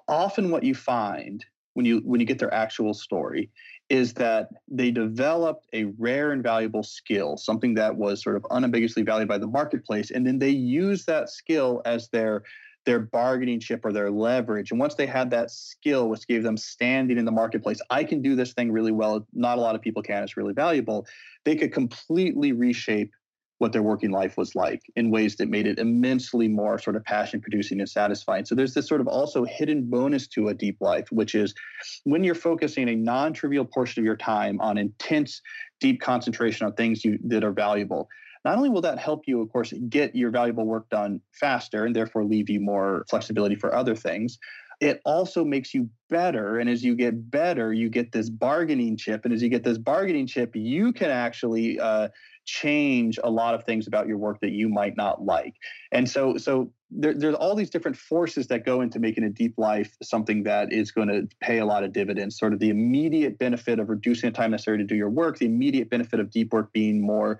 often 0.09 0.51
what 0.51 0.62
you 0.62 0.74
find 0.74 1.45
when 1.74 1.86
you 1.86 2.01
when 2.05 2.20
you 2.20 2.26
get 2.26 2.38
their 2.38 2.53
actual 2.53 2.95
story 2.95 3.51
is 3.91 4.14
that 4.14 4.49
they 4.68 4.93
developed 4.93 5.66
a 5.72 5.84
rare 5.99 6.30
and 6.30 6.43
valuable 6.43 6.84
skill, 6.84 7.36
something 7.36 7.74
that 7.74 7.97
was 7.97 8.22
sort 8.22 8.36
of 8.36 8.47
unambiguously 8.51 9.03
valued 9.03 9.28
by 9.28 9.36
the 9.36 9.49
marketplace, 9.49 10.12
and 10.12 10.24
then 10.24 10.38
they 10.38 10.51
use 10.51 11.05
that 11.05 11.28
skill 11.28 11.82
as 11.84 12.09
their 12.09 12.45
their 12.86 13.01
bargaining 13.01 13.61
chip 13.61 13.84
or 13.84 13.93
their 13.93 14.11
leverage. 14.11 14.70
And 14.70 14.80
once 14.80 14.95
they 14.95 15.05
had 15.07 15.30
that 15.32 15.51
skill, 15.51 16.09
which 16.09 16.26
gave 16.26 16.43
them 16.43 16.57
standing 16.57 17.18
in 17.18 17.26
the 17.26 17.30
marketplace, 17.30 17.78
I 17.91 18.05
can 18.05 18.22
do 18.22 18.34
this 18.34 18.55
thing 18.55 18.72
really 18.72 18.91
well. 18.91 19.26
Not 19.34 19.59
a 19.59 19.61
lot 19.61 19.74
of 19.74 19.82
people 19.82 20.03
can. 20.03 20.22
It's 20.22 20.36
really 20.38 20.55
valuable. 20.55 21.07
They 21.45 21.57
could 21.57 21.74
completely 21.74 22.53
reshape 22.53 23.12
what 23.61 23.72
their 23.72 23.82
working 23.82 24.11
life 24.11 24.38
was 24.38 24.54
like 24.54 24.80
in 24.96 25.11
ways 25.11 25.36
that 25.36 25.50
made 25.50 25.66
it 25.66 25.78
immensely 25.78 26.48
more 26.48 26.78
sort 26.78 26.96
of 26.96 27.04
passion 27.04 27.42
producing 27.42 27.78
and 27.78 27.88
satisfying. 27.88 28.46
So 28.46 28.54
there's 28.54 28.72
this 28.72 28.88
sort 28.88 29.02
of 29.02 29.06
also 29.06 29.44
hidden 29.44 29.90
bonus 29.90 30.26
to 30.28 30.48
a 30.48 30.54
deep 30.54 30.78
life, 30.80 31.12
which 31.12 31.34
is 31.34 31.54
when 32.04 32.24
you're 32.24 32.34
focusing 32.34 32.88
a 32.88 32.96
non-trivial 32.96 33.66
portion 33.66 34.00
of 34.00 34.06
your 34.06 34.16
time 34.16 34.58
on 34.62 34.78
intense, 34.78 35.42
deep 35.78 36.00
concentration 36.00 36.66
on 36.66 36.72
things 36.72 37.04
you, 37.04 37.18
that 37.24 37.44
are 37.44 37.52
valuable. 37.52 38.08
Not 38.46 38.56
only 38.56 38.70
will 38.70 38.80
that 38.80 38.98
help 38.98 39.24
you, 39.26 39.42
of 39.42 39.52
course, 39.52 39.74
get 39.90 40.16
your 40.16 40.30
valuable 40.30 40.64
work 40.64 40.88
done 40.88 41.20
faster 41.32 41.84
and 41.84 41.94
therefore 41.94 42.24
leave 42.24 42.48
you 42.48 42.61
more 42.61 43.04
flexibility 43.11 43.56
for 43.56 43.74
other 43.74 43.94
things, 43.94 44.38
it 44.80 45.02
also 45.04 45.44
makes 45.44 45.74
you 45.74 45.90
better. 46.08 46.58
And 46.58 46.70
as 46.70 46.82
you 46.82 46.96
get 46.96 47.30
better, 47.30 47.74
you 47.74 47.90
get 47.90 48.12
this 48.12 48.30
bargaining 48.30 48.96
chip. 48.96 49.26
And 49.26 49.34
as 49.34 49.42
you 49.42 49.50
get 49.50 49.62
this 49.62 49.76
bargaining 49.76 50.26
chip, 50.26 50.56
you 50.56 50.94
can 50.94 51.11
actually 51.11 51.78
uh, 51.78 52.08
change 52.51 53.18
a 53.22 53.30
lot 53.30 53.55
of 53.55 53.64
things 53.64 53.86
about 53.86 54.09
your 54.09 54.18
work 54.18 54.40
that 54.40 54.51
you 54.51 54.68
might 54.68 54.96
not 54.96 55.24
like. 55.24 55.55
And 55.92 56.09
so, 56.09 56.36
so 56.36 56.72
there, 56.90 57.14
there's 57.14 57.36
all 57.36 57.55
these 57.55 57.70
different 57.70 57.96
forces 57.96 58.48
that 58.48 58.66
go 58.66 58.80
into 58.80 58.98
making 58.98 59.22
a 59.22 59.30
deep 59.30 59.55
life 59.57 59.96
something 60.03 60.42
that 60.42 60.72
is 60.72 60.90
going 60.90 61.09
to 61.09 61.28
pay 61.40 61.59
a 61.59 61.64
lot 61.64 61.84
of 61.84 61.92
dividends. 61.92 62.36
Sort 62.36 62.53
of 62.53 62.59
the 62.59 62.70
immediate 62.70 63.38
benefit 63.38 63.78
of 63.78 63.88
reducing 63.88 64.30
the 64.30 64.36
time 64.36 64.51
necessary 64.51 64.78
to 64.78 64.84
do 64.84 64.96
your 64.96 65.11
work, 65.11 65.38
the 65.38 65.46
immediate 65.46 65.90
benefit 65.90 66.18
of 66.18 66.30
deep 66.30 66.53
work 66.53 66.72
being 66.72 67.01
more 67.01 67.38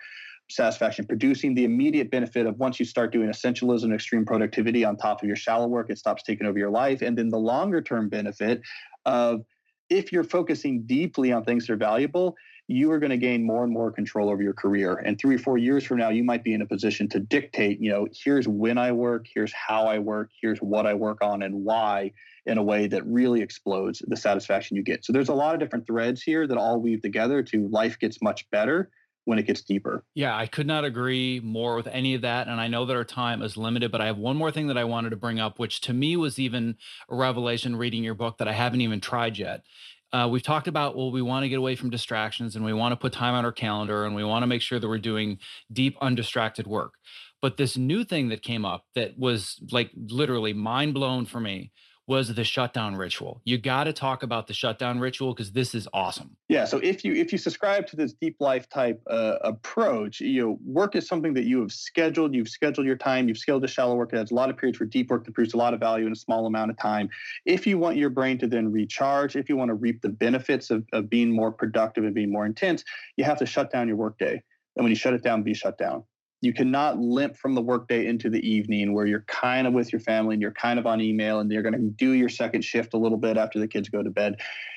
satisfaction 0.49 1.07
producing 1.07 1.55
the 1.55 1.65
immediate 1.65 2.11
benefit 2.11 2.45
of 2.45 2.59
once 2.59 2.81
you 2.81 2.85
start 2.85 3.13
doing 3.13 3.29
essentialism 3.29 3.95
extreme 3.95 4.25
productivity 4.25 4.85
on 4.85 4.97
top 4.97 5.23
of 5.23 5.29
your 5.29 5.37
shallow 5.37 5.69
work 5.69 5.89
it 5.91 5.97
stops 5.97 6.25
taking 6.25 6.45
over 6.45 6.59
your 6.59 6.71
life 6.71 7.03
and 7.03 7.17
then 7.17 7.29
the 7.29 7.39
longer 7.39 7.81
term 7.81 8.09
benefit 8.09 8.61
of 9.07 9.45
if 9.91 10.11
you're 10.11 10.25
focusing 10.25 10.83
deeply 10.83 11.31
on 11.31 11.45
things 11.45 11.69
that 11.69 11.73
are 11.75 11.77
valuable 11.77 12.35
you 12.71 12.93
are 12.93 13.01
going 13.01 13.11
to 13.11 13.17
gain 13.17 13.45
more 13.45 13.65
and 13.65 13.73
more 13.73 13.91
control 13.91 14.31
over 14.31 14.43
your 14.43 14.53
career. 14.53 14.95
And 14.95 15.19
three 15.19 15.35
or 15.35 15.39
four 15.39 15.59
years 15.59 15.85
from 15.85 15.99
now, 15.99 16.11
you 16.11 16.23
might 16.23 16.45
be 16.45 16.55
in 16.55 16.63
a 16.63 16.67
position 16.67 17.09
to 17.09 17.19
dictate, 17.19 17.81
you 17.81 17.91
know, 17.91 18.07
here's 18.13 18.47
when 18.47 18.79
I 18.79 18.93
work, 18.93 19.27
here's 19.33 19.53
how 19.53 19.87
I 19.87 19.99
work, 19.99 20.31
here's 20.41 20.61
what 20.61 20.87
I 20.87 20.95
work 20.95 21.19
on 21.21 21.43
and 21.43 21.65
why 21.65 22.13
in 22.47 22.59
a 22.59 22.63
way 22.63 22.87
that 22.87 23.05
really 23.07 23.43
explodes 23.43 24.03
the 24.07 24.17
satisfaction 24.17 24.77
you 24.77 24.85
get. 24.85 25.05
So 25.05 25.13
there's 25.13 25.29
a 25.29 25.35
lot 25.35 25.55
of 25.55 25.61
different 25.61 25.85
threads 25.85 26.23
here 26.23 26.47
that 26.47 26.57
all 26.57 26.81
weave 26.81 27.03
together 27.03 27.43
to 27.43 27.67
life 27.69 27.99
gets 27.99 28.23
much 28.23 28.49
better 28.51 28.89
when 29.25 29.41
it 29.41 29.47
gets 29.47 29.63
deeper. 29.63 30.05
Yeah, 30.15 30.37
I 30.37 30.47
could 30.47 30.67
not 30.67 30.85
agree 30.85 31.41
more 31.41 31.75
with 31.75 31.89
any 31.89 32.15
of 32.15 32.23
that. 32.23 32.47
And 32.47 32.61
I 32.61 32.69
know 32.69 32.87
that 32.87 32.97
our 32.97 33.05
time 33.05 33.43
is 33.43 33.57
limited, 33.57 33.91
but 33.91 34.01
I 34.01 34.07
have 34.07 34.17
one 34.17 34.37
more 34.37 34.53
thing 34.53 34.69
that 34.69 34.79
I 34.79 34.85
wanted 34.85 35.11
to 35.11 35.17
bring 35.17 35.41
up, 35.41 35.59
which 35.59 35.81
to 35.83 35.93
me 35.93 36.17
was 36.17 36.39
even 36.39 36.77
a 37.09 37.17
revelation 37.17 37.75
reading 37.75 38.05
your 38.05 38.15
book 38.15 38.39
that 38.39 38.49
I 38.49 38.53
haven't 38.53 38.81
even 38.81 39.01
tried 39.01 39.39
yet. 39.39 39.65
Uh, 40.13 40.29
we've 40.31 40.43
talked 40.43 40.67
about 40.67 40.97
well 40.97 41.13
we 41.13 41.23
want 41.23 41.45
to 41.45 41.49
get 41.49 41.59
away 41.59 41.77
from 41.77 41.91
distractions 41.91 42.57
and 42.57 42.65
we 42.65 42.73
want 42.73 42.93
to 42.93 42.97
put 42.97 43.13
time 43.13 43.35
on 43.35 43.45
our 43.45 43.53
calendar 43.53 44.05
and 44.05 44.15
we 44.15 44.25
want 44.25 44.43
to 44.43 44.47
make 44.47 44.63
sure 44.63 44.79
that 44.79 44.89
we're 44.89 44.99
doing 44.99 45.39
deep 45.73 45.97
undistracted 46.01 46.67
work. 46.67 46.95
But 47.41 47.57
this 47.57 47.77
new 47.77 48.05
thing 48.05 48.29
that 48.29 48.43
came 48.43 48.65
up 48.65 48.85
that 48.95 49.19
was 49.19 49.59
like 49.71 49.91
literally 49.95 50.53
mind 50.53 50.95
blown 50.95 51.27
for 51.27 51.41
me 51.41 51.73
was 52.11 52.35
the 52.35 52.43
shutdown 52.43 52.97
ritual. 52.97 53.41
You 53.45 53.57
got 53.57 53.85
to 53.85 53.93
talk 53.93 54.25
about 54.25 54.49
the 54.49 54.53
shutdown 54.53 54.99
ritual 54.99 55.33
because 55.33 55.53
this 55.53 55.77
is 55.77 55.87
awesome. 55.93 56.37
Yeah. 56.49 56.65
So 56.65 56.79
if 56.79 57.05
you 57.05 57.15
if 57.15 57.31
you 57.31 57.39
subscribe 57.39 57.87
to 57.87 57.95
this 57.95 58.15
deep 58.15 58.35
life 58.41 58.69
type 58.69 59.01
uh, 59.09 59.37
approach, 59.43 60.21
you 60.21 60.43
know, 60.43 60.59
work 60.65 60.97
is 60.97 61.07
something 61.07 61.35
that 61.35 61.45
you 61.45 61.61
have 61.61 61.71
scheduled. 61.71 62.35
You've 62.35 62.49
scheduled 62.49 62.85
your 62.85 62.97
time. 62.97 63.29
You've 63.29 63.39
scheduled 63.39 63.63
a 63.63 63.69
shallow 63.69 63.95
work. 63.95 64.11
There's 64.11 64.33
a 64.33 64.35
lot 64.35 64.51
of 64.51 64.57
periods 64.57 64.79
for 64.79 64.87
deep 64.87 65.09
work 65.09 65.25
that 65.25 65.35
produce 65.35 65.55
a 65.55 65.57
lot 65.57 65.73
of 65.73 65.79
value 65.79 66.05
in 66.05 66.11
a 66.11 66.17
small 66.17 66.47
amount 66.47 66.73
of 66.73 66.79
time. 66.79 67.09
If 67.47 67.65
you 67.65 67.79
want 67.79 67.97
your 67.97 68.11
brain 68.11 68.39
to 68.39 68.49
then 68.49 68.73
recharge, 68.73 69.37
if 69.37 69.49
you 69.49 69.57
want 69.57 69.69
to 69.69 69.75
reap 69.75 70.03
the 70.03 70.09
benefits 70.09 70.71
of, 70.71 70.85
of 70.93 71.09
being 71.09 71.31
more 71.31 71.53
productive 71.53 72.03
and 72.03 72.13
being 72.13 72.33
more 72.33 72.45
intense, 72.45 72.83
you 73.19 73.23
have 73.23 73.39
to 73.39 73.47
shut 73.47 73.71
down 73.71 73.87
your 73.87 73.97
workday. 73.97 74.43
And 74.75 74.85
when 74.85 74.91
you 74.91 74.97
shut 74.97 75.15
it 75.15 75.23
down, 75.23 75.45
be 75.45 75.55
shut 75.55 75.79
down. 75.79 76.03
You 76.41 76.53
cannot 76.53 76.99
limp 76.99 77.37
from 77.37 77.55
the 77.55 77.61
workday 77.61 78.07
into 78.07 78.31
the 78.31 78.41
evening 78.49 78.95
where 78.95 79.07
you're 79.07 79.25
kind 79.27 79.67
of 79.67 79.75
with 79.75 79.93
your 79.93 80.01
family 80.01 80.35
and 80.35 80.43
you're 80.43 80.53
kind 80.53 80.79
of 80.79 80.87
on 80.87 81.01
email 81.01 81.41
and 81.41 81.51
you're 81.51 81.63
going 81.63 81.75
to 81.75 81.79
do 81.79 82.13
your 82.13 82.29
second 82.29 82.63
shift 82.63 82.95
a 82.95 82.99
little 82.99 83.19
bit 83.19 83.37
after 83.37 83.59
the 83.59 83.69
kids 83.69 83.89
go 83.89 84.03
to 84.03 84.11
bed. 84.11 84.37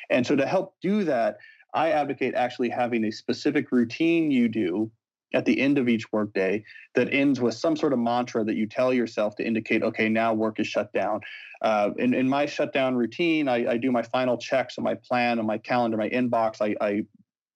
And 0.10 0.28
so 0.28 0.36
to 0.36 0.46
help 0.46 0.76
do 0.82 1.04
that, 1.06 1.38
I 1.74 1.92
advocate 1.92 2.36
actually 2.36 2.70
having 2.70 3.06
a 3.06 3.12
specific 3.12 3.72
routine 3.72 4.30
you 4.30 4.48
do 4.48 4.92
at 5.34 5.46
the 5.46 5.60
end 5.60 5.78
of 5.78 5.90
each 5.90 6.12
workday 6.12 6.64
that 6.94 7.12
ends 7.12 7.42
with 7.42 7.56
some 7.56 7.76
sort 7.76 7.94
of 7.94 8.00
mantra 8.00 8.44
that 8.44 8.56
you 8.56 8.68
tell 8.68 8.94
yourself 8.94 9.36
to 9.38 9.46
indicate, 9.46 9.82
okay, 9.82 10.08
now 10.08 10.34
work 10.34 10.60
is 10.60 10.68
shut 10.68 10.94
down. 10.94 11.22
Uh, 11.62 11.90
in, 11.98 12.14
in 12.14 12.30
my 12.30 12.46
shutdown 12.46 12.96
routine, 12.96 13.48
I, 13.48 13.72
I 13.72 13.78
do 13.78 13.92
my 13.92 14.04
final 14.04 14.38
checks 14.38 14.78
on 14.78 14.84
my 14.84 14.96
plan, 14.96 15.40
on 15.40 15.46
my 15.46 15.58
calendar, 15.58 15.98
my 15.98 16.10
inbox. 16.10 16.62
I, 16.62 16.76
I 16.86 17.06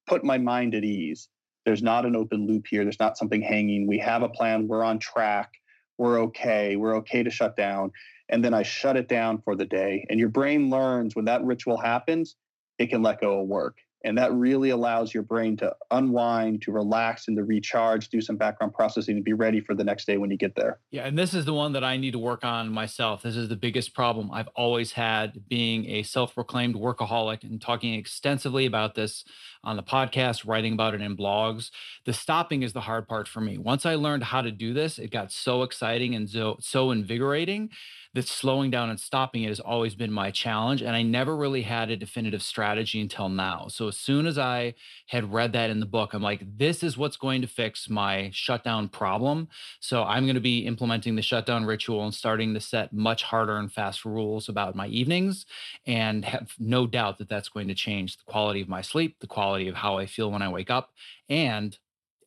put 0.07 0.23
my 0.23 0.37
mind 0.37 0.73
at 0.73 0.83
ease. 0.83 1.29
There's 1.67 1.83
not 1.83 2.05
an 2.05 2.15
open 2.15 2.47
loop 2.47 2.65
here. 2.69 2.83
There's 2.83 2.97
not 2.97 3.17
something 3.17 3.41
hanging. 3.41 3.87
We 3.87 3.99
have 3.99 4.23
a 4.23 4.29
plan. 4.29 4.69
We're 4.69 4.85
on 4.85 4.99
track. 4.99 5.51
We're 5.97 6.21
okay. 6.21 6.77
We're 6.77 6.95
okay 6.99 7.23
to 7.23 7.29
shut 7.29 7.57
down. 7.57 7.91
And 8.29 8.41
then 8.41 8.53
I 8.53 8.63
shut 8.63 8.95
it 8.95 9.09
down 9.09 9.41
for 9.41 9.53
the 9.53 9.65
day. 9.65 10.05
And 10.09 10.17
your 10.17 10.29
brain 10.29 10.69
learns 10.69 11.13
when 11.13 11.25
that 11.25 11.43
ritual 11.43 11.77
happens, 11.77 12.37
it 12.79 12.87
can 12.87 13.03
let 13.03 13.19
go 13.19 13.41
of 13.41 13.47
work. 13.49 13.79
And 14.07 14.17
that 14.17 14.33
really 14.33 14.69
allows 14.69 15.13
your 15.13 15.23
brain 15.23 15.57
to 15.57 15.75
unwind, 15.91 16.61
to 16.61 16.71
relax, 16.71 17.27
and 17.27 17.35
to 17.35 17.43
recharge, 17.43 18.07
do 18.07 18.21
some 18.21 18.37
background 18.37 18.73
processing, 18.73 19.17
and 19.17 19.25
be 19.25 19.33
ready 19.33 19.59
for 19.59 19.75
the 19.75 19.83
next 19.83 20.07
day 20.07 20.17
when 20.17 20.31
you 20.31 20.37
get 20.37 20.55
there. 20.55 20.79
Yeah. 20.91 21.05
And 21.05 21.19
this 21.19 21.33
is 21.33 21.43
the 21.43 21.53
one 21.53 21.73
that 21.73 21.83
I 21.83 21.97
need 21.97 22.11
to 22.11 22.19
work 22.19 22.45
on 22.45 22.69
myself. 22.69 23.21
This 23.21 23.35
is 23.35 23.49
the 23.49 23.57
biggest 23.57 23.93
problem 23.93 24.31
I've 24.31 24.47
always 24.55 24.93
had 24.93 25.47
being 25.49 25.85
a 25.89 26.03
self 26.03 26.33
proclaimed 26.33 26.75
workaholic 26.75 27.43
and 27.43 27.61
talking 27.61 27.95
extensively 27.95 28.65
about 28.65 28.95
this 28.95 29.25
on 29.63 29.75
the 29.75 29.83
podcast, 29.83 30.47
writing 30.47 30.71
about 30.71 30.93
it 30.93 31.01
in 31.01 31.17
blogs. 31.17 31.69
The 32.05 32.13
stopping 32.13 32.63
is 32.63 32.71
the 32.71 32.81
hard 32.81 33.09
part 33.09 33.27
for 33.27 33.41
me. 33.41 33.57
Once 33.57 33.85
I 33.85 33.95
learned 33.95 34.23
how 34.23 34.41
to 34.41 34.51
do 34.51 34.73
this, 34.73 34.97
it 34.97 35.11
got 35.11 35.33
so 35.33 35.63
exciting 35.63 36.15
and 36.15 36.29
so, 36.29 36.57
so 36.61 36.91
invigorating 36.91 37.71
that 38.17 38.27
slowing 38.27 38.69
down 38.69 38.89
and 38.89 38.99
stopping 38.99 39.43
it 39.43 39.49
has 39.49 39.59
always 39.59 39.95
been 39.95 40.11
my 40.11 40.31
challenge. 40.31 40.81
And 40.81 40.95
I 40.95 41.01
never 41.01 41.35
really 41.35 41.61
had 41.61 41.89
a 41.89 41.95
definitive 41.95 42.41
strategy 42.41 42.99
until 42.99 43.29
now. 43.29 43.67
So 43.69 43.87
as 43.87 43.97
soon 43.97 44.27
as 44.27 44.37
I 44.37 44.75
had 45.07 45.31
read 45.31 45.53
that 45.53 45.69
in 45.69 45.79
the 45.79 45.85
book, 45.85 46.13
I'm 46.13 46.21
like, 46.21 46.43
this 46.57 46.83
is 46.83 46.97
what's 46.97 47.17
going 47.17 47.41
to 47.41 47.47
fix 47.47 47.89
my 47.89 48.29
shutdown 48.33 48.89
problem. 48.89 49.47
So 49.79 50.03
I'm 50.03 50.25
going 50.25 50.35
to 50.35 50.41
be 50.41 50.65
implementing 50.65 51.15
the 51.15 51.21
shutdown 51.21 51.65
ritual 51.65 52.03
and 52.03 52.13
starting 52.13 52.53
to 52.53 52.59
set 52.59 52.91
much 52.91 53.23
harder 53.23 53.57
and 53.57 53.71
fast 53.71 54.03
rules 54.03 54.49
about 54.49 54.75
my 54.75 54.87
evenings 54.87 55.45
and 55.85 56.25
have 56.25 56.53
no 56.59 56.87
doubt 56.87 57.17
that 57.19 57.29
that's 57.29 57.49
going 57.49 57.67
to 57.69 57.75
change 57.75 58.17
the 58.17 58.23
quality 58.25 58.61
of 58.61 58.67
my 58.67 58.81
sleep, 58.81 59.17
the 59.19 59.27
quality 59.27 59.67
of 59.67 59.75
how 59.75 59.97
I 59.97 60.05
feel 60.05 60.31
when 60.31 60.41
I 60.41 60.49
wake 60.49 60.69
up, 60.69 60.91
and 61.29 61.77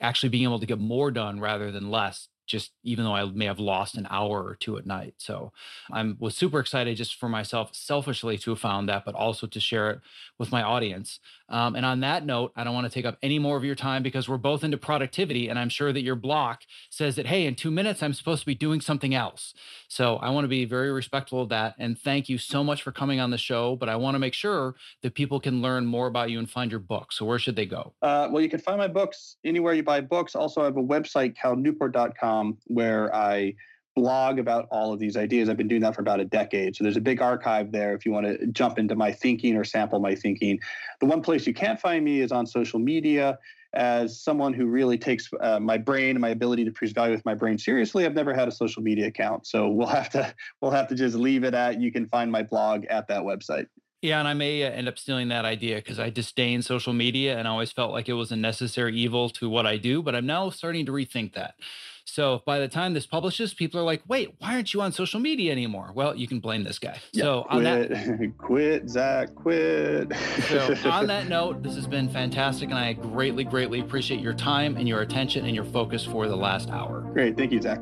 actually 0.01 0.31
being 0.31 0.45
able 0.45 0.61
to 0.61 0.67
get 0.67 0.79
more 0.79 1.11
done 1.11 1.41
rather 1.41 1.71
than 1.71 1.91
less 1.91 2.29
just 2.51 2.73
even 2.83 3.05
though 3.05 3.15
I 3.15 3.25
may 3.25 3.45
have 3.45 3.61
lost 3.61 3.97
an 3.97 4.07
hour 4.11 4.43
or 4.43 4.57
two 4.57 4.77
at 4.77 4.87
night. 4.87 5.15
So 5.19 5.53
I 5.93 6.13
was 6.19 6.37
super 6.37 6.59
excited 6.59 6.97
just 6.97 7.15
for 7.15 7.29
myself, 7.29 7.75
selfishly 7.75 8.37
to 8.39 8.51
have 8.51 8.59
found 8.59 8.89
that, 8.89 9.05
but 9.05 9.15
also 9.15 9.47
to 9.47 9.61
share 9.61 9.91
it 9.91 10.01
with 10.39 10.51
my 10.51 10.63
audience. 10.63 11.21
Um, 11.49 11.75
and 11.77 11.87
on 11.87 12.01
that 12.01 12.25
note, 12.27 12.53
I 12.57 12.65
don't 12.65 12.75
want 12.75 12.87
to 12.87 12.93
take 12.93 13.05
up 13.05 13.19
any 13.23 13.39
more 13.39 13.57
of 13.57 13.65
your 13.65 13.75
time 13.75 14.03
because 14.03 14.29
we're 14.29 14.37
both 14.37 14.65
into 14.65 14.79
productivity. 14.79 15.49
And 15.49 15.59
I'm 15.59 15.69
sure 15.69 15.93
that 15.93 16.03
your 16.03 16.17
block 16.17 16.63
says 16.91 17.17
that, 17.17 17.27
hey, 17.27 17.47
in 17.47 17.55
two 17.55 17.71
minutes, 17.71 18.03
I'm 18.03 18.15
supposed 18.15 18.41
to 18.41 18.47
be 18.47 18.55
doing 18.55 18.81
something 18.81 19.15
else. 19.15 19.55
So 19.89 20.17
I 20.17 20.31
want 20.31 20.45
to 20.45 20.49
be 20.49 20.65
very 20.65 20.93
respectful 20.93 21.43
of 21.43 21.49
that. 21.51 21.75
And 21.79 21.99
thank 21.99 22.29
you 22.29 22.39
so 22.39 22.65
much 22.65 22.83
for 22.83 22.93
coming 22.93 23.21
on 23.21 23.31
the 23.31 23.39
show. 23.39 23.77
But 23.77 23.89
I 23.89 23.97
want 23.97 24.15
to 24.15 24.19
make 24.19 24.35
sure 24.35 24.75
that 25.03 25.15
people 25.15 25.41
can 25.41 25.63
learn 25.63 25.87
more 25.87 26.07
about 26.07 26.31
you 26.31 26.39
and 26.39 26.49
find 26.49 26.71
your 26.71 26.81
book. 26.81 27.13
So 27.13 27.25
where 27.25 27.39
should 27.39 27.57
they 27.57 27.67
go? 27.67 27.93
Uh, 28.03 28.29
well, 28.31 28.43
you 28.43 28.49
can 28.49 28.61
find 28.61 28.79
my 28.79 28.89
books 28.89 29.37
anywhere 29.45 29.75
you 29.75 29.83
buy 29.83 30.01
books. 30.01 30.35
Also, 30.35 30.63
I 30.63 30.65
have 30.65 30.77
a 30.77 30.83
website, 30.83 31.37
calnewport.com, 31.37 32.40
where 32.67 33.15
I 33.15 33.55
blog 33.97 34.39
about 34.39 34.67
all 34.71 34.93
of 34.93 34.99
these 34.99 35.17
ideas. 35.17 35.49
I've 35.49 35.57
been 35.57 35.69
doing 35.69 35.83
that 35.83 35.95
for 35.95 36.01
about 36.01 36.21
a 36.21 36.25
decade. 36.25 36.77
So 36.77 36.85
there's 36.85 36.97
a 36.97 37.01
big 37.01 37.21
archive 37.21 37.73
there 37.73 37.95
if 37.95 38.07
you 38.07 38.13
want 38.13 38.27
to 38.27 38.47
jump 38.49 38.79
into 38.79 38.95
my 38.95 39.13
thinking 39.13 39.57
or 39.57 39.65
sample 39.65 40.01
my 40.01 40.15
thinking. 40.15 40.59
The 41.01 41.07
one 41.07 41.23
place 41.23 41.47
you 41.47 41.55
can't 41.55 41.81
find 41.81 42.05
me 42.05 42.21
is 42.21 42.33
on 42.33 42.47
social 42.47 42.79
media. 42.79 43.39
As 43.73 44.21
someone 44.21 44.53
who 44.53 44.67
really 44.67 44.99
takes 44.99 45.29
uh, 45.41 45.61
my 45.61 45.79
brain 45.79 46.11
and 46.11 46.21
my 46.21 46.31
ability 46.31 46.65
to 46.65 46.73
produce 46.73 46.93
value 46.93 47.15
with 47.15 47.25
my 47.25 47.35
brain 47.35 47.57
seriously, 47.57 48.05
I've 48.05 48.15
never 48.15 48.35
had 48.35 48.49
a 48.49 48.53
social 48.53 48.83
media 48.83 49.07
account. 49.07 49.47
So 49.47 49.69
we'll 49.69 49.87
have 49.87 50.11
to 50.11 50.35
we'll 50.61 50.73
have 50.73 50.89
to 50.89 50.95
just 50.95 51.15
leave 51.15 51.45
it 51.45 51.55
at 51.55 51.81
you 51.81 51.93
can 51.93 52.07
find 52.07 52.33
my 52.33 52.43
blog 52.43 52.85
at 52.87 53.07
that 53.09 53.23
website. 53.23 53.67
Yeah, 54.03 54.19
and 54.19 54.27
I 54.27 54.33
may 54.33 54.65
uh, 54.65 54.71
end 54.71 54.89
up 54.89 54.99
stealing 54.99 55.29
that 55.29 55.45
idea 55.45 55.77
because 55.77 56.01
I 56.01 56.09
disdain 56.09 56.63
social 56.63 56.95
media 56.95 57.39
and 57.39 57.47
I 57.47 57.51
always 57.51 57.71
felt 57.71 57.93
like 57.93 58.09
it 58.09 58.15
was 58.15 58.33
a 58.33 58.37
necessary 58.37 58.97
evil 58.97 59.29
to 59.31 59.49
what 59.49 59.67
I 59.67 59.77
do. 59.77 60.03
But 60.03 60.15
I'm 60.15 60.27
now 60.27 60.49
starting 60.49 60.87
to 60.87 60.93
rethink 60.93 61.35
that. 61.35 61.55
So 62.11 62.43
by 62.45 62.59
the 62.59 62.69
time 62.69 62.95
this 62.95 63.07
publishes, 63.07 63.55
people 63.55 63.81
are 63.81 63.85
like, 63.85 64.03
wait, 64.09 64.35
why 64.39 64.55
aren't 64.55 64.75
you 64.75 64.81
on 64.81 64.93
social 64.93 65.21
media 65.21 65.53
anymore? 65.53 65.93
Well, 65.95 66.15
you 66.15 66.27
can 66.27 66.41
blame 66.41 66.65
this 66.65 66.79
guy. 66.79 66.99
Yeah, 67.13 67.23
so 67.23 67.43
quit, 67.51 67.63
that 67.65 68.33
quit, 68.39 68.89
Zach, 68.91 69.35
quit. 69.35 70.13
so 70.49 70.75
on 70.91 71.07
that 71.07 71.29
note, 71.29 71.63
this 71.63 71.75
has 71.75 71.87
been 71.87 72.09
fantastic. 72.09 72.71
And 72.71 72.79
I 72.79 72.93
greatly, 72.93 73.45
greatly 73.45 73.81
appreciate 73.81 74.21
your 74.21 74.35
time 74.35 74.77
and 74.77 74.89
your 74.89 75.01
attention 75.01 75.45
and 75.47 75.55
your 75.55 75.65
focus 75.65 76.05
for 76.05 76.29
the 76.29 76.37
last 76.37 76.71
hour. 76.71 77.01
Great. 77.13 77.37
Thank 77.37 77.53
you, 77.53 77.61
Zach. 77.61 77.81